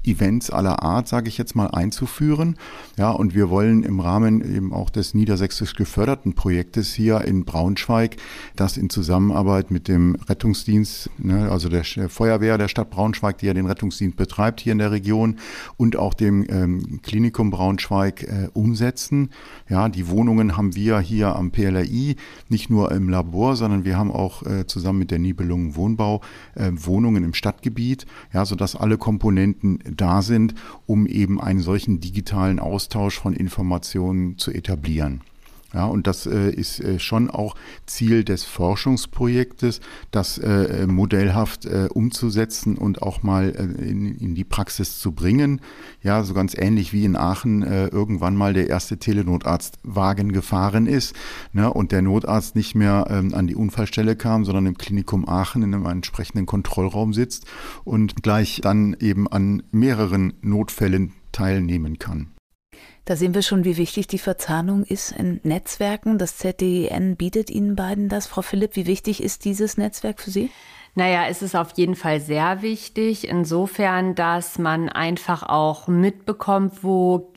Events 0.07 0.51
aller 0.51 0.83
Art, 0.83 1.09
sage 1.09 1.29
ich 1.29 1.39
jetzt 1.39 1.55
mal, 1.55 1.69
einzuführen. 1.69 2.57
Ja, 2.97 3.11
und 3.11 3.35
wir 3.35 3.51
wollen 3.51 3.83
im 3.83 4.01
Rahmen 4.01 4.41
eben 4.41 4.73
auch 4.73 4.91
des 4.91 5.15
niedersächsisch 5.15 5.75
geförderten 5.75 6.35
Projektes 6.35 6.95
hier 6.95 7.23
in 7.23 7.45
Braunschweig, 7.45 8.17
das 8.55 8.77
in 8.77 8.91
Zusammenarbeit 8.91 9.71
mit 9.71 9.89
dem 9.89 10.17
Rettungsdienst, 10.29 11.11
ne, 11.19 11.51
also 11.51 11.69
der 11.69 11.85
Feuerwehr 11.85 12.59
der 12.59 12.69
Stadt 12.69 12.91
Braunschweig, 12.91 13.39
die 13.39 13.47
ja 13.47 13.55
den 13.55 13.67
Rettungsdienst 13.67 14.17
betreibt 14.17 14.61
hier 14.61 14.73
in 14.73 14.79
der 14.79 14.93
Region, 14.93 15.37
und 15.77 15.97
auch 15.97 16.15
dem 16.15 16.45
ähm, 16.49 17.01
Klinikum 17.03 17.51
Braunschweig 17.51 18.23
äh, 18.23 18.49
umsetzen. 18.53 19.31
Ja, 19.69 19.89
die 19.89 20.09
Wohnungen 20.09 20.57
haben 20.57 20.75
wir 20.75 21.01
hier 21.01 21.37
am 21.37 21.51
PLRI, 21.51 22.17
nicht 22.49 22.71
nur 22.71 22.93
im 22.93 23.09
Labor, 23.09 23.57
sondern 23.57 23.85
wir 23.85 23.99
haben 23.99 24.11
auch 24.11 24.43
äh, 24.43 24.67
zusammen 24.67 25.01
mit 25.01 25.11
der 25.11 25.19
Nibelungen 25.19 25.77
Wohnbau 25.77 26.21
äh, 26.55 26.71
Wohnungen 26.73 27.25
im 27.25 27.35
Stadtgebiet, 27.35 28.07
ja, 28.33 28.45
sodass 28.45 28.77
alle 28.77 28.99
Komponenten 28.99 29.81
da 29.97 30.23
sind, 30.23 30.55
um 30.87 31.07
eben 31.07 31.41
einen 31.41 31.61
solchen 31.61 32.01
digitalen 32.01 32.59
Austausch 32.59 33.19
von 33.19 33.35
Informationen 33.35 34.39
zu 34.39 34.51
etablieren. 34.53 35.23
Ja, 35.77 35.85
und 35.85 36.07
das 36.07 36.25
äh, 36.25 36.49
ist 36.51 36.81
äh, 36.81 36.99
schon 36.99 37.29
auch 37.29 37.55
Ziel 37.85 38.25
des 38.25 38.45
Forschungsprojektes, 38.45 39.81
das 40.11 40.39
äh, 40.39 40.87
modellhaft 40.87 41.67
äh, 41.67 41.89
umzusetzen 41.93 42.79
und 42.79 43.03
auch 43.03 43.23
mal 43.23 43.51
äh, 43.51 43.87
in, 43.87 44.17
in, 44.17 44.35
die 44.35 44.45
Praxis 44.45 44.99
zu 44.99 45.13
bringen. 45.13 45.61
Ja, 46.03 46.25
so 46.25 46.33
ganz 46.33 46.57
ähnlich 46.57 46.95
wie 46.95 47.05
in 47.05 47.15
Aachen 47.15 47.63
äh, 47.63 47.89
irgendwann 47.89 48.37
mal 48.37 48.55
der 48.55 48.71
erste 48.71 48.97
Telenotarztwagen 48.97 50.33
gefahren 50.33 50.87
ist 50.87 51.15
ne, 51.53 51.71
und 51.71 51.93
der 51.93 52.01
Notarzt 52.01 52.57
nicht 52.57 52.75
mehr 52.75 53.09
ähm, 53.11 53.35
an 53.35 53.47
die 53.47 53.55
Unfallstelle 53.55 54.17
kam, 54.17 54.47
sondern 54.47 54.65
im 54.65 54.79
Klinikum 54.79 55.29
Aachen 55.29 55.63
in 55.63 55.75
einem 55.75 55.85
entsprechenden 55.85 56.47
Kontrollraum 56.47 57.13
sitzt 57.13 57.45
und 57.85 58.23
gleich 58.23 58.63
dann 58.63 58.97
eben 58.99 59.29
an 59.29 59.63
mehreren 59.73 60.33
Notfällen 60.41 61.13
teilnehmen 61.33 61.99
kann. 61.99 62.29
Da 63.07 63.15
sehen 63.15 63.35
wir 63.35 63.43
schon, 63.43 63.65
wie 63.65 63.77
wichtig 63.77 64.09
die 64.09 64.19
Verzahnung 64.19 64.83
ist 64.83 65.13
in 65.13 65.39
Netzwerken. 65.45 66.19
Das 66.19 66.39
ZDN 66.39 67.15
bietet 67.15 67.51
Ihnen 67.51 67.77
beiden 67.77 68.09
das. 68.09 68.27
Frau 68.27 68.43
Philipp, 68.43 68.75
wie 68.75 68.87
wichtig 68.87 69.23
ist 69.23 69.45
dieses 69.45 69.77
Netzwerk 69.77 70.21
für 70.21 70.33
Sie? 70.33 70.51
Naja, 70.97 71.27
es 71.29 71.41
ist 71.41 71.55
auf 71.55 71.71
jeden 71.77 71.95
Fall 71.95 72.21
sehr 72.21 72.63
wichtig, 72.63 73.29
insofern, 73.29 74.17
dass 74.17 74.59
man 74.59 74.89
einfach 74.89 75.45
auch 75.45 75.87
mitbekommt, 75.87 76.83
wo 76.83 77.31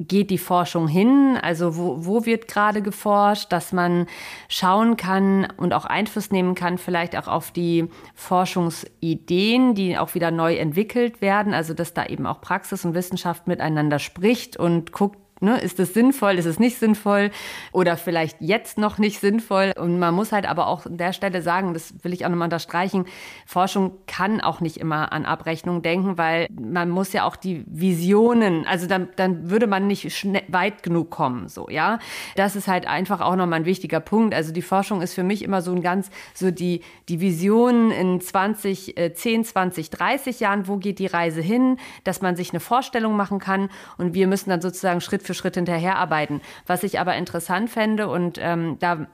geht 0.00 0.30
die 0.30 0.38
Forschung 0.38 0.88
hin? 0.88 1.38
Also 1.40 1.76
wo, 1.76 2.04
wo 2.04 2.26
wird 2.26 2.48
gerade 2.48 2.82
geforscht, 2.82 3.52
dass 3.52 3.72
man 3.72 4.06
schauen 4.48 4.96
kann 4.96 5.48
und 5.56 5.74
auch 5.74 5.84
Einfluss 5.84 6.30
nehmen 6.30 6.54
kann, 6.54 6.78
vielleicht 6.78 7.16
auch 7.16 7.28
auf 7.28 7.50
die 7.50 7.88
Forschungsideen, 8.14 9.74
die 9.74 9.98
auch 9.98 10.14
wieder 10.14 10.30
neu 10.30 10.56
entwickelt 10.56 11.20
werden. 11.20 11.52
Also 11.52 11.74
dass 11.74 11.94
da 11.94 12.06
eben 12.06 12.26
auch 12.26 12.40
Praxis 12.40 12.84
und 12.84 12.94
Wissenschaft 12.94 13.46
miteinander 13.46 13.98
spricht 13.98 14.56
und 14.56 14.92
guckt, 14.92 15.18
Ne, 15.42 15.58
ist 15.58 15.80
es 15.80 15.94
sinnvoll, 15.94 16.34
ist 16.34 16.44
es 16.44 16.58
nicht 16.58 16.78
sinnvoll 16.78 17.30
oder 17.72 17.96
vielleicht 17.96 18.42
jetzt 18.42 18.76
noch 18.76 18.98
nicht 18.98 19.20
sinnvoll? 19.20 19.72
Und 19.74 19.98
man 19.98 20.14
muss 20.14 20.32
halt 20.32 20.46
aber 20.46 20.66
auch 20.66 20.84
an 20.84 20.98
der 20.98 21.14
Stelle 21.14 21.40
sagen, 21.40 21.72
das 21.72 21.94
will 22.02 22.12
ich 22.12 22.26
auch 22.26 22.28
nochmal 22.28 22.46
unterstreichen, 22.46 23.06
Forschung 23.46 23.92
kann 24.06 24.42
auch 24.42 24.60
nicht 24.60 24.76
immer 24.76 25.12
an 25.12 25.24
Abrechnung 25.24 25.80
denken, 25.80 26.18
weil 26.18 26.46
man 26.50 26.90
muss 26.90 27.14
ja 27.14 27.24
auch 27.24 27.36
die 27.36 27.64
Visionen, 27.66 28.66
also 28.66 28.86
dann, 28.86 29.08
dann 29.16 29.48
würde 29.48 29.66
man 29.66 29.86
nicht 29.86 30.14
schnell, 30.14 30.42
weit 30.48 30.82
genug 30.82 31.08
kommen, 31.08 31.48
so, 31.48 31.70
ja. 31.70 32.00
Das 32.36 32.54
ist 32.54 32.68
halt 32.68 32.86
einfach 32.86 33.22
auch 33.22 33.34
nochmal 33.34 33.60
ein 33.60 33.64
wichtiger 33.64 34.00
Punkt. 34.00 34.34
Also 34.34 34.52
die 34.52 34.60
Forschung 34.60 35.00
ist 35.00 35.14
für 35.14 35.22
mich 35.22 35.42
immer 35.42 35.62
so 35.62 35.72
ein 35.72 35.80
ganz, 35.80 36.10
so 36.34 36.50
die, 36.50 36.82
die 37.08 37.22
Visionen 37.22 37.90
in 37.92 38.20
20, 38.20 38.98
äh, 38.98 39.14
10, 39.14 39.44
20, 39.44 39.88
30 39.88 40.40
Jahren, 40.40 40.68
wo 40.68 40.76
geht 40.76 40.98
die 40.98 41.06
Reise 41.06 41.40
hin, 41.40 41.78
dass 42.04 42.20
man 42.20 42.36
sich 42.36 42.50
eine 42.50 42.60
Vorstellung 42.60 43.16
machen 43.16 43.38
kann 43.38 43.70
und 43.96 44.12
wir 44.12 44.26
müssen 44.26 44.50
dann 44.50 44.60
sozusagen 44.60 45.00
Schritt 45.00 45.22
für 45.22 45.29
für 45.30 45.34
Schritt 45.34 45.54
hinterherarbeiten. 45.54 46.40
Was 46.66 46.82
ich 46.82 46.98
aber 46.98 47.14
interessant 47.14 47.70
fände 47.70 48.08
und 48.08 48.38
ähm, 48.40 48.78
da 48.80 49.06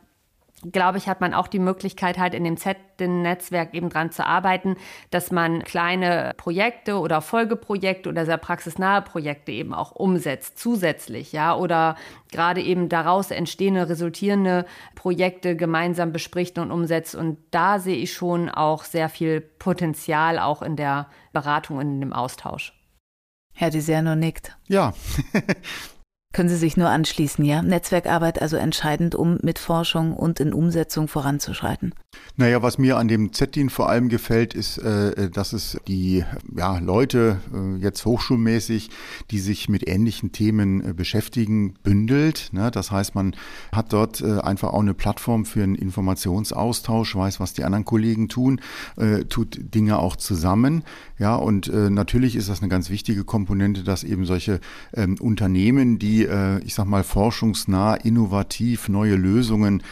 glaube 0.72 0.96
ich, 0.96 1.06
hat 1.06 1.20
man 1.20 1.34
auch 1.34 1.48
die 1.48 1.58
Möglichkeit, 1.58 2.16
halt 2.16 2.32
in 2.32 2.42
dem 2.42 2.56
Z-Netzwerk 2.56 3.74
eben 3.74 3.90
dran 3.90 4.10
zu 4.10 4.24
arbeiten, 4.24 4.76
dass 5.10 5.30
man 5.30 5.62
kleine 5.62 6.32
Projekte 6.38 6.98
oder 6.98 7.20
Folgeprojekte 7.20 8.08
oder 8.08 8.24
sehr 8.24 8.38
praxisnahe 8.38 9.02
Projekte 9.02 9.52
eben 9.52 9.74
auch 9.74 9.92
umsetzt, 9.92 10.58
zusätzlich, 10.58 11.32
ja, 11.32 11.54
oder 11.54 11.96
gerade 12.32 12.62
eben 12.62 12.88
daraus 12.88 13.30
entstehende, 13.30 13.88
resultierende 13.90 14.64
Projekte 14.94 15.56
gemeinsam 15.56 16.10
bespricht 16.12 16.58
und 16.58 16.70
umsetzt. 16.70 17.14
Und 17.14 17.36
da 17.50 17.78
sehe 17.78 17.96
ich 17.96 18.14
schon 18.14 18.48
auch 18.48 18.84
sehr 18.84 19.10
viel 19.10 19.42
Potenzial 19.42 20.38
auch 20.38 20.62
in 20.62 20.76
der 20.76 21.08
Beratung 21.34 21.76
und 21.76 21.86
in 21.86 22.00
dem 22.00 22.12
Austausch. 22.14 22.72
Herr 23.52 23.70
Deserno 23.70 24.14
nickt. 24.16 24.56
Ja, 24.68 24.92
Können 26.36 26.50
Sie 26.50 26.56
sich 26.56 26.76
nur 26.76 26.90
anschließen, 26.90 27.42
ja? 27.46 27.62
Netzwerkarbeit 27.62 28.42
also 28.42 28.58
entscheidend, 28.58 29.14
um 29.14 29.38
mit 29.40 29.58
Forschung 29.58 30.12
und 30.12 30.38
in 30.38 30.52
Umsetzung 30.52 31.08
voranzuschreiten. 31.08 31.94
Naja, 32.38 32.60
was 32.62 32.76
mir 32.76 32.98
an 32.98 33.08
dem 33.08 33.32
ZDIN 33.32 33.70
vor 33.70 33.88
allem 33.88 34.10
gefällt, 34.10 34.52
ist, 34.52 34.76
äh, 34.76 35.30
dass 35.30 35.54
es 35.54 35.78
die 35.88 36.22
ja, 36.54 36.78
Leute 36.78 37.40
äh, 37.54 37.82
jetzt 37.82 38.04
hochschulmäßig, 38.04 38.90
die 39.30 39.38
sich 39.38 39.70
mit 39.70 39.88
ähnlichen 39.88 40.32
Themen 40.32 40.90
äh, 40.90 40.92
beschäftigen, 40.92 41.74
bündelt. 41.82 42.50
Ne? 42.52 42.70
Das 42.70 42.90
heißt, 42.90 43.14
man 43.14 43.34
hat 43.72 43.94
dort 43.94 44.22
einfach 44.22 44.72
auch 44.72 44.80
eine 44.80 44.94
Plattform 44.94 45.44
für 45.44 45.62
einen 45.62 45.74
Informationsaustausch, 45.74 47.16
weiß, 47.16 47.40
was 47.40 47.54
die 47.54 47.64
anderen 47.64 47.84
Kollegen 47.84 48.28
tun, 48.28 48.60
tut 49.28 49.58
Dinge 49.74 49.98
auch 49.98 50.16
zusammen. 50.16 50.82
Ja, 51.18 51.36
und 51.36 51.72
natürlich 51.72 52.36
ist 52.36 52.48
das 52.48 52.60
eine 52.60 52.68
ganz 52.68 52.90
wichtige 52.90 53.24
Komponente, 53.24 53.82
dass 53.84 54.04
eben 54.04 54.24
solche 54.24 54.60
ähm, 54.94 55.16
Unternehmen, 55.20 55.98
die, 55.98 56.25
ich 56.64 56.74
sag 56.74 56.86
mal, 56.86 57.04
forschungsnah, 57.04 57.94
innovativ 57.94 58.88
neue 58.88 59.16
Lösungen 59.16 59.82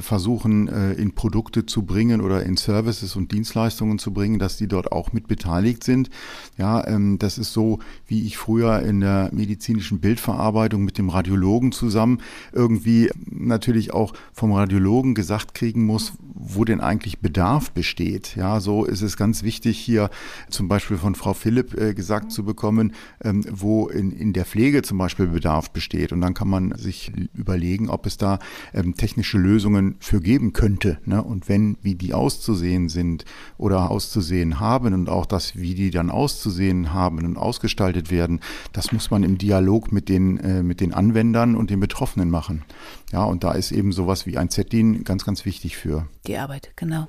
versuchen, 0.00 0.68
in 0.68 1.14
Produkte 1.14 1.66
zu 1.66 1.82
bringen 1.82 2.20
oder 2.20 2.44
in 2.44 2.56
Services 2.56 3.16
und 3.16 3.32
Dienstleistungen 3.32 3.98
zu 3.98 4.12
bringen, 4.12 4.38
dass 4.38 4.56
die 4.56 4.68
dort 4.68 4.92
auch 4.92 5.12
mit 5.12 5.28
beteiligt 5.28 5.84
sind. 5.84 6.10
Ja, 6.58 6.86
ähm, 6.86 7.18
das 7.18 7.38
ist 7.38 7.52
so, 7.52 7.78
wie 8.06 8.26
ich 8.26 8.36
früher 8.36 8.80
in 8.82 9.00
der 9.00 9.30
medizinischen 9.32 10.00
Bildverarbeitung 10.00 10.84
mit 10.84 10.98
dem 10.98 11.08
Radiologen 11.08 11.72
zusammen 11.72 12.18
irgendwie 12.52 13.10
natürlich 13.30 13.92
auch 13.92 14.12
vom 14.32 14.52
Radiologen 14.52 15.14
gesagt 15.14 15.54
kriegen 15.54 15.84
muss, 15.84 16.12
wo 16.34 16.64
denn 16.64 16.80
eigentlich 16.80 17.20
Bedarf 17.20 17.70
besteht. 17.70 18.36
Ja, 18.36 18.60
so 18.60 18.84
ist 18.84 19.02
es 19.02 19.16
ganz 19.16 19.42
wichtig 19.42 19.78
hier 19.78 20.10
zum 20.48 20.68
Beispiel 20.68 20.96
von 20.96 21.14
Frau 21.14 21.34
Philipp 21.34 21.78
äh, 21.78 21.94
gesagt 21.94 22.32
zu 22.32 22.44
bekommen, 22.44 22.94
ähm, 23.22 23.44
wo 23.50 23.88
in, 23.88 24.12
in 24.12 24.32
der 24.32 24.44
Pflege 24.44 24.82
zum 24.82 24.98
Beispiel 24.98 25.26
Bedarf 25.26 25.70
besteht. 25.72 26.12
Und 26.12 26.20
dann 26.20 26.34
kann 26.34 26.48
man 26.48 26.76
sich 26.76 27.12
überlegen, 27.34 27.90
ob 27.90 28.06
es 28.06 28.16
da 28.16 28.38
ähm, 28.74 28.96
technische 28.96 29.38
Lösungen 29.38 29.96
für 30.00 30.20
geben 30.20 30.52
könnte. 30.52 30.98
Ne? 31.04 31.22
Und 31.22 31.48
wenn 31.48 31.76
wie 31.82 31.94
die 31.94 32.14
auszusehen 32.14 32.88
sind 32.88 33.24
oder 33.58 33.90
auszusehen 33.90 34.60
haben 34.60 34.94
und 34.94 35.08
auch 35.08 35.26
das, 35.26 35.56
wie 35.56 35.74
die 35.74 35.90
dann 35.90 36.10
auszusehen 36.10 36.92
haben 36.92 37.24
und 37.24 37.36
ausgestaltet 37.36 38.10
werden, 38.10 38.40
das 38.72 38.92
muss 38.92 39.10
man 39.10 39.22
im 39.22 39.38
Dialog 39.38 39.92
mit 39.92 40.08
den, 40.08 40.38
äh, 40.38 40.62
mit 40.62 40.80
den 40.80 40.94
Anwendern 40.94 41.56
und 41.56 41.70
den 41.70 41.80
Betroffenen 41.80 42.30
machen. 42.30 42.64
Ja, 43.12 43.24
und 43.24 43.44
da 43.44 43.52
ist 43.52 43.72
eben 43.72 43.92
sowas 43.92 44.26
wie 44.26 44.38
ein 44.38 44.48
ZDIN 44.48 45.04
ganz, 45.04 45.24
ganz 45.24 45.44
wichtig 45.44 45.76
für. 45.76 46.06
Die 46.26 46.38
Arbeit, 46.38 46.70
genau. 46.76 47.08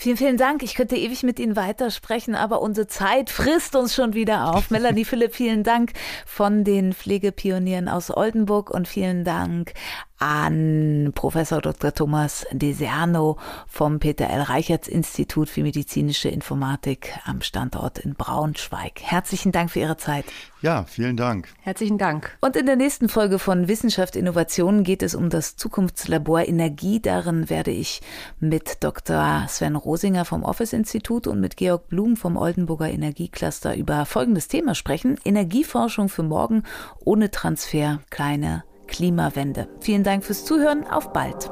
Vielen, 0.00 0.16
vielen 0.16 0.36
Dank. 0.36 0.62
Ich 0.62 0.76
könnte 0.76 0.94
ewig 0.94 1.24
mit 1.24 1.40
Ihnen 1.40 1.56
weitersprechen, 1.56 2.36
aber 2.36 2.62
unsere 2.62 2.86
Zeit 2.86 3.30
frisst 3.30 3.74
uns 3.74 3.96
schon 3.96 4.14
wieder 4.14 4.54
auf. 4.54 4.70
Melanie 4.70 5.04
Philipp, 5.04 5.34
vielen 5.34 5.64
Dank 5.64 5.92
von 6.24 6.62
den 6.62 6.92
Pflegepionieren 6.92 7.88
aus 7.88 7.97
Oldenburg 8.16 8.70
und 8.70 8.88
vielen 8.88 9.24
Dank 9.24 9.74
an 10.18 11.12
Professor 11.14 11.60
Dr. 11.60 11.94
Thomas 11.94 12.46
Deserno 12.52 13.36
vom 13.66 13.98
Peter 14.00 14.28
L. 14.28 14.42
Reichertz 14.42 14.88
Institut 14.88 15.48
für 15.48 15.62
medizinische 15.62 16.28
Informatik 16.28 17.12
am 17.24 17.40
Standort 17.40 17.98
in 17.98 18.14
Braunschweig. 18.14 19.00
Herzlichen 19.00 19.52
Dank 19.52 19.70
für 19.70 19.80
Ihre 19.80 19.96
Zeit. 19.96 20.24
Ja, 20.60 20.84
vielen 20.84 21.16
Dank. 21.16 21.48
Herzlichen 21.60 21.98
Dank. 21.98 22.36
Und 22.40 22.56
in 22.56 22.66
der 22.66 22.74
nächsten 22.74 23.08
Folge 23.08 23.38
von 23.38 23.68
Wissenschaft 23.68 24.16
Innovation 24.16 24.82
geht 24.82 25.04
es 25.04 25.14
um 25.14 25.30
das 25.30 25.54
Zukunftslabor 25.56 26.48
Energie. 26.48 27.00
Darin 27.00 27.48
werde 27.48 27.70
ich 27.70 28.00
mit 28.40 28.82
Dr. 28.82 29.46
Sven 29.48 29.76
Rosinger 29.76 30.24
vom 30.24 30.42
Office 30.42 30.72
Institut 30.72 31.28
und 31.28 31.40
mit 31.40 31.56
Georg 31.56 31.88
Blum 31.88 32.16
vom 32.16 32.36
Oldenburger 32.36 32.90
Energiecluster 32.90 33.76
über 33.76 34.04
folgendes 34.04 34.48
Thema 34.48 34.74
sprechen. 34.74 35.16
Energieforschung 35.24 36.08
für 36.08 36.24
morgen 36.24 36.64
ohne 37.04 37.30
Transfer, 37.30 38.00
kleine 38.10 38.64
Klimawende. 38.88 39.68
Vielen 39.80 40.02
Dank 40.02 40.24
fürs 40.24 40.44
Zuhören. 40.44 40.84
Auf 40.84 41.12
bald. 41.12 41.50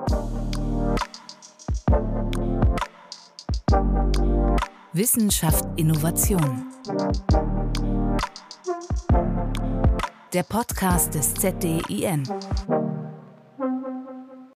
Wissenschaft 4.93 5.65
Innovation. 5.77 6.67
Der 10.33 10.43
Podcast 10.43 11.15
des 11.15 11.35
ZDIN. 11.35 12.25